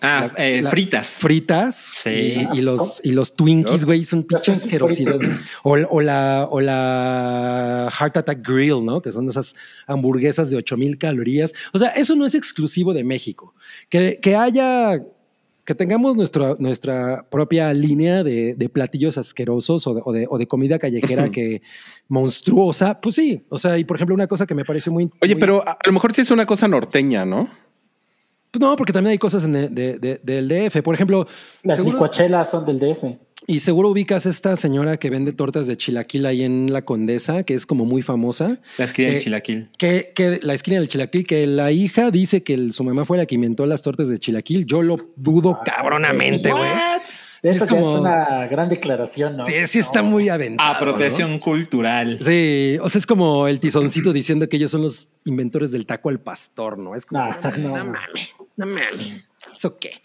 [0.05, 1.13] Ah, eh, fritas.
[1.21, 1.77] Fritas.
[1.77, 2.45] Sí.
[2.55, 5.23] Y, los, y los Twinkies, güey, son pinches asquerosidades.
[5.63, 9.01] O, o, la, o la Heart Attack Grill, ¿no?
[9.01, 9.55] Que son esas
[9.87, 11.53] hamburguesas de 8000 calorías.
[11.73, 13.55] O sea, eso no es exclusivo de México.
[13.89, 15.01] Que, que haya
[15.65, 20.39] que tengamos nuestra, nuestra propia línea de, de platillos asquerosos o de, o de, o
[20.39, 21.63] de comida callejera que
[22.09, 23.45] monstruosa, pues sí.
[23.49, 25.11] O sea, y por ejemplo, una cosa que me parece muy.
[25.21, 27.49] Oye, pero a lo mejor sí es una cosa norteña, ¿no?
[28.51, 30.83] Pues no, porque también hay cosas en del DF.
[30.83, 31.27] Por ejemplo,
[31.63, 33.05] las licuachelas son del DF.
[33.47, 37.55] Y seguro ubicas esta señora que vende tortas de chilaquil ahí en La Condesa, que
[37.55, 38.61] es como muy famosa.
[38.79, 39.69] La esquina del eh, chilaquil.
[39.77, 43.27] Que, que, la esquina del chilaquil, que la hija dice que su mamá fue la
[43.27, 44.65] que inventó las tortas de chilaquil.
[44.65, 46.71] Yo lo dudo ah, cabronamente, güey.
[47.43, 49.45] Eso es, como, es una gran declaración, ¿no?
[49.45, 50.77] Sí, sí está muy aventado.
[50.77, 52.21] Apropiación cultural.
[52.23, 56.09] Sí, o sea, es como el tizoncito diciendo que ellos son los inventores del taco
[56.09, 56.95] al pastor, ¿no?
[56.95, 59.25] Es como, no, no, no mames, no mames.
[59.57, 60.01] ¿Eso qué?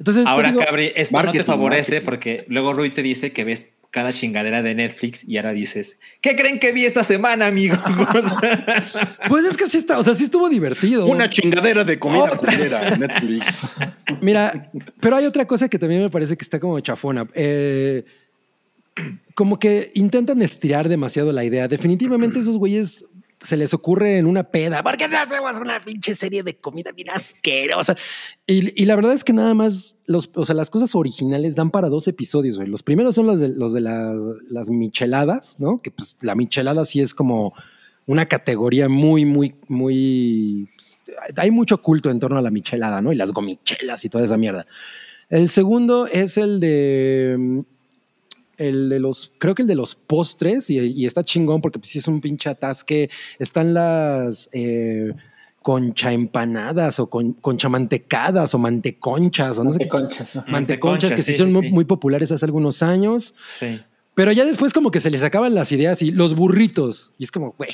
[0.00, 4.14] Entonces, Ahora, Cabri, esto no te favorece porque luego Rui te dice que ves cada
[4.14, 7.78] chingadera de Netflix y ahora dices, ¿qué creen que vi esta semana, amigos?
[9.28, 11.04] pues es que sí está, o sea, sí estuvo divertido.
[11.04, 12.30] Una chingadera de comida
[12.98, 13.44] Netflix.
[14.22, 14.70] Mira,
[15.00, 17.28] pero hay otra cosa que también me parece que está como chafona.
[17.34, 18.04] Eh,
[19.34, 21.68] como que intentan estirar demasiado la idea.
[21.68, 23.04] Definitivamente esos güeyes
[23.40, 26.92] se les ocurre en una peda, ¿por qué no hacemos una pinche serie de comida
[26.92, 27.96] bien asquerosa?
[28.46, 31.70] Y, y, la verdad es que nada más, los, o sea, las cosas originales dan
[31.70, 32.58] para dos episodios.
[32.58, 35.78] Los primeros son los de, los de las micheladas, ¿no?
[35.78, 37.54] Que pues la michelada sí es como
[38.06, 40.68] una categoría muy, muy, muy...
[40.74, 41.00] Pues,
[41.36, 43.12] hay mucho culto en torno a la michelada, ¿no?
[43.12, 44.66] Y las gomichelas y toda esa mierda.
[45.28, 47.62] El segundo es el de
[48.60, 51.98] el de los, creo que el de los postres, y, está chingón porque pues, sí
[51.98, 53.10] es un pinche atasque.
[53.38, 55.12] Están las eh,
[55.62, 61.34] concha empanadas o con, concha mantecadas o manteconchas o no manteconchas, sé Manteconchas, que sí,
[61.34, 63.34] son muy, populares hace algunos años.
[63.46, 63.80] Sí.
[64.14, 67.12] Pero ya después como que se les acaban las ideas y los burritos.
[67.16, 67.70] Y es como, güey,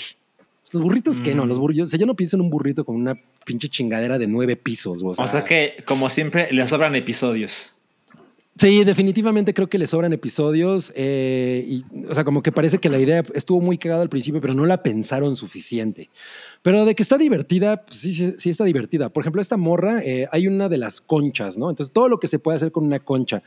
[0.71, 1.61] los burritos que no, los mm.
[1.61, 1.85] burritos.
[1.87, 5.03] O sea, yo no pienso en un burrito con una pinche chingadera de nueve pisos.
[5.03, 7.76] O sea, que, como siempre, le sobran episodios.
[8.59, 10.91] Sí, definitivamente creo que le sobran episodios.
[10.97, 14.41] Eh, y, o sea, como que parece que la idea estuvo muy cagada al principio,
[14.41, 16.09] pero no la pensaron suficiente.
[16.62, 19.11] Pero de que está divertida, pues sí, sí, está divertida.
[19.11, 21.69] Por ejemplo, esta morra, eh, hay una de las conchas, ¿no?
[21.69, 23.43] Entonces, todo lo que se puede hacer con una concha.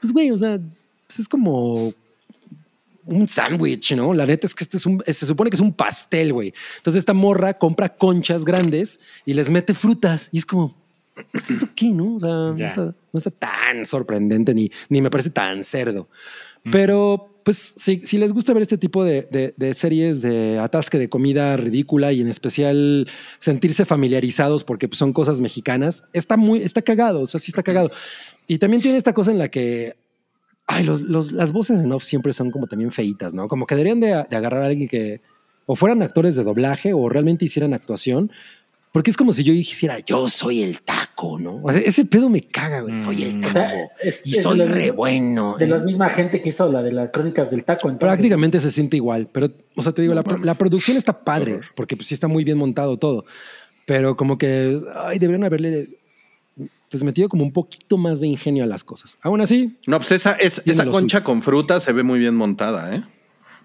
[0.00, 0.58] Pues, güey, o sea,
[1.06, 1.92] pues es como
[3.06, 4.14] un sándwich, ¿no?
[4.14, 6.54] La neta es que este es un, se supone que es un pastel, güey.
[6.78, 10.30] Entonces, esta morra compra conchas grandes y les mete frutas.
[10.32, 10.74] Y es como,
[11.30, 12.16] pues eso qué, ¿no?
[12.16, 16.08] O sea, no, está, tan sorprendente ni, ni me parece tan cerdo.
[16.70, 21.10] Pero, pues, si, si, les gusta ver este tipo de, de, series de atasque de
[21.10, 23.06] comida ridícula y en especial
[23.38, 27.62] sentirse familiarizados porque pues, son cosas mexicanas, está muy, está cagado, o sea, sí está
[27.62, 27.90] cagado.
[28.46, 29.96] Y también tiene esta cosa en la que,
[30.66, 33.46] ay, los, los, las voces en off siempre son como también feitas, ¿no?
[33.46, 35.20] Como que deberían de, de agarrar a alguien que
[35.66, 38.30] o fueran actores de doblaje o realmente hicieran actuación,
[38.94, 41.60] porque es como si yo dijera, yo soy el taco, ¿no?
[41.64, 42.94] O sea, ese pedo me caga, güey.
[42.94, 43.40] Soy el mm.
[43.40, 43.90] taco.
[44.24, 45.56] y soy re bueno.
[45.58, 47.92] De la misma gente que hizo la de las crónicas del taco.
[47.98, 49.28] Prácticamente se siente igual.
[49.32, 52.56] Pero, o sea, te digo, la, producción está padre, porque pues, sí está muy bien
[52.56, 53.24] montado todo.
[53.84, 55.88] Pero como que, ay, deberían haberle
[56.88, 59.18] pues metido como un poquito más de ingenio a las cosas.
[59.22, 59.76] Aún así.
[59.88, 63.02] No, pues esa, es, esa concha con fruta se ve muy bien montada, ¿eh?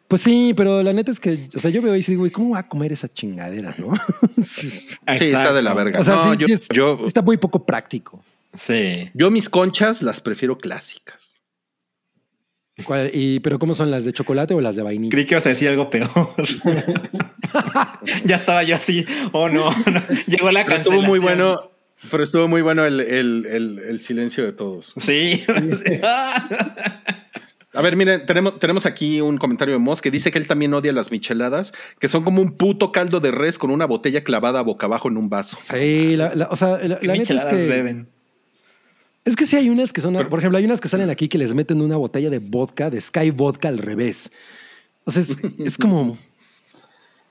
[0.10, 2.62] Pues sí, pero la neta es que, o sea, yo veo y digo, ¿cómo va
[2.62, 3.94] a comer esa chingadera, no?
[4.44, 6.00] sí, está de la verga.
[6.00, 6.36] O sea,
[6.74, 8.26] yo, está muy poco práctico.
[8.56, 9.12] Sí.
[9.14, 11.44] Yo mis conchas las prefiero clásicas.
[13.14, 15.12] y, pero ¿cómo son las de chocolate o las de vainilla?
[15.12, 16.10] Creí que ibas a decir algo peor.
[18.26, 19.06] ya estaba yo así.
[19.32, 19.70] Oh, no.
[20.26, 21.70] Llegó la pero Estuvo muy bueno.
[22.10, 24.96] Pero estuvo muy bueno el, el silencio de todos.
[24.98, 25.44] Sí.
[27.80, 30.74] A ver, miren, tenemos, tenemos aquí un comentario de Moss que dice que él también
[30.74, 34.62] odia las micheladas, que son como un puto caldo de res con una botella clavada
[34.62, 35.58] boca abajo en un vaso.
[35.64, 37.56] Sí, la, o sea, la, neta es que...
[37.56, 38.10] beben.
[39.24, 41.38] Es que sí hay unas que son, por ejemplo, hay unas que salen aquí que
[41.38, 44.30] les meten una botella de vodka, de Sky Vodka al revés.
[45.06, 45.24] O sea,
[45.58, 46.18] es, como...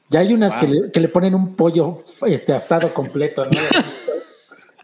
[0.08, 3.50] Ya hay unas que, le, que, le, ponen un pollo este, asado completo, ¿no?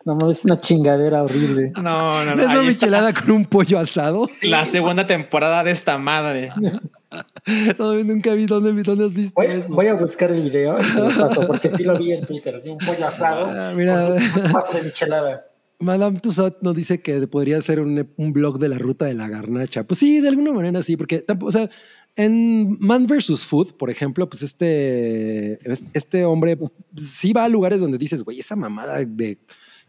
[0.04, 1.72] No, no, es una chingadera horrible.
[1.82, 2.42] No, no, no.
[2.42, 4.24] ¿Es una michelada con un pollo asado?
[4.44, 6.50] La segunda temporada de esta madre.
[7.78, 9.72] no, nunca vi dónde, dónde has visto voy, eso.
[9.72, 12.54] Voy a buscar el video y se lo paso, porque sí lo vi en Twitter.
[12.54, 13.46] Así un pollo asado.
[13.46, 14.08] Ah, mira.
[14.08, 15.46] Un paso de michelada.
[15.80, 19.28] Madame Tussauds nos dice que podría ser un, un, blog de la ruta de la
[19.28, 19.84] garnacha.
[19.84, 21.68] Pues sí, de alguna manera sí, porque o sea,
[22.16, 23.44] en Man vs.
[23.44, 25.58] Food, por ejemplo, pues este,
[25.92, 26.56] este hombre
[26.96, 29.38] sí va a lugares donde dices, güey, esa mamada de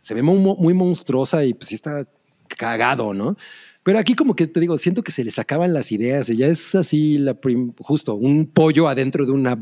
[0.06, 2.07] se ve muy, monstruosa y pues sí está
[2.48, 3.36] cagado, ¿no?
[3.82, 6.45] Pero aquí como que te digo, siento que se les acaban las ideas y ya
[6.45, 7.36] es así la
[7.80, 9.57] justo un pollo adentro de una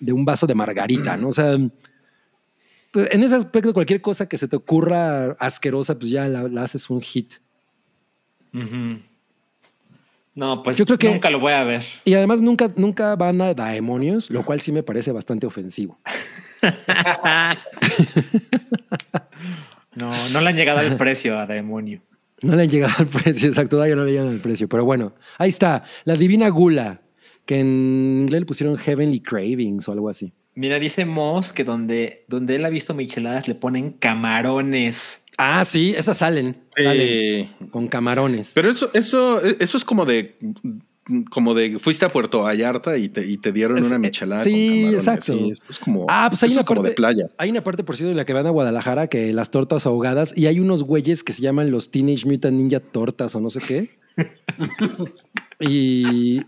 [0.00, 1.28] de un vaso de margarita, ¿no?
[1.28, 1.56] O sea,
[2.90, 6.90] pues, en ese aspecto cualquier cosa que se te ocurra asquerosa, pues ya la, haces
[6.90, 7.34] un hit.
[10.34, 11.84] No, pues Yo creo que, nunca lo voy a ver.
[12.04, 15.96] Y además nunca, nunca van a demonios, lo cual sí me parece bastante ofensivo.
[19.94, 22.00] no, no le han llegado al precio a demonio.
[22.42, 24.68] No le han llegado al precio, exacto, todavía no le llegan al precio.
[24.68, 27.00] Pero bueno, ahí está, la divina gula,
[27.44, 30.32] que en inglés le pusieron Heavenly Cravings o algo así.
[30.54, 35.22] Mira, dice Moss que donde, donde él ha visto micheladas le ponen camarones.
[35.38, 36.56] Ah, sí, esas salen.
[37.70, 38.52] con camarones.
[38.54, 40.38] Pero eso, eso, eso es como de
[41.30, 44.42] como de fuiste a Puerto Vallarta y te, y te dieron una michelada.
[44.42, 45.34] Sí, exacto.
[45.68, 47.28] es como, ah, pues hay una parte, de playa.
[47.38, 50.36] Hay una parte, por cierto, en la que van a Guadalajara, que las tortas ahogadas,
[50.36, 53.60] y hay unos güeyes que se llaman los Teenage Mutant Ninja Tortas o no sé
[53.60, 53.90] qué.
[55.60, 56.42] y,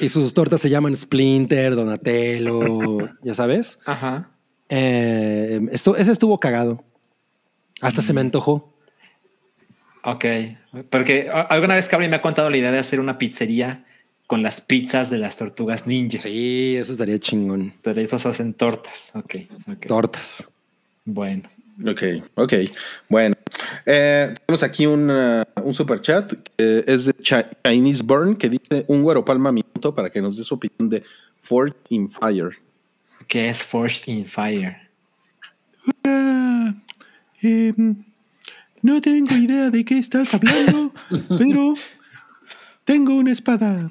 [0.00, 3.78] y sus tortas se llaman Splinter, Donatello, ya sabes.
[3.86, 4.30] Ajá.
[4.68, 6.84] Eh, ese estuvo cagado.
[7.80, 8.26] Hasta se me mm.
[8.26, 8.72] antojó.
[10.04, 10.24] Ok,
[10.88, 13.85] porque alguna vez Cabri me ha contado la idea de hacer una pizzería
[14.26, 16.18] con las pizzas de las tortugas ninja.
[16.18, 17.74] Sí, eso estaría chingón.
[17.82, 19.12] Pero esos hacen tortas.
[19.14, 19.34] Ok.
[19.86, 20.48] Tortas.
[21.04, 21.48] Bueno.
[21.84, 22.02] Ok,
[22.34, 22.52] ok.
[23.08, 23.34] Bueno,
[23.84, 28.84] eh, tenemos aquí un, uh, un super chat que es de Chinese Burn que dice
[28.88, 31.02] un güero palma minuto para que nos dé su opinión de
[31.42, 32.56] Ford in Fire.
[33.28, 34.76] ¿Qué es Forged in Fire?
[36.04, 36.74] Ah,
[37.42, 37.96] em,
[38.82, 40.92] no tengo idea de qué estás hablando,
[41.28, 41.74] pero
[42.84, 43.90] tengo una espada.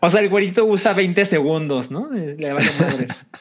[0.00, 2.08] O sea, el güerito usa 20 segundos, ¿no?
[2.12, 3.26] Le vale madres.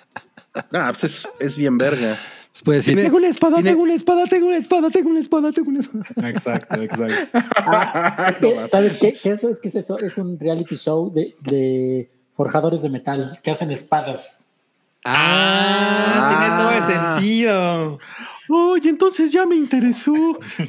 [0.72, 2.20] Ah, pues es, es bien verga.
[2.52, 5.52] Pues puede decir, tengo una espada, tengo una espada, tengo una espada, tengo una espada,
[5.52, 6.30] tengo una espada.
[6.30, 7.40] Exacto, exacto.
[7.56, 9.14] Ah, es que, ¿sabes qué?
[9.16, 9.50] ¿Qué eso?
[9.50, 13.72] Es que es eso, es un reality show de, de forjadores de metal que hacen
[13.72, 14.46] espadas.
[15.04, 18.00] Ah, tiene todo el sentido.
[18.50, 20.14] Oye, entonces ya me interesó.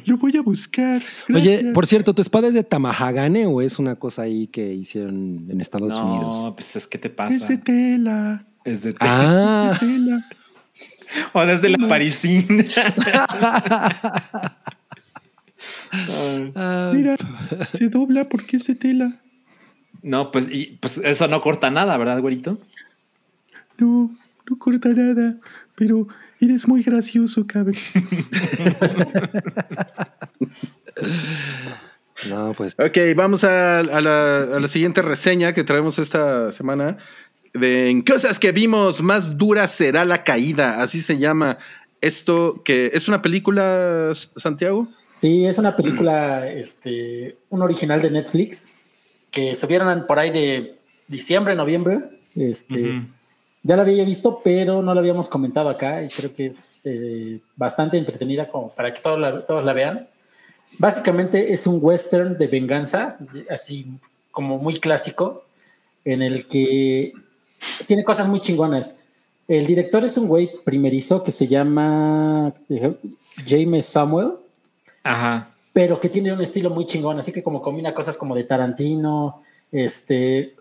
[0.05, 1.01] Lo voy a buscar.
[1.33, 5.47] Oye, por cierto, ¿tu espada es de Tamahagane o es una cosa ahí que hicieron
[5.49, 6.43] en Estados Unidos?
[6.43, 7.35] No, pues es que te pasa.
[7.35, 8.45] Es de tela.
[8.63, 9.71] Es de tela.
[9.73, 10.25] Es de tela.
[11.33, 12.45] O desde la parisina.
[16.93, 17.15] Mira,
[17.71, 19.21] se dobla porque es de tela.
[20.01, 22.59] No, pues, y, pues eso no corta nada, ¿verdad, güerito?
[23.77, 24.11] No,
[24.49, 25.37] no corta nada,
[25.75, 26.07] pero
[26.39, 27.75] eres muy gracioso, cabrón.
[32.29, 32.75] no, pues.
[32.79, 36.97] Ok, vamos a, a, la, a la siguiente reseña que traemos esta semana
[37.55, 41.57] de en cosas que vimos, más dura será la caída, así se llama
[42.01, 44.87] esto, que es una película, Santiago.
[45.13, 48.73] Sí, es una película, este, un original de Netflix,
[49.31, 50.75] que se vieron por ahí de
[51.07, 51.99] diciembre, noviembre.
[52.35, 53.07] Este, uh -huh.
[53.67, 57.39] Ya la había visto, pero no la habíamos comentado acá y creo que es eh,
[57.55, 60.07] bastante entretenida como para que todos la, todos la vean.
[60.77, 63.17] Básicamente es un western de venganza,
[63.49, 63.87] así
[64.29, 65.45] como muy clásico,
[66.03, 67.11] en el que
[67.87, 68.97] tiene cosas muy chingonas.
[69.47, 72.53] El director es un güey primerizo que se llama
[73.47, 74.33] James Samuel.
[75.01, 75.55] Ajá.
[75.73, 79.41] Pero que tiene un estilo muy chingón, así que como combina cosas como de Tarantino,
[79.71, 80.53] este,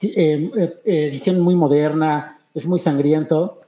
[0.00, 3.58] eh, eh, edición muy moderna, es muy sangriento.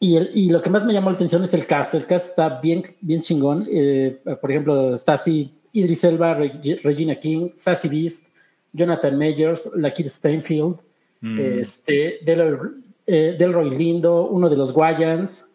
[0.00, 1.94] Y, el, y, lo que más me llamó la atención es el cast.
[1.94, 3.66] El cast está bien, bien chingón.
[3.70, 8.26] Eh, por ejemplo, está así Idris Elba, Regina King, Sassy Beast,
[8.72, 10.80] Jonathan Majors, Lakeith Steinfield,
[11.20, 11.38] mm.
[11.38, 12.58] este, Del,
[13.06, 15.46] eh, Delroy Lindo, uno de los Guayans.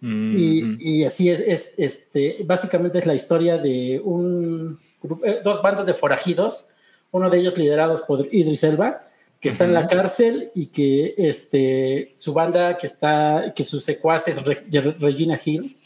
[0.00, 0.34] Mm.
[0.36, 4.78] Y, y, así es, es, este, básicamente es la historia de un,
[5.24, 6.66] eh, dos bandas de forajidos,
[7.10, 9.02] uno de ellos liderados por Idris Elba,
[9.46, 14.26] que está en la cárcel y que este, su banda, que está, que su secuaz
[14.26, 14.56] es Re
[14.98, 15.76] Regina Hill,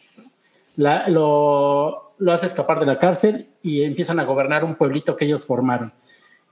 [0.77, 5.27] la, lo, lo, hace escapar de la cárcel y empiezan a gobernar un pueblito que
[5.27, 5.93] ellos formaron.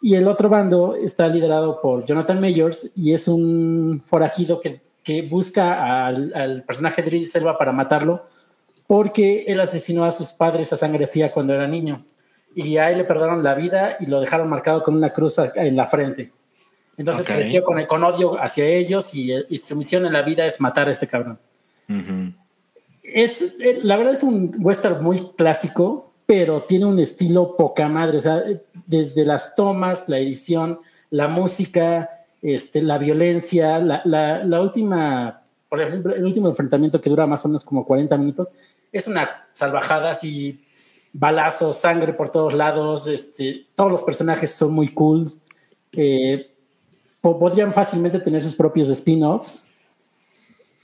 [0.02, 5.22] Y el otro bando está liderado por Jonathan Mayors y es un forajido que, que
[5.22, 8.26] busca al, al, personaje de Idris Elba para matarlo
[8.86, 12.04] porque él asesinó a sus padres a sangre fría cuando era niño.
[12.54, 15.74] Y a él le perdonaron la vida y lo dejaron marcado con una cruz en
[15.74, 16.32] la frente.
[16.98, 17.36] Entonces okay.
[17.36, 20.88] creció con, con, odio hacia ellos y, y, su misión en la vida es matar
[20.88, 21.38] a este cabrón.
[21.88, 22.34] Uh -huh.
[23.02, 28.18] Es, la verdad es un western muy clásico, pero tiene un estilo poca madre.
[28.18, 28.42] O sea,
[28.86, 30.80] desde las tomas, la edición,
[31.10, 32.10] la música,
[32.42, 37.44] este, la violencia, la, la, la última, por ejemplo, el último enfrentamiento que dura más
[37.44, 38.52] o menos como 40 minutos,
[38.92, 40.64] es una salvajada así,
[41.12, 45.24] balazos, sangre por todos lados, este, todos los personajes son muy cool.
[45.92, 46.54] Eh,
[47.20, 49.66] podrían fácilmente tener sus propios spin-offs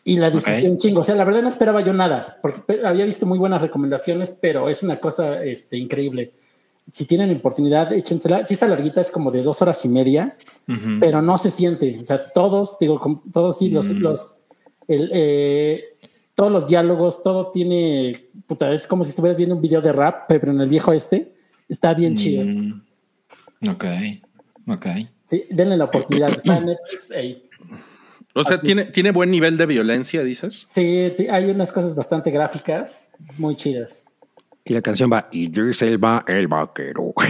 [0.05, 0.71] y la disfruté okay.
[0.71, 1.01] un chingo.
[1.01, 4.69] O sea, la verdad no esperaba yo nada, porque había visto muy buenas recomendaciones, pero
[4.69, 6.33] es una cosa este, increíble.
[6.87, 8.45] Si tienen oportunidad, échensela.
[8.45, 10.37] Sí está larguita, es como de dos horas y media,
[10.69, 11.01] uh -huh.
[11.01, 11.99] pero no se siente.
[11.99, 13.99] O sea, todos, digo, todos sí, los, mm.
[14.01, 14.37] los
[14.87, 15.85] el, eh,
[16.35, 20.25] todos los diálogos, todo tiene, puta, es como si estuvieras viendo un video de rap,
[20.29, 21.33] pero en el viejo este,
[21.69, 22.17] está bien mm.
[22.17, 22.75] chido.
[23.71, 23.85] Ok,
[24.67, 24.87] ok.
[25.25, 26.35] Sí, denle la oportunidad.
[26.35, 27.11] Está en Netflix.
[28.35, 30.63] O sea, ¿tiene, ¿tiene buen nivel de violencia, dices?
[30.67, 34.07] Sí, hay unas cosas bastante gráficas, muy chidas.
[34.65, 37.13] Y la canción va Idris Elba, el vaquero.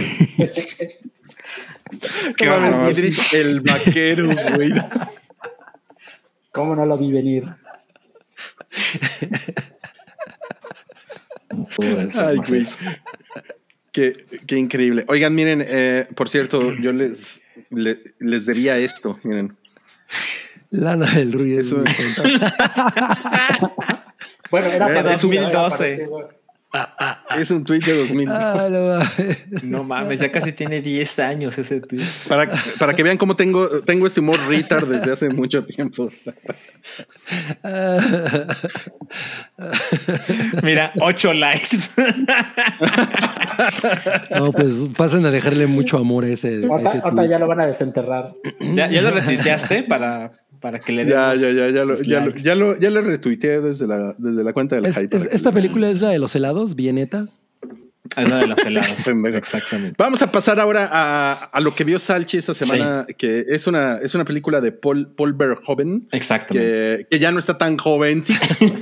[2.37, 4.71] ¿Qué va Idris el vaquero, güey?
[6.51, 7.53] ¿Cómo no lo vi venir?
[12.17, 12.65] Ay, güey.
[13.95, 15.05] Qué, qué, increíble.
[15.07, 19.55] Oigan, miren, eh, por cierto, yo les, le, les debía esto, miren.
[20.69, 21.59] Lana del Ruiz.
[21.59, 21.77] Eso
[24.51, 26.07] bueno, era para 2012.
[26.07, 26.09] 2012.
[27.37, 28.29] Es un tweet de 2000.
[28.31, 29.03] Ah,
[29.63, 32.03] no, mames, ya casi tiene 10 años ese tweet.
[32.27, 36.09] Para, para que vean cómo tengo, tengo este humor retard desde hace mucho tiempo.
[40.63, 41.77] Mira, 8 likes.
[44.37, 46.65] no, pues pasen a dejarle mucho amor a ese.
[46.65, 48.33] Ahorita, ya lo van a desenterrar.
[48.59, 50.31] ¿Ya, ya lo retuiteaste para
[50.65, 53.61] para que le Ya, ya, ya, ya lo, ya, lo, ya, lo, ya lo retuiteé
[53.61, 55.15] desde la, desde la cuenta del hype.
[55.31, 57.27] ¿Esta película es la de los helados, Vieneta?
[58.17, 59.07] Es la de los helados.
[59.35, 59.93] Exactamente.
[59.95, 63.99] Vamos a pasar ahora a, a, lo que vio Salchi esta semana, que es una,
[63.99, 66.07] es una película de Paul, Paul Verhoeven.
[66.11, 66.67] Exactamente.
[66.67, 68.25] Que, que ya no está tan joven.
[68.25, 68.35] Sí.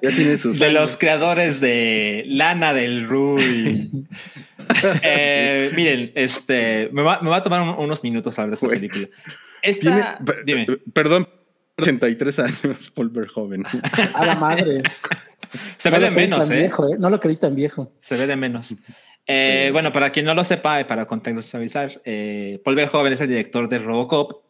[0.00, 0.60] ya, tiene sus.
[0.60, 4.06] De los creadores de Lana del Rui.
[5.02, 9.08] eh, Miren, este me va, me va, a tomar unos minutos hablar de esta película.
[9.62, 10.66] Esta, dime.
[10.92, 11.28] Perdón,
[11.76, 13.64] 33 años, Paul Verhoeven.
[14.14, 14.82] A la madre.
[15.78, 16.56] Se ve de menos, ¿eh?
[16.56, 16.96] Viejo, ¿eh?
[16.98, 17.92] No lo creí tan viejo.
[18.00, 18.74] Se ve de menos.
[19.26, 23.68] Eh, bueno, para quien no lo sepa, para contextualizar, eh, Paul Verhoeven es el director
[23.68, 24.42] de Robocop,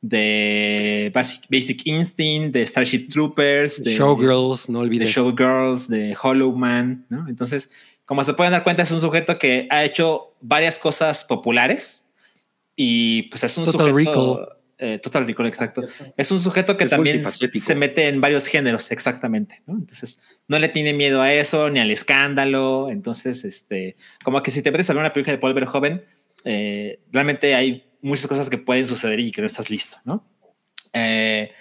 [0.00, 5.08] de Basic, Instinct, de Starship Troopers, de Showgirls, no olvides.
[5.08, 7.26] De Showgirls, de Hollow Man, ¿no?
[7.28, 7.70] Entonces,
[8.04, 12.06] como se pueden dar cuenta, es un sujeto que ha hecho varias cosas populares
[12.76, 14.50] y pues es un sujeto...
[14.76, 15.82] Eh, Total Recall, exacto.
[16.16, 19.62] es un sujeto que también se mete en varios géneros, exactamente.
[19.66, 19.74] ¿no?
[19.74, 20.18] Entonces,
[20.48, 22.90] no le tiene miedo a eso, ni al escándalo.
[22.90, 26.04] Entonces, este, como que si te metes a ver una película de Paul Verhoeven,
[26.44, 30.26] eh, realmente hay muchas cosas que pueden suceder y que no estás listo, ¿no?
[30.92, 31.52] Eh,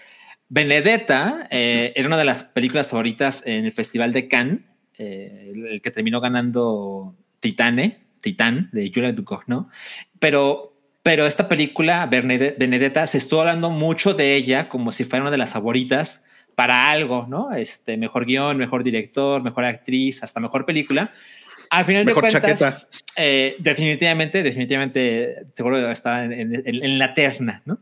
[0.49, 4.61] Benedetta era una de las películas favoritas en el Festival de Cannes,
[4.97, 9.13] el, que terminó ganando Titane, Titán, de Julia
[9.47, 9.69] ¿no?
[10.19, 15.31] Pero pero esta película, Benedetta, se estuvo hablando mucho de ella como si fuera una
[15.31, 16.23] de las favoritas
[16.55, 17.51] para algo, ¿no?
[17.53, 21.11] Este, mejor guion, mejor director, mejor actriz, hasta mejor película.
[21.69, 27.79] Al final de cuentas, eh, definitivamente, definitivamente, seguro está en, la terna, ¿no?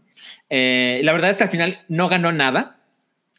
[0.49, 2.79] Eh, la verdad es que al final no ganó nada,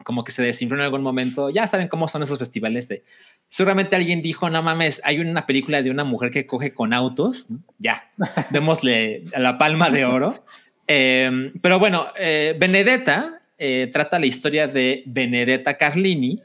[0.05, 1.51] como que se desinfló en algún momento.
[1.51, 3.05] Ya saben cómo son esos festivales de
[3.49, 7.49] seguramente alguien dijo, no mames, hay una película de una mujer que coge con autos,
[7.79, 8.11] ya,
[8.51, 10.43] démosle la palma de oro.
[10.87, 16.41] Em, pero bueno, eh, Benedetta eh, trata la historia de Benedetta Carlini,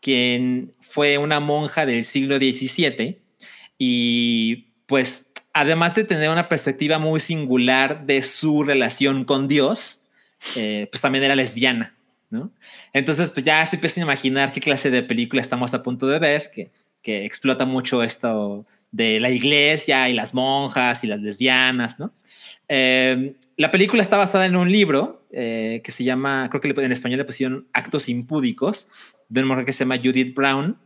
[0.00, 3.18] quien fue una monja del siglo XVII
[3.78, 10.02] y pues además de tener una perspectiva muy singular de su relación con Dios,
[10.56, 11.93] eh, pues también era lesbiana.
[12.92, 16.18] Entonces, pues ya se empiezan a imaginar qué clase de película estamos a punto de
[16.18, 16.70] ver, que,
[17.02, 22.12] que explota mucho esto de la iglesia y las monjas y las lesbianas, ¿no?
[22.68, 26.92] Em, la película está basada en un libro eh, que se llama, creo que en
[26.92, 28.88] español le pusieron Actos Impúdicos,
[29.28, 30.78] de una mujer que se llama Judith Brown.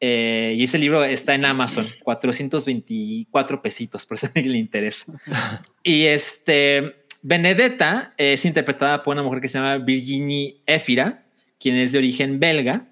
[0.00, 5.04] Eh, y ese libro está en Amazon, 424 pesitos, por si a alguien le interesa.
[5.82, 11.24] y este, Benedetta es interpretada por una mujer que se llama Virginie Efira,
[11.58, 12.86] quien es de origen belga.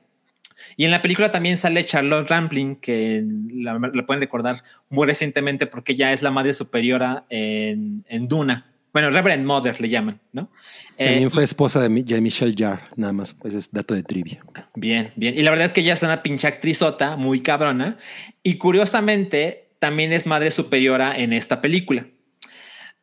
[0.76, 5.96] Y en la película también sale Charlotte Rampling, que la, pueden recordar muy recientemente porque
[5.96, 8.66] ya es la madre superiora en, Duna.
[8.92, 10.50] Bueno, Reverend Mother le llaman, ¿no?
[10.96, 14.44] También eh, fue esposa de, Michelle Jarre, nada más, pues es dato de trivia.
[14.74, 15.38] Bien, bien.
[15.38, 17.98] Y la verdad es que ella es una pinche actrizota, muy cabrona.
[18.42, 22.06] Y curiosamente, también es madre superiora en esta película.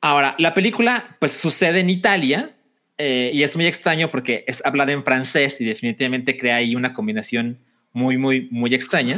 [0.06, 2.56] Ahora, la película pues sucede en Italia
[3.00, 6.94] eh, y es muy extraño porque es hablada en francés y definitivamente crea ahí una
[6.94, 7.58] combinación
[7.92, 9.16] muy, muy, muy extraña.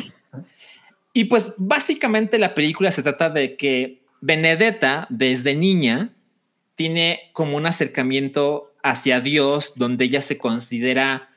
[1.12, 6.14] Y pues básicamente la película se trata de que Benedetta desde niña
[6.76, 11.32] tiene como un acercamiento hacia Dios donde ella se considera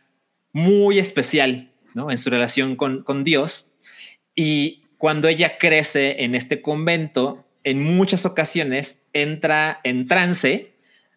[0.53, 2.13] muy especial ¿no?
[2.13, 3.73] en su relación con, con Dios.
[4.37, 10.75] Y cuando ella crece en este convento, en muchas ocasiones entra en trance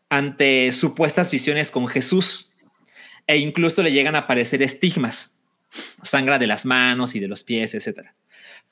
[0.10, 2.54] ante supuestas visiones con Jesús
[3.28, 5.36] e incluso le llegan a aparecer estigmas,
[6.04, 8.10] sangra de las manos y de los pies, etc.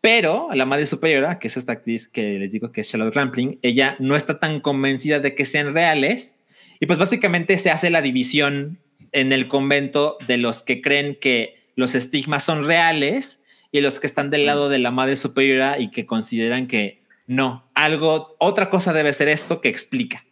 [0.02, 3.60] Pero la madre superiora, que es esta actriz que les digo que es Charlotte Rampling,
[3.62, 6.36] ella no está tan convencida de que sean reales
[6.80, 8.80] y pues básicamente se hace la división
[9.12, 13.40] en el convento de los que creen que los estigmas son reales
[13.72, 17.01] y los que están del lado de la madre superiora y que consideran que
[17.32, 20.26] no, algo, otra cosa debe ser esto que explica.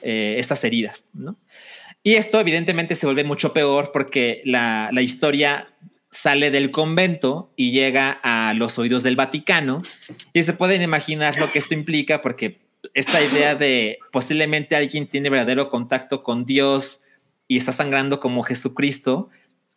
[0.00, 1.36] Eh, estas heridas, ¿no?
[2.02, 5.68] Y esto evidentemente se vuelve mucho peor porque la, la, historia
[6.10, 9.82] sale del convento y llega a los oídos del Vaticano
[10.32, 12.62] y se pueden imaginar lo que esto implica porque
[12.94, 17.02] esta idea de posiblemente alguien tiene verdadero contacto con Dios
[17.46, 19.28] y está sangrando como Jesucristo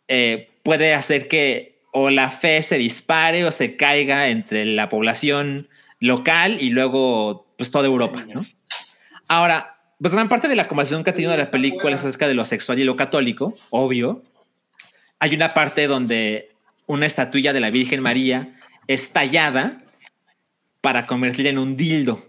[0.08, 5.68] eh, puede hacer que o la fe se dispare o se caiga entre la población
[6.04, 8.42] local y luego pues toda Europa, ¿no?
[9.26, 12.34] Ahora, pues gran parte de la conversación que ha tenido la película es acerca de
[12.34, 14.22] lo sexual y lo católico, obvio.
[15.18, 16.50] Hay una parte donde
[16.86, 18.54] una estatuilla de la Virgen María
[18.86, 19.82] es tallada
[20.82, 22.22] para convertirla en un dildo.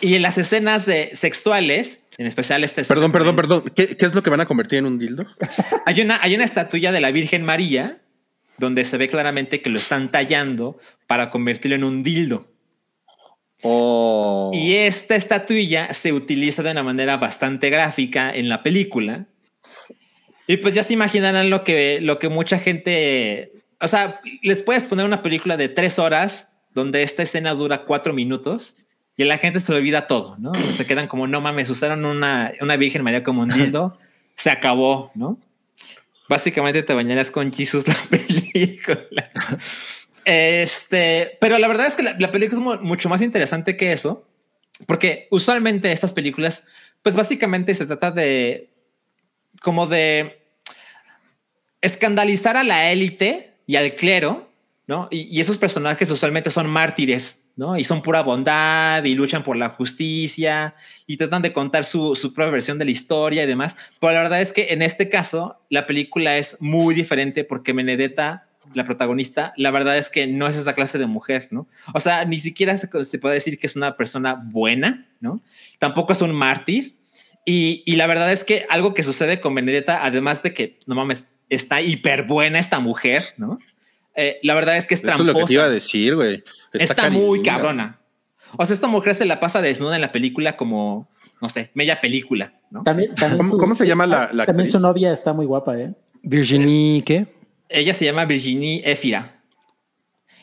[0.00, 2.84] y en las escenas de sexuales, en especial este...
[2.84, 3.64] Perdón, perdón, perdón.
[3.74, 5.26] ¿Qué, es lo que van a convertir en un dildo?
[5.86, 7.99] hay, una, hay una estatuilla de la Virgen María
[8.60, 12.46] donde se ve claramente que lo están tallando para convertirlo en un dildo.
[13.62, 14.52] Oh.
[14.54, 19.26] Y esta estatuilla se utiliza de una manera bastante gráfica en la película.
[20.46, 24.84] Y pues ya se imaginarán lo que, lo que mucha gente, o sea, les puedes
[24.84, 28.76] poner una película de tres horas donde esta escena dura cuatro minutos
[29.16, 30.52] y la gente se olvida todo, ¿no?
[30.72, 33.98] Se quedan como, no mames, usaron una, una Virgen María como un dildo,
[34.34, 35.38] se acabó, ¿no?
[36.30, 39.32] Básicamente te bañarás con Jesus la película.
[40.24, 44.28] Este, pero la verdad es que la, película es mucho más interesante que eso,
[44.86, 46.68] porque usualmente estas películas,
[47.02, 48.70] pues básicamente se trata de
[49.60, 50.40] como de
[51.80, 54.52] escandalizar a la élite y al clero,
[54.86, 55.08] ¿no?
[55.10, 57.76] Y, esos personajes usualmente son mártires, ¿no?
[57.76, 60.74] Y son pura bondad y luchan por la justicia
[61.06, 63.76] y tratan de contar su, su propia versión de la historia y demás.
[64.00, 68.46] Pero la verdad es que en este caso la película es muy diferente porque Benedetta
[68.72, 71.68] la protagonista, la verdad es que no es esa clase de mujer, ¿no?
[71.92, 75.42] O sea, ni siquiera se, puede decir que es una persona buena, ¿no?
[75.78, 76.96] Tampoco es un mártir.
[77.44, 81.26] Y, la verdad es que algo que sucede con Benedetta, además de que, no mames,
[81.50, 83.58] está hiper buena esta mujer, ¿no?
[84.14, 85.30] Eh, la verdad es que es tramposa.
[85.30, 86.44] es lo que te iba a decir, güey.
[86.72, 88.00] Está, muy cabrona.
[88.56, 91.08] O sea, esta mujer se la pasa desnuda en la película como,
[91.40, 92.82] no sé, media película, ¿no?
[92.82, 93.12] También,
[93.48, 95.94] ¿Cómo, se llama la, la También su novia está muy guapa, ¿eh?
[96.22, 97.26] Virginie, ¿qué?
[97.68, 99.40] Ella se llama Virginie Efira.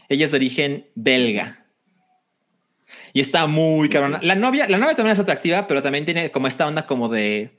[0.09, 1.65] Ella es de origen belga.
[3.13, 4.19] Y está muy cabrona.
[4.21, 7.57] La novia, la novia también es atractiva, pero también tiene como esta onda como de,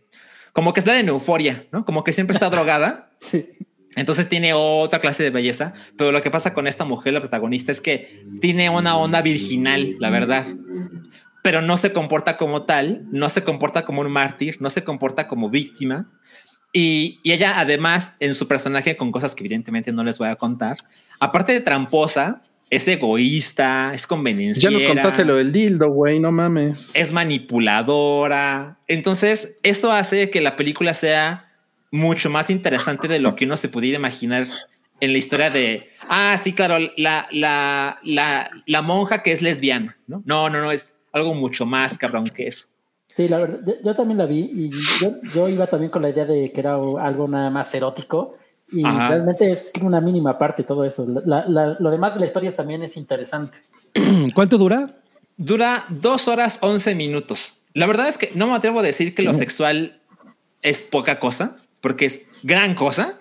[0.53, 1.85] como que está en euforia, ¿no?
[1.85, 3.05] Como que siempre está drogada.
[3.21, 3.49] Sí.
[3.97, 7.73] Entonces tiene otra clase de belleza, pero lo que pasa con esta mujer, la protagonista,
[7.73, 10.47] es que tiene una onda virginal, la verdad,
[11.43, 15.27] pero no se comporta como tal, no se comporta como un mártir, no se comporta
[15.27, 16.09] como víctima,
[16.73, 20.79] y, ella, además, en su personaje, con cosas que evidentemente no les voy a contar,
[21.19, 24.71] aparte de tramposa, es egoísta, es convenienciera.
[24.71, 26.93] Ya nos contaste lo del dildo, güey, no mames.
[26.95, 28.79] Es manipuladora.
[28.87, 31.48] Entonces, eso hace que la película sea
[31.91, 34.47] mucho más interesante de lo que uno se pudiera imaginar
[35.01, 39.97] en la historia de, ah, sí, claro, la, la, la, la monja que es lesbiana,
[40.07, 40.23] ¿no?
[40.25, 42.67] No, no, no, es algo mucho más cabrón que eso.
[43.13, 44.71] Sí, la verdad, yo, también la vi y
[45.33, 48.33] yo, iba también con la idea de que era algo nada más erótico
[48.71, 51.07] y realmente es una mínima parte todo eso.
[51.07, 53.59] lo demás de la historia también es interesante.
[54.35, 55.01] ¿Cuánto dura?
[55.37, 57.63] Dura dos horas once minutos.
[57.73, 60.01] La verdad es que no me atrevo a decir que lo sexual
[60.63, 63.19] es poca cosa, porque es gran cosa,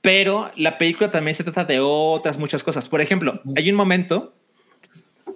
[0.00, 2.88] pero la película también se trata de otras muchas cosas.
[2.88, 4.34] Por ejemplo, hay un momento,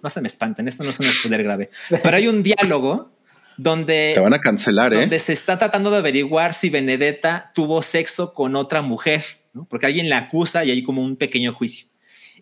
[0.02, 1.70] no se me espanten, esto no es un poder grave,
[2.02, 3.12] pero hay un diálogo
[3.56, 5.00] donde, Te van a cancelar, ¿eh?
[5.00, 9.66] donde se está tratando de averiguar si Benedetta tuvo sexo con otra mujer, ¿no?
[9.66, 11.88] porque alguien la acusa y hay como un pequeño juicio.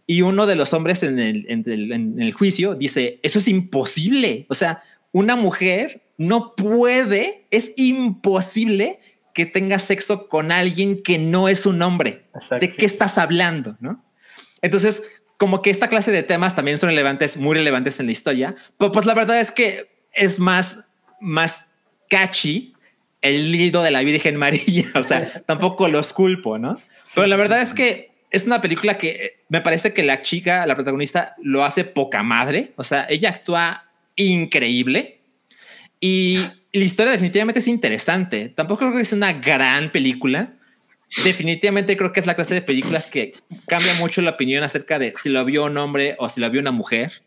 [0.06, 4.46] Y uno de los hombres en el, en el juicio dice, eso es imposible.
[4.48, 4.82] O sea,
[5.12, 8.98] una mujer no puede, es imposible
[9.34, 12.24] que tenga sexo con alguien que no es un hombre.
[12.60, 13.76] ¿De qué estás hablando?
[13.80, 14.04] ¿no?
[14.62, 15.02] Entonces,
[15.36, 18.92] como que esta clase de temas también son relevantes, muy relevantes en la historia, pero
[18.92, 20.84] pues la verdad es que es más
[21.20, 21.66] más
[22.08, 22.74] catchy
[23.20, 24.86] el lido de la Virgen María.
[24.94, 26.80] O sea, tampoco los culpo, ¿no?
[27.14, 30.74] Pero la verdad es que es una película que me parece que la chica, la
[30.74, 32.72] protagonista, lo hace poca madre.
[32.76, 35.20] O sea, ella actúa increíble
[36.00, 38.48] y la historia definitivamente es interesante.
[38.48, 40.54] Tampoco creo que es una gran película.
[41.24, 43.34] Definitivamente creo que es la clase de películas que
[43.66, 46.60] cambia mucho la opinión acerca de si lo vio un hombre o si lo vio
[46.60, 47.22] una mujer,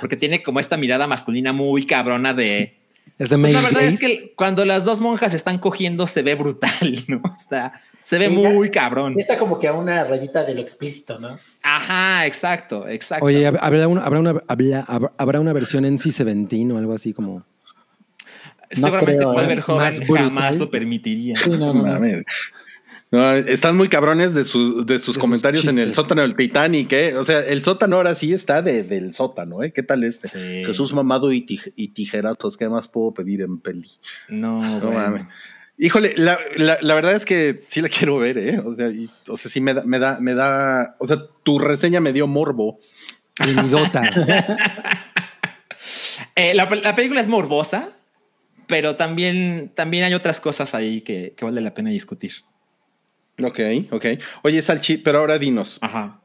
[0.00, 2.80] porque tiene como esta mirada masculina muy cabrona de
[3.16, 7.20] pues la verdad es que cuando las dos monjas están cogiendo se ve brutal, ¿no?
[7.38, 7.72] Está,
[8.02, 9.14] se ve muy cabrón.
[9.18, 11.38] Está como que a una rayita de lo explícito, ¿no?
[11.62, 13.26] Ajá, exacto, exacto.
[13.26, 14.30] Oye, ¿habrá una, habrá una,
[15.18, 17.44] habrá, una versión en C17 o algo así como...
[18.70, 21.34] Seguramente Wolver Joven jamás lo permitiría.
[21.46, 21.98] no, no,
[23.12, 24.44] no, están muy cabrones de,
[24.84, 27.16] de sus comentarios en el sótano del Titanic, ¿eh?
[27.16, 29.72] O sea, el sótano ahora sí está de, del sótano, ¿eh?
[29.72, 30.28] ¿Qué tal este?
[30.64, 31.42] Jesús mamado y,
[31.88, 33.90] tijerazos, ¿qué más puedo pedir en peli?
[34.28, 35.26] No, no mames.
[35.82, 38.58] Híjole, la, la, verdad es que sí la quiero ver, ¿eh?
[38.58, 38.90] O sea,
[39.28, 42.26] o sea sí me da, me da, me da, o sea, tu reseña me dio
[42.26, 42.78] morbo.
[46.36, 47.88] eh, la, la, película es morbosa,
[48.70, 52.32] pero también, también hay otras cosas ahí que, que vale la pena discutir.
[53.42, 53.58] Ok,
[53.90, 54.06] ok.
[54.42, 55.78] Oye, Salchi, pero ahora dinos.
[55.82, 56.20] Ajá.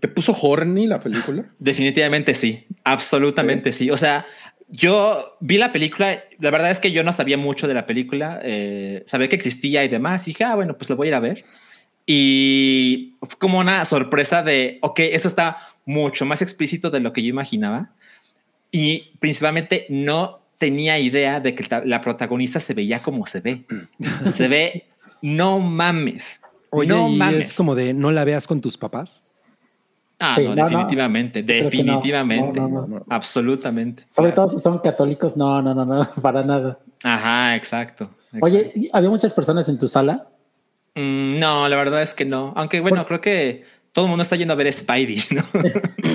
[0.00, 1.46] ¿Te puso horny la película?
[1.58, 3.90] Definitivamente sí, absolutamente sí.
[3.90, 4.26] O sea,
[4.68, 8.38] yo vi la película, la verdad es que yo no sabía mucho de la película,
[8.42, 11.14] eh, sabía que existía y demás, y dije, ah, bueno, pues lo voy a ir
[11.14, 11.44] a ver.
[12.04, 17.22] Y fue como una sorpresa de, ok, eso está mucho más explícito de lo que
[17.22, 17.94] yo imaginaba.
[18.70, 23.64] Y principalmente no tenía idea de que la protagonista se veía como se ve.
[24.34, 24.84] se ve,
[25.22, 26.40] no mames.
[26.86, 27.46] no mames.
[27.46, 29.22] es como de no la veas con tus papás.
[30.20, 32.60] Ah, no, definitivamente, definitivamente,
[33.08, 34.02] absolutamente.
[34.08, 36.80] Sobre todo si son católicos, no, no, no, no, para nada.
[37.04, 38.10] Ajá, exacto.
[38.40, 40.26] Oye, ¿había muchas personas en tu sala?
[40.96, 42.52] Mm, no, la verdad es que no.
[42.56, 45.44] Aunque bueno, creo que todo el mundo está yendo a ver Spidey, ¿no?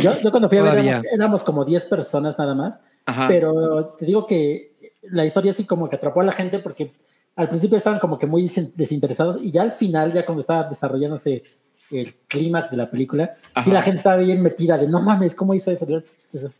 [0.02, 2.82] yo, yo, cuando fui a ver éramos, como 10 personas nada más,
[3.28, 4.74] pero te digo que
[5.04, 6.92] la historia sí como que atrapó a la gente porque
[7.36, 11.44] al principio estaban como que muy desinteresados y ya al final, ya cuando estaba desarrollándose
[11.92, 13.32] el clímax de la película,
[13.62, 15.86] si la gente estaba bien metida de no mames, ¿cómo hizo eso?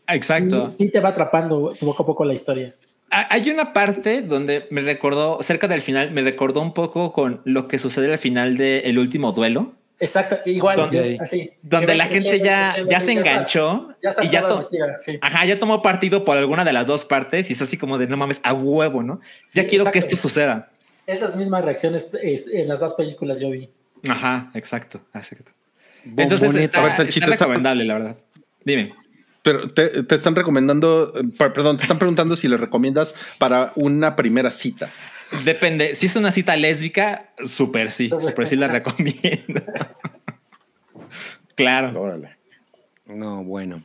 [0.08, 0.70] Exacto.
[0.72, 2.74] Sí, te va atrapando poco a poco la historia.
[3.10, 7.66] Hay una parte donde me recordó, cerca del final, me recordó un poco con lo
[7.66, 9.72] que sucede al final del el último duelo.
[10.00, 11.52] Exacto, igual, donde, así.
[11.62, 14.44] Donde la gente ya, ya se enganchó y ya,
[15.20, 18.06] ajá, ya tomó partido por alguna de las dos partes y es así como de
[18.08, 19.20] no mames, a huevo, ¿no?
[19.52, 20.70] ya quiero que esto suceda.
[21.06, 23.68] Esas mismas reacciones en las dos películas yo vi.
[24.08, 25.52] Ajá, exacto, exacto.
[26.16, 28.16] Entonces está, está recomendable, la verdad.
[28.64, 28.94] Dime.
[29.42, 34.50] Pero te, te, están recomendando, perdón, te están preguntando si le recomiendas para una primera
[34.50, 34.90] cita.
[35.44, 35.94] Depende.
[35.94, 39.62] Si es una cita lésbica, súper sí, súper sí la recomiendo.
[41.54, 42.00] claro.
[42.00, 42.36] Órale.
[43.06, 43.82] No, bueno.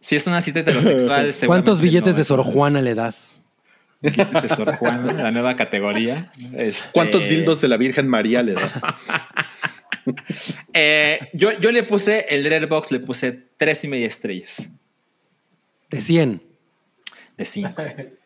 [0.00, 3.42] Si es una cita heterosexual, ¿cuántos billetes de Sor Juana le das?
[4.00, 6.32] de Sor Juana, la nueva categoría.
[6.56, 8.72] Este, ¿Cuántos dildos de la Virgen María le das?
[10.72, 14.70] Eh, yo, yo le puse, el box le puse tres y media estrellas.
[15.90, 16.42] ¿De 100?
[17.36, 17.82] De 5.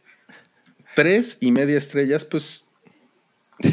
[0.95, 2.69] tres y media estrellas, pues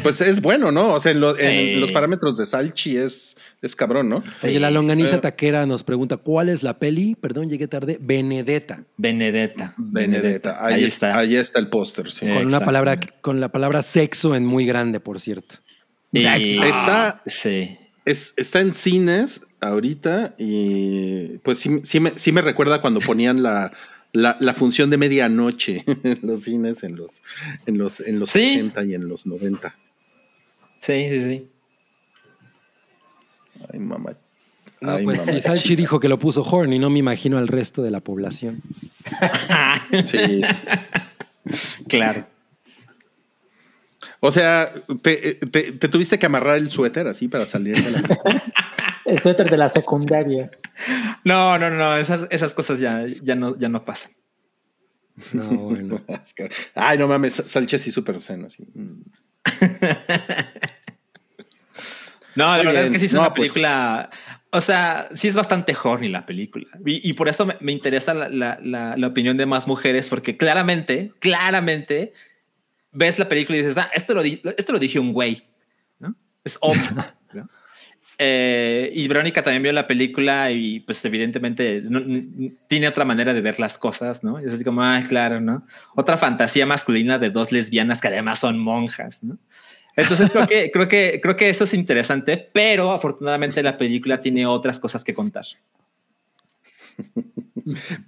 [0.02, 0.94] pues es bueno, ¿no?
[0.94, 4.22] O sea, en, los parámetros de Salchi es, es cabrón, ¿no?
[4.42, 7.16] Oye, la longaniza taquera nos pregunta, ¿cuál es la peli?
[7.16, 7.98] Perdón, llegué tarde.
[8.00, 8.84] Benedetta.
[8.96, 9.74] Benedetta.
[9.76, 10.64] Benedetta.
[10.64, 11.18] Ahí, está.
[11.18, 12.26] Ahí está el póster, sí.
[12.26, 15.56] Con una palabra, con la palabra sexo en muy grande, por cierto.
[16.12, 17.76] está, sí.
[18.04, 23.42] Es, está en cines ahorita y pues sí, sí, me, sí me recuerda cuando ponían
[23.42, 23.72] la,
[24.12, 27.22] la, la, función de medianoche en los cines en los,
[27.66, 29.74] en los, en los 80 y en los 90.
[30.78, 31.48] Sí, sí, sí.
[33.72, 34.16] Ay, mamá.
[34.80, 37.90] No, pues si Salchi dijo que lo puso horny, no me imagino al resto de
[37.90, 38.62] la población.
[40.06, 40.40] sí.
[41.86, 42.26] claro.
[44.20, 44.72] O sea,
[45.02, 48.02] te, te, te, tuviste que amarrar el suéter así para salir de la.
[49.04, 50.50] el suéter de la secundaria.
[51.24, 54.12] No, no, no, esas, esas cosas ya, ya, no, ya no pasan.
[55.32, 56.02] No, bueno.
[56.74, 58.64] Ay, no mames, Sánchez y Super Zen, así.
[58.74, 59.02] Mm.
[62.36, 63.52] no, la verdad es que sí es una pues.
[63.52, 64.10] película.
[64.52, 66.66] O sea, sí es bastante horny la película.
[66.84, 68.28] Y, por eso me, interesa la,
[68.60, 72.12] la, la, opinión de más mujeres, porque claramente, claramente
[72.90, 75.46] ves la película y dices, ah, esto lo, esto lo dije un güey.
[76.00, 76.16] ¿no?
[76.42, 76.82] Es obvio.
[77.32, 77.46] ¿no?
[78.22, 81.82] Eh, y Verónica también vio la película y pues evidentemente
[82.66, 84.38] tiene otra manera de ver las cosas, ¿no?
[84.38, 85.64] Es así como, ay, claro, ¿no?
[85.96, 89.38] Otra fantasía masculina de dos lesbianas que además son monjas, ¿no?
[89.96, 94.44] Entonces creo que, creo que, creo que eso es interesante, pero afortunadamente la película tiene
[94.44, 95.46] otras cosas que contar.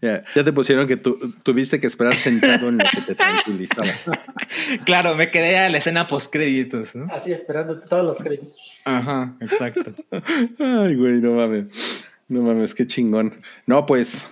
[0.00, 3.88] Ya, te pusieron que tú tuviste que esperar sentado en lo que te tranquilizaba.
[4.84, 6.94] Claro, me quedé a la escena post créditos.
[6.94, 7.06] ¿no?
[7.12, 8.80] Así esperando todos los créditos.
[8.84, 9.92] Ajá, exacto.
[10.58, 11.66] Ay, güey, no mames.
[12.28, 13.40] No mames, qué chingón.
[13.66, 14.26] No, pues.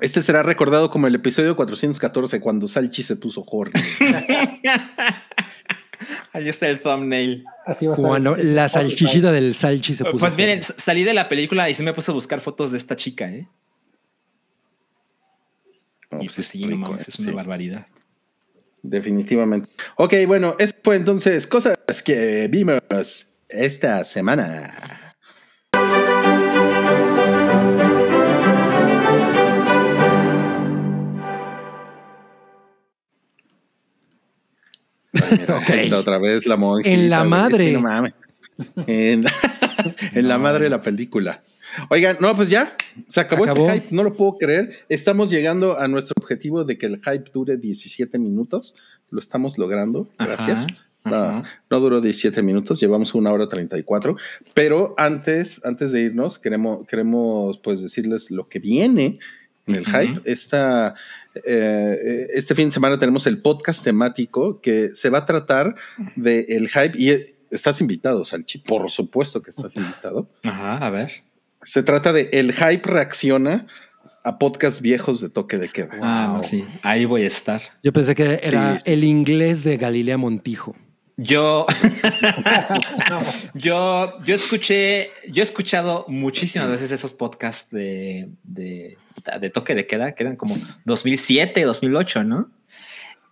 [0.00, 3.80] Este será recordado como el episodio 414 cuando Salchi se puso horny.
[6.32, 7.44] Ahí está el thumbnail.
[7.66, 10.18] Así va a Cuando la salchichita del salchi se puso.
[10.18, 12.96] Pues miren, salí de la película y sí me puse a buscar fotos de esta
[12.96, 13.48] chica, ¿eh?
[16.20, 17.86] Y pues sí, no es una barbaridad.
[18.82, 19.68] Definitivamente.
[19.96, 22.80] Ok, bueno, eso fue entonces cosas que vimos
[23.48, 25.10] esta semana.
[35.12, 36.88] está otra vez la monja.
[36.88, 37.78] En la madre.
[38.86, 39.24] En,
[40.28, 41.40] la madre de la película.
[41.88, 42.76] Oigan, no, pues ya,
[43.08, 44.84] se acabó, este hype, no lo puedo creer.
[44.88, 48.74] Estamos llegando a nuestro objetivo de que el hype dure 17 minutos.
[49.10, 50.66] Lo estamos logrando, gracias.
[51.04, 54.16] No, no, duró 17 minutos, llevamos una hora 34.
[54.52, 59.18] Pero antes, antes de irnos, queremos, queremos pues decirles lo que viene
[59.66, 60.20] en el hype.
[60.24, 60.94] Esta,
[61.44, 65.74] eh, este fin de semana tenemos el podcast temático que se va a tratar
[66.16, 70.28] del el hype y estás invitado, Salchi, por supuesto que estás invitado.
[70.44, 71.22] Ajá, a ver.
[71.62, 73.66] Se trata de El hype reacciona
[74.24, 75.90] a podcast viejos de toque de queda.
[76.02, 77.60] Ah, sí, ahí voy a estar.
[77.82, 80.76] Yo pensé que era el inglés de Galilea Montijo.
[81.16, 81.66] Yo,
[83.54, 88.96] yo, yo escuché, yo he escuchado muchísimas veces esos podcasts de, de,
[89.38, 90.56] de, toque de queda, que eran como
[90.86, 92.50] 2007, 2008, ¿no?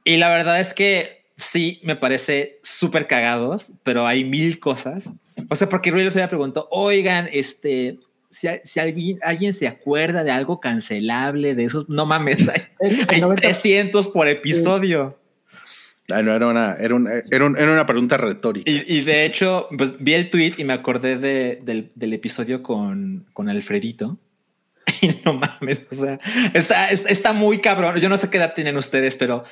[0.05, 5.11] Y la verdad es que sí me parece súper cagados, pero hay mil cosas.
[5.49, 7.99] O sea, porque Rui me preguntó, oigan, este,
[8.31, 14.09] si, si alguien, alguien, se acuerda de algo cancelable de esos, no mames, hay, 300
[14.09, 15.19] por episodio.
[16.11, 16.97] Ah, no, era una, era,
[17.31, 18.71] era, una pregunta retórica.
[18.71, 23.27] Y, de hecho, pues vi el tweet y me acordé de, del, del, episodio con,
[23.35, 24.19] con Alfredito.
[25.03, 26.19] Y no mames, o sea,
[26.55, 27.99] está, está, muy cabrón.
[28.01, 29.45] Yo no sé qué edad tienen ustedes, pero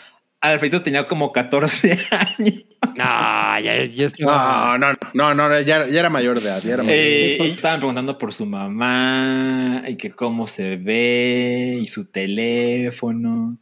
[0.52, 2.64] Alfredito tenía como 14 años.
[2.96, 6.62] No, ya, ya no, no, no, no, ya, ya, era mayor de edad.
[6.62, 11.78] Ya era mayor eh, y estaban preguntando por su mamá y que cómo se ve
[11.80, 13.58] y su teléfono.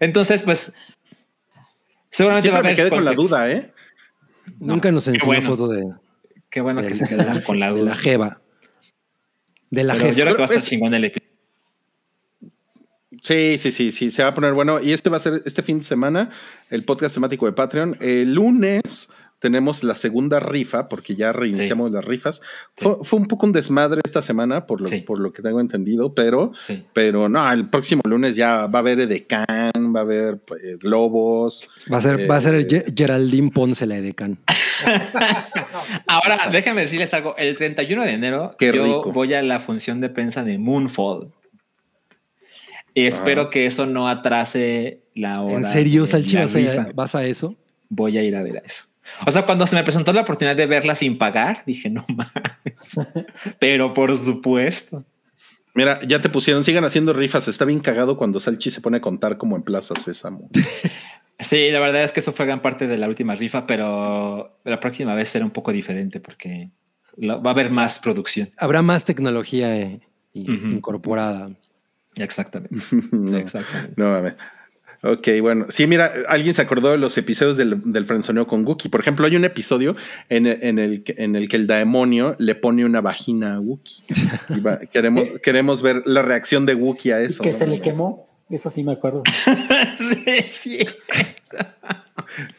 [0.00, 0.74] Entonces, pues
[2.14, 3.72] Seguramente Siempre me quedé con la duda, ¿eh?
[4.60, 5.82] Nunca nos enseñó foto de.
[6.48, 7.80] Qué bueno que se quedaron con la duda.
[7.80, 8.40] De la Jeva.
[9.68, 10.12] De la Jeva.
[10.12, 11.33] Yo creo que va a estar chingón el episodio.
[13.24, 14.82] Sí, sí, sí, sí, se va a poner bueno.
[14.82, 16.28] Y este va a ser este fin de semana,
[16.68, 17.96] el podcast temático de Patreon.
[18.02, 22.42] El lunes tenemos la segunda rifa, porque ya reiniciamos las rifas.
[22.76, 26.52] Fue, un poco un desmadre esta semana, por lo, por lo que tengo entendido, pero,
[26.92, 31.70] pero no, el próximo lunes ya va a haber Edecán, va a haber eh, Globos.
[31.90, 34.38] Va a ser, va a ser eh, Geraldine Ponce la Edecán.
[36.08, 37.34] Ahora, déjame decirles algo.
[37.38, 41.32] El 31 de enero yo voy a la función de prensa de Moonfall.
[42.94, 45.56] Y espero que eso no atrase la hora.
[45.56, 46.36] ¿En serio, Salchi,
[46.94, 47.56] vas a eso?
[47.88, 48.84] Voy a ir a ver a eso.
[49.26, 52.94] O sea, cuando se me presentó la oportunidad de verla sin pagar, dije, no mames.
[53.58, 55.04] Pero por supuesto.
[55.74, 57.48] Mira, ya te pusieron, sigan haciendo rifas.
[57.48, 60.48] Está bien cagado cuando Salchi se pone a contar como en Plaza Sésamo.
[61.40, 64.80] sí, la verdad es que eso fue gran parte de la última rifa, pero la
[64.80, 66.70] próxima vez será un poco diferente porque
[67.20, 68.50] va a haber más producción.
[68.56, 70.00] Habrá más tecnología eh,
[70.32, 71.50] incorporada.
[72.16, 72.76] Exactamente.
[73.12, 73.94] no, Exactamente.
[73.96, 74.34] No, mames.
[75.02, 75.66] Ok, bueno.
[75.68, 78.88] Sí, mira, alguien se acordó de los episodios del, del frenzoneo con Wookie.
[78.88, 79.96] Por ejemplo, hay un episodio
[80.30, 84.02] en, en, el, en el que el demonio le pone una vagina a Wookie.
[84.90, 87.42] queremos, queremos ver la reacción de Wookie a eso.
[87.42, 88.26] Que se le quemó.
[88.48, 89.22] Eso sí me acuerdo.
[89.98, 90.86] sí, sí.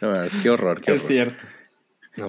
[0.01, 1.01] No, es, qué horror, qué horror.
[1.01, 1.54] Es cierto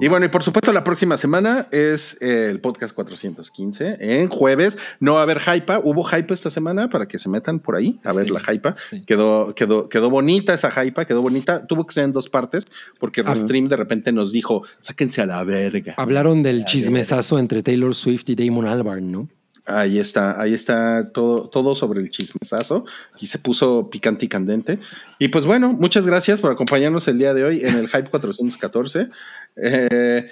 [0.01, 4.79] y bueno, y por supuesto, la próxima semana es el podcast 415 en jueves.
[5.01, 5.73] No va a haber hype.
[5.83, 8.75] Hubo hype esta semana para que se metan por ahí a ver la hype.
[9.07, 11.67] Quedó, quedó, quedó bonita esa hype, quedó bonita.
[11.67, 12.65] Tuvo que ser en dos partes
[12.99, 15.95] porque el stream de repente nos dijo: sáquense a la verga.
[15.97, 19.29] Hablaron del chismesazo entre Taylor Swift y Damon Albarn, ¿no?
[19.67, 22.85] Ahí está, ahí está todo, todo sobre el chismesazo
[23.21, 24.79] y se puso picante y candente.
[25.19, 29.09] Y pues bueno, muchas gracias por acompañarnos el día de hoy en el Hype 414.
[29.57, 30.31] Eh,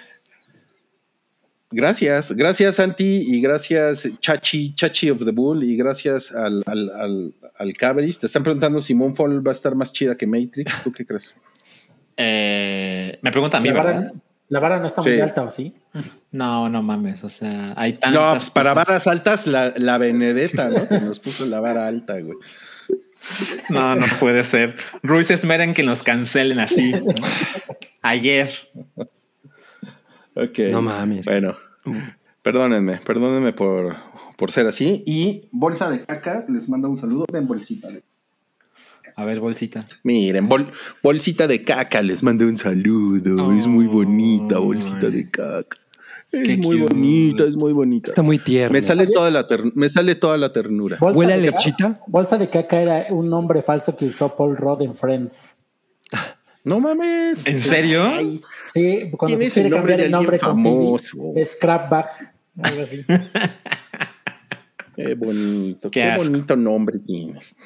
[1.72, 7.72] gracias, gracias Santi y gracias Chachi, Chachi of the Bull y gracias al, al, al,
[7.76, 10.80] Te están preguntando si Moonfall va a estar más chida que Matrix.
[10.84, 11.40] ¿Tú qué crees?
[12.16, 14.12] Eh, me preguntan a mí, ¿verdad?
[14.54, 15.74] La vara no está muy alta, ¿o sí?
[16.30, 18.46] No, no mames, o sea, hay tantas.
[18.46, 20.88] No, para varas altas, la, la Benedetta, ¿no?
[20.88, 22.38] que nos puso la vara alta, güey.
[23.70, 24.76] No, no puede ser.
[25.02, 26.92] Ruiz esmeren que nos cancelen así.
[28.02, 28.48] Ayer.
[30.36, 30.58] Ok.
[30.70, 31.26] No mames.
[31.26, 31.56] Bueno,
[32.42, 33.96] perdónenme, perdónenme por,
[34.36, 35.02] por ser así.
[35.04, 37.24] Y Bolsa de Caca les manda un saludo.
[37.32, 38.04] Ven, bolsita de
[39.16, 39.86] a ver, bolsita.
[40.02, 40.48] Miren,
[41.02, 43.52] bolsita de caca, les mandé un saludo.
[43.52, 45.78] es muy bonita, bolsita de caca.
[46.32, 48.10] Es muy bonita, es muy bonita.
[48.10, 48.72] Está muy tierna.
[48.72, 50.98] Me sale toda la, me sale toda la ternura.
[51.00, 52.00] ¿Huele a lechita?
[52.08, 55.56] Bolsa de caca era un nombre falso que usó Paul Rudd en Friends.
[56.64, 57.46] No mames.
[57.46, 58.02] ¿En serio?
[58.66, 61.18] Sí, cuando se quiere cambiar el nombre famoso.
[61.18, 62.08] con Scrapback,
[62.62, 63.04] algo así.
[64.96, 67.56] Qué bonito, qué bonito nombre tienes.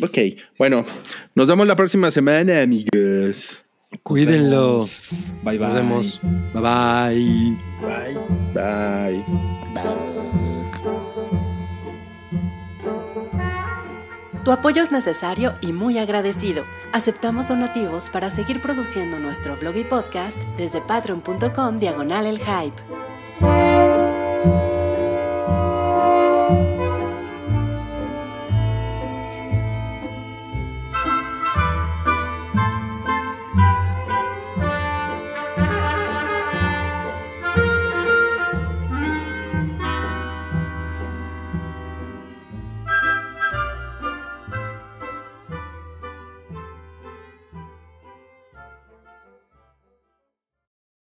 [0.00, 0.18] Ok,
[0.58, 0.86] bueno,
[1.34, 3.62] nos vemos la próxima semana, amigos.
[4.02, 4.86] Cuídenlo.
[5.42, 5.66] Bye bye.
[5.66, 6.20] Nos vemos.
[6.54, 7.56] Bye bye.
[8.54, 9.24] Bye.
[14.44, 16.64] Tu apoyo es necesario y muy agradecido.
[16.92, 22.74] Aceptamos donativos para seguir produciendo nuestro blog y podcast desde patreon.com diagonal el hype.